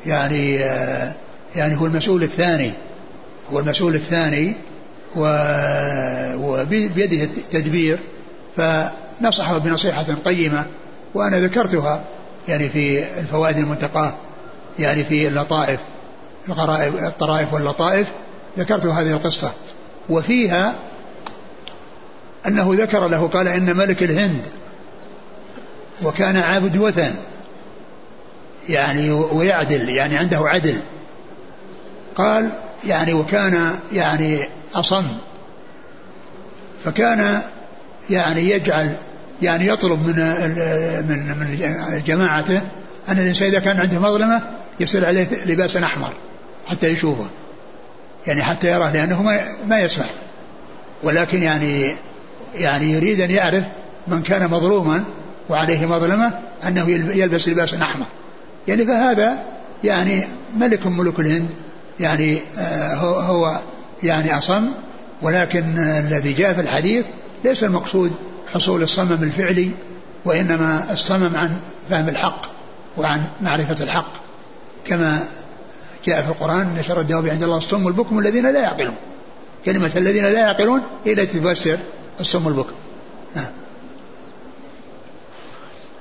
يعني 0.06 0.54
يعني 1.56 1.80
هو 1.80 1.86
المسؤول 1.86 2.22
الثاني 2.22 2.72
هو 3.52 3.58
المسؤول 3.58 3.94
الثاني 3.94 4.54
وبيده 6.36 7.24
التدبير 7.24 7.98
فنصحه 8.56 9.58
بنصيحة 9.58 10.06
قيمة 10.24 10.64
وأنا 11.14 11.38
ذكرتها 11.40 12.04
يعني 12.48 12.68
في 12.68 13.04
الفوائد 13.20 13.58
المنتقاة 13.58 14.14
يعني 14.78 15.04
في 15.04 15.28
اللطائف 15.28 15.80
الغرائب 16.48 16.96
الطرائف 16.96 17.54
واللطائف 17.54 18.08
ذكرت 18.58 18.86
هذه 18.86 19.12
القصة. 19.12 19.52
وفيها 20.08 20.74
أنه 22.46 22.74
ذكر 22.74 23.08
له 23.08 23.28
قال 23.28 23.48
إن 23.48 23.76
ملك 23.76 24.02
الهند 24.02 24.42
وكان 26.02 26.36
عابد 26.36 26.76
وثن. 26.76 27.14
يعني 28.68 29.10
ويعدل 29.10 29.88
يعني 29.88 30.18
عنده 30.18 30.38
عدل. 30.38 30.80
قال 32.16 32.50
يعني 32.86 33.14
وكان 33.14 33.70
يعني 33.92 34.38
أصم. 34.74 35.06
فكان 36.84 37.42
يعني 38.10 38.50
يجعل 38.50 38.96
يعني 39.42 39.66
يطلب 39.66 40.06
من 40.06 40.16
من 41.08 41.38
من 41.38 42.02
جماعته 42.06 42.60
أن 43.08 43.18
الإنسان 43.18 43.48
إذا 43.48 43.58
كان 43.58 43.80
عنده 43.80 43.98
مظلمة 43.98 44.42
يصير 44.80 45.06
عليه 45.06 45.26
لباسا 45.46 45.84
أحمر 45.84 46.12
حتى 46.66 46.88
يشوفه. 46.88 47.26
يعني 48.26 48.42
حتى 48.42 48.70
يراه 48.70 48.92
لأنه 48.92 49.22
ما 49.22 49.40
ما 49.68 49.80
يسمع 49.80 50.06
ولكن 51.02 51.42
يعني 51.42 51.94
يعني 52.54 52.92
يريد 52.92 53.20
أن 53.20 53.30
يعرف 53.30 53.64
من 54.08 54.22
كان 54.22 54.50
مظلوما 54.50 55.04
وعليه 55.48 55.86
مظلمة 55.86 56.38
أنه 56.66 56.90
يلبس 56.90 57.48
لباسا 57.48 57.82
أحمر. 57.82 58.06
يعني 58.68 58.86
فهذا 58.86 59.38
يعني 59.84 60.24
ملك 60.56 60.86
ملوك 60.86 61.20
الهند 61.20 61.48
يعني 62.00 62.40
آه، 62.58 62.94
هو, 62.94 63.20
هو 63.20 63.60
يعني 64.02 64.38
أصم 64.38 64.68
ولكن 65.22 65.78
الذي 65.78 66.32
جاء 66.32 66.52
في 66.52 66.60
الحديث 66.60 67.04
ليس 67.44 67.64
المقصود 67.64 68.12
حصول 68.54 68.82
الصمم 68.82 69.22
الفعلي 69.22 69.70
وإنما 70.24 70.92
الصمم 70.92 71.36
عن 71.36 71.50
فهم 71.90 72.08
الحق 72.08 72.42
وعن 72.96 73.22
معرفة 73.40 73.84
الحق 73.84 74.12
كما 74.86 75.24
جاء 76.06 76.22
في 76.22 76.28
القرآن 76.28 76.74
أن 76.76 76.82
شر 76.82 77.00
الدواب 77.00 77.26
عند 77.26 77.42
الله 77.42 77.56
الصم 77.56 77.86
والبكم 77.86 78.18
الذين 78.18 78.52
لا 78.52 78.60
يعقلون. 78.60 78.94
كلمة 79.66 79.90
الذين 79.96 80.24
لا 80.24 80.40
يعقلون 80.40 80.82
هي 81.04 81.12
التي 81.12 81.40
تفسر 81.40 81.78
الصم 82.20 82.46
والبكم. 82.46 82.72
نعم 83.36 83.46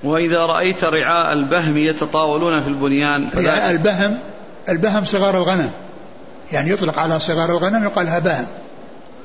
وإذا 0.03 0.45
رأيت 0.45 0.83
رعاء 0.83 1.33
البهم 1.33 1.77
يتطاولون 1.77 2.61
في 2.61 2.67
البنيان 2.67 3.29
رعاء 3.35 3.71
البهم 3.71 4.17
البهم 4.69 5.05
صغار 5.05 5.37
الغنم. 5.37 5.71
يعني 6.51 6.69
يطلق 6.69 6.99
على 6.99 7.19
صغار 7.19 7.51
الغنم 7.51 7.83
يقال 7.83 8.05
لها 8.05 8.47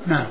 نعم. 0.07 0.25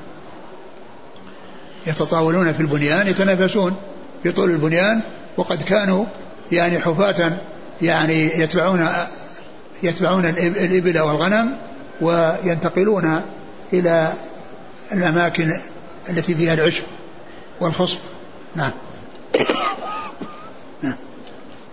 يتطاولون 1.87 2.53
في 2.53 2.59
البنيان 2.59 3.07
يتنافسون 3.07 3.75
في 4.23 4.31
طول 4.31 4.49
البنيان 4.49 5.01
وقد 5.37 5.63
كانوا 5.63 6.05
يعني 6.51 6.79
حفاة 6.79 7.31
يعني 7.81 8.39
يتبعون 8.39 8.87
يتبعون 9.83 10.25
الإبل 10.25 10.99
والغنم 10.99 11.53
وينتقلون 12.01 13.21
إلى 13.73 14.13
الأماكن 14.91 15.53
التي 16.09 16.35
فيها 16.35 16.53
العشب 16.53 16.83
والخصب. 17.59 17.97
نعم. 18.55 18.71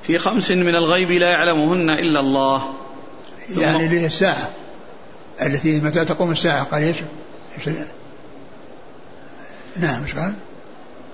في 0.06 0.18
خمس 0.18 0.50
من 0.50 0.74
الغيب 0.74 1.10
لا 1.10 1.30
يعلمهن 1.30 1.90
إلا 1.90 2.20
الله. 2.20 2.74
يعني 3.56 3.86
اللي 3.86 4.06
الساعة 4.06 4.50
التي 5.42 5.80
متى 5.80 6.04
تقوم 6.04 6.30
الساعة؟ 6.30 6.64
قال 6.64 6.82
إيش؟ 6.82 6.96
نعم 9.76 10.02
إيش 10.02 10.14
قال؟ 10.14 10.34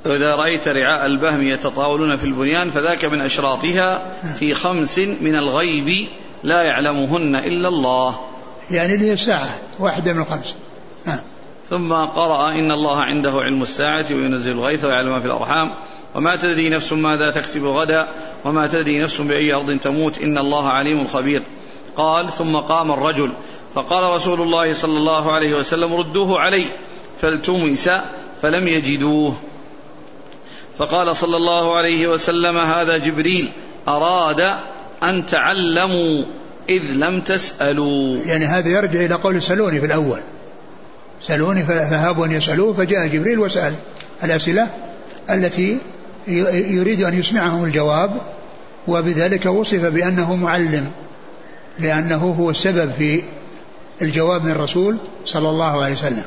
إذا 0.07 0.35
رأيت 0.35 0.69
رعاء 0.69 1.07
البهم 1.07 1.43
يتطاولون 1.43 2.17
في 2.17 2.25
البنيان 2.25 2.71
فذاك 2.71 3.05
من 3.05 3.21
أشراطها 3.21 4.13
في 4.39 4.55
خمس 4.55 4.99
من 4.99 5.37
الغيب 5.37 6.09
لا 6.43 6.63
يعلمهن 6.63 7.37
إلا 7.37 7.69
الله. 7.69 8.21
يعني 8.71 8.95
اللي 8.95 9.07
هي 9.07 9.13
الساعة 9.13 9.49
واحدة 9.79 10.13
من 10.13 10.21
الخمس. 10.21 10.55
نعم. 11.07 11.19
ثم 11.71 11.93
قرأ 11.93 12.51
إن 12.51 12.71
الله 12.71 13.01
عنده 13.01 13.33
علم 13.33 13.63
الساعة 13.63 14.07
وينزل 14.11 14.51
الغيث 14.51 14.85
ويعلم 14.85 15.11
ما 15.11 15.21
في 15.21 15.27
الأرحام. 15.27 15.71
وما 16.15 16.37
تدري 16.37 16.69
نفس 16.69 16.93
ماذا 16.93 17.31
تكسب 17.31 17.65
غدا 17.65 18.09
وما 18.45 18.67
تدري 18.67 19.03
نفس 19.03 19.21
بأي 19.21 19.53
أرض 19.53 19.79
تموت. 19.79 20.19
إن 20.19 20.39
الله 20.39 20.69
عليم 20.69 21.07
خبير. 21.07 21.43
قال 21.97 22.33
ثم 22.33 22.57
قام 22.57 22.93
الرجل. 22.93 23.31
فقال 23.75 24.11
رسول 24.11 24.41
الله 24.41 24.75
صلى 24.75 24.99
الله 24.99 25.33
عليه 25.33 25.55
وسلم 25.55 25.95
ردوه 25.95 26.41
علي. 26.41 26.65
فالتمس 27.21 27.91
فلم 28.43 28.69
يجدوه. 28.69 29.35
فقال 30.79 31.17
صلى 31.17 31.37
الله 31.37 31.77
عليه 31.77 32.09
وسلم 32.09 32.59
هذا 32.59 32.99
جبريل. 32.99 33.49
أراد 33.89 34.55
أن 35.03 35.27
تعلموا 35.27 36.25
إذ 36.69 36.83
لم 36.93 37.21
تسألوا. 37.21 38.19
يعني 38.27 38.45
هذا 38.45 38.69
يرجع 38.69 39.01
إلى 39.01 39.15
قول 39.15 39.43
سلوني 39.43 39.81
في 39.81 39.87
الأول. 39.87 40.21
سألوني 41.23 41.65
فهابوا 41.65 42.27
أن 42.27 42.33
يسألوه 42.33 42.73
فجاء 42.73 43.07
جبريل 43.07 43.39
وسأل. 43.39 43.75
الأسئلة 44.25 44.69
التي 45.31 45.79
يريد 46.71 47.03
أن 47.03 47.19
يسمعهم 47.21 47.65
الجواب 47.65 48.21
وبذلك 48.89 49.47
وصف 49.47 49.85
بأنه 49.85 50.37
معلم 50.37 50.91
لأنه 51.79 52.35
هو 52.39 52.51
السبب 52.51 52.93
في 52.93 53.23
الجواب 54.03 54.45
من 54.45 54.51
الرسول 54.51 54.99
صلى 55.25 55.49
الله 55.49 55.85
عليه 55.85 55.95
وسلم. 55.95 56.25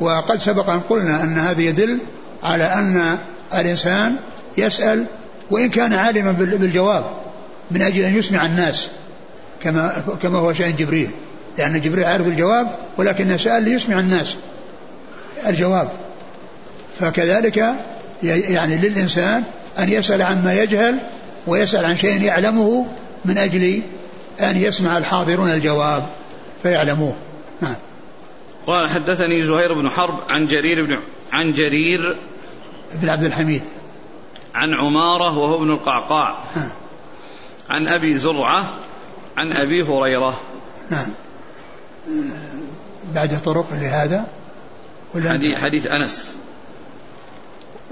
وقد 0.00 0.40
سبق 0.40 0.70
أن 0.70 0.80
قلنا 0.80 1.22
أن 1.22 1.38
هذا 1.38 1.60
يدل 1.60 1.98
على 2.42 2.64
أن 2.64 3.18
الإنسان 3.54 4.16
يسأل 4.58 5.06
وإن 5.50 5.68
كان 5.68 5.92
عالما 5.92 6.32
بالجواب 6.32 7.04
من 7.70 7.82
أجل 7.82 8.04
أن 8.04 8.16
يسمع 8.16 8.46
الناس 8.46 8.88
كما 9.62 10.02
كما 10.22 10.38
هو 10.38 10.52
شأن 10.52 10.76
جبريل. 10.76 11.10
لأن 11.58 11.80
جبريل 11.80 12.04
عارف 12.04 12.26
الجواب 12.26 12.72
ولكنه 12.98 13.36
سأل 13.36 13.62
ليسمع 13.62 13.98
الناس 13.98 14.36
الجواب. 15.46 15.88
فكذلك 17.00 17.74
يعني 18.22 18.76
للإنسان 18.76 19.44
أن 19.78 19.88
يسأل 19.88 20.22
عما 20.22 20.54
يجهل 20.54 20.98
ويسأل 21.46 21.84
عن 21.84 21.96
شيء 21.96 22.22
يعلمه 22.22 22.86
من 23.24 23.38
أجل 23.38 23.82
أن 24.40 24.56
يسمع 24.56 24.98
الحاضرون 24.98 25.50
الجواب 25.50 26.06
فيعلموه. 26.62 27.14
نعم. 27.60 27.74
قال 28.66 28.90
حدثني 28.90 29.46
زهير 29.46 29.72
بن 29.72 29.90
حرب 29.90 30.18
عن 30.30 30.46
جرير 30.46 30.84
بن 30.84 30.98
عن 31.32 31.52
جرير 31.52 32.16
بن 32.94 33.08
عبد 33.08 33.24
الحميد. 33.24 33.62
عن 34.54 34.74
عمارة 34.74 35.38
وهو 35.38 35.56
ابن 35.56 35.70
القعقاع. 35.70 36.38
نعم. 36.56 36.68
عن 37.70 37.88
أبي 37.88 38.18
زرعة 38.18 38.64
عن 39.36 39.52
أبي 39.52 39.82
هريرة. 39.82 40.40
نعم. 40.90 41.08
بعد 43.14 43.42
طرق 43.44 43.66
لهذا؟ 43.72 44.26
ولا 45.14 45.32
حديث, 45.32 45.58
حديث 45.58 45.86
أنس. 45.86 46.34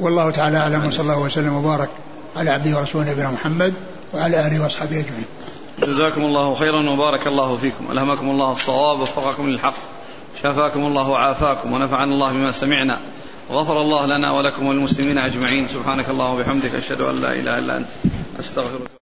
والله 0.00 0.30
تعالى 0.30 0.58
أعلم 0.58 0.86
وصلى 0.86 1.02
الله 1.02 1.18
وسلم 1.18 1.54
وبارك 1.54 1.88
على 2.36 2.50
عبده 2.50 2.78
ورسوله 2.78 3.10
نبينا 3.12 3.30
محمد 3.30 3.74
وعلى 4.14 4.46
آله 4.46 4.62
وأصحابه 4.62 5.00
أجمعين. 5.00 5.26
جزاكم 5.78 6.24
الله 6.24 6.54
خيرا 6.54 6.90
وبارك 6.90 7.26
الله 7.26 7.56
فيكم. 7.56 7.92
ألهمكم 7.92 8.30
الله 8.30 8.52
الصواب 8.52 8.98
ووفقكم 8.98 9.50
للحق 9.50 9.74
شفاكم 10.42 10.86
الله 10.86 11.08
وعافاكم 11.08 11.72
ونفعنا 11.72 12.14
الله 12.14 12.32
بما 12.32 12.52
سمعنا 12.52 12.98
وغفر 13.50 13.80
الله 13.80 14.06
لنا 14.06 14.32
ولكم 14.32 14.66
وللمسلمين 14.66 15.18
أجمعين. 15.18 15.68
سبحانك 15.68 16.08
الله 16.08 16.32
وبحمدك 16.32 16.74
أشهد 16.74 17.00
أن 17.00 17.20
لا 17.20 17.32
إله 17.32 17.58
إلا 17.58 17.76
أنت 17.76 17.88
أستغفرك. 18.40 18.99